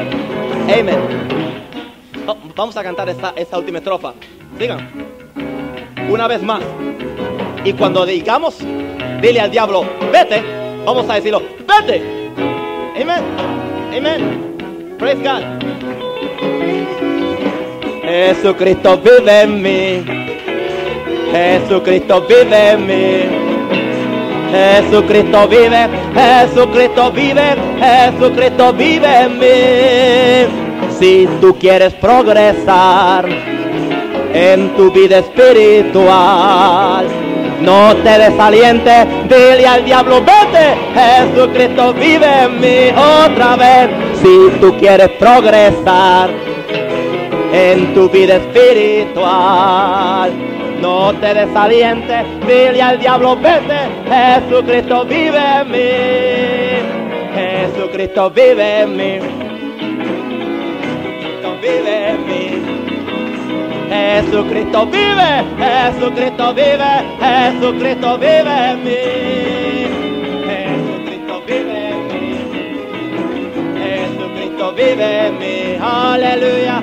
Amén. 0.78 0.98
Oh, 2.26 2.36
Vamos 2.54 2.76
a 2.76 2.82
cantar 2.82 3.08
esta, 3.08 3.58
última 3.58 3.78
estrofa. 3.78 4.12
Digan, 4.58 4.90
una 6.10 6.28
vez 6.28 6.42
más. 6.42 6.60
Y 7.64 7.72
cuando 7.72 8.04
digamos, 8.04 8.58
dile 9.22 9.40
al 9.40 9.50
diablo, 9.50 9.86
vete, 10.12 10.42
vamos 10.84 11.08
a 11.08 11.14
decirlo, 11.14 11.40
vete. 11.66 12.30
Amén. 13.00 13.24
Amén. 13.96 14.96
Praise 14.98 15.22
God. 15.22 15.42
Jesucristo 18.02 18.98
vive 18.98 19.40
en 19.40 19.62
mí. 19.62 20.41
Jesucristo 21.32 22.26
vive 22.28 22.70
en 22.72 22.86
mí. 22.86 23.52
Jesucristo 24.52 25.48
vive, 25.48 25.88
Jesucristo 26.14 27.10
vive, 27.10 27.56
Jesucristo 27.80 28.72
vive 28.74 29.20
en 29.22 29.38
mí. 29.38 30.46
Si 30.98 31.26
tú 31.40 31.56
quieres 31.58 31.94
progresar 31.94 33.26
en 34.34 34.76
tu 34.76 34.92
vida 34.92 35.20
espiritual, 35.20 37.06
no 37.62 37.96
te 37.96 38.18
desalientes, 38.18 39.06
dile 39.28 39.66
al 39.66 39.84
diablo, 39.86 40.20
vete, 40.20 40.76
Jesucristo 40.94 41.94
vive 41.94 42.42
en 42.44 42.60
mí 42.60 42.90
otra 43.24 43.56
vez. 43.56 43.88
Si 44.22 44.50
tú 44.60 44.76
quieres 44.78 45.08
progresar 45.18 46.28
en 47.52 47.94
tu 47.94 48.10
vida 48.10 48.36
espiritual, 48.36 50.30
no 50.82 51.14
te 51.14 51.32
desalientes, 51.32 52.26
dile 52.44 52.82
al 52.82 52.98
diablo, 52.98 53.36
vete, 53.36 53.78
Jesucristo 54.10 55.04
vive 55.04 55.38
en 55.60 55.70
mí. 55.70 55.78
Jesucristo 57.36 58.30
vive 58.30 58.80
en 58.80 58.96
mí. 58.96 59.12
Jesucristo 60.82 61.56
vive 61.62 62.08
en 62.10 62.26
mí. 62.26 62.42
Jesucristo 63.88 64.86
vive, 64.86 65.44
Jesucristo 65.62 66.54
vive, 66.54 66.92
Jesucristo 67.20 68.18
vive 68.18 68.70
en 68.70 68.84
mí. 68.84 69.04
Jesucristo 70.48 71.42
vive 71.46 71.90
en 71.90 72.00
mí. 72.08 72.30
Jesucristo 73.84 74.72
vive 74.72 75.26
en 75.26 75.38
mí. 75.38 75.78
Aleluya. 75.80 76.82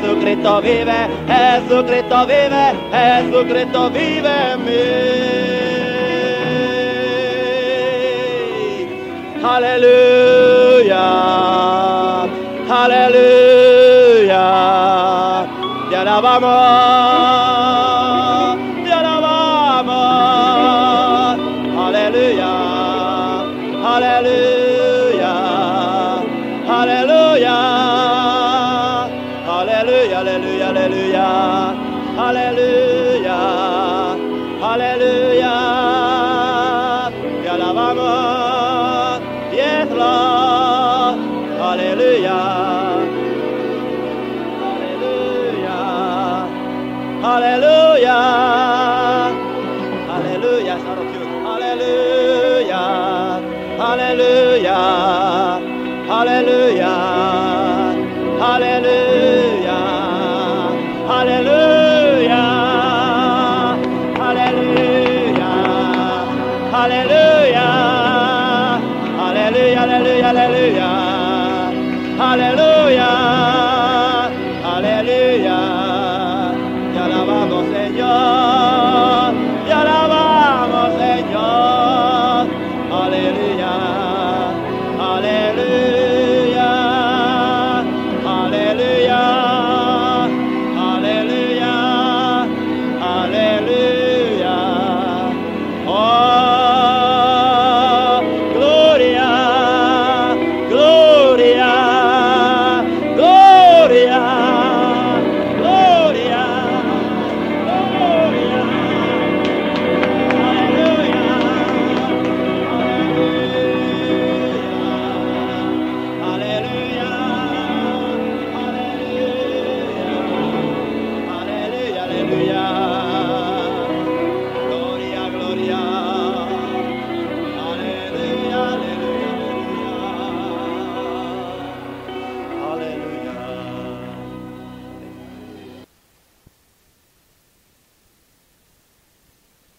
Jesucristo 0.00 0.60
vive, 0.60 1.08
Jesucristo 1.26 2.26
vive, 2.26 2.74
Jesucristo 2.92 3.90
vive 3.90 4.52
en 4.52 4.64
mí. 4.64 4.72
Aleluya, 9.42 11.04
aleluya, 12.68 14.44
te 15.88 15.96
alabamos. 15.96 17.75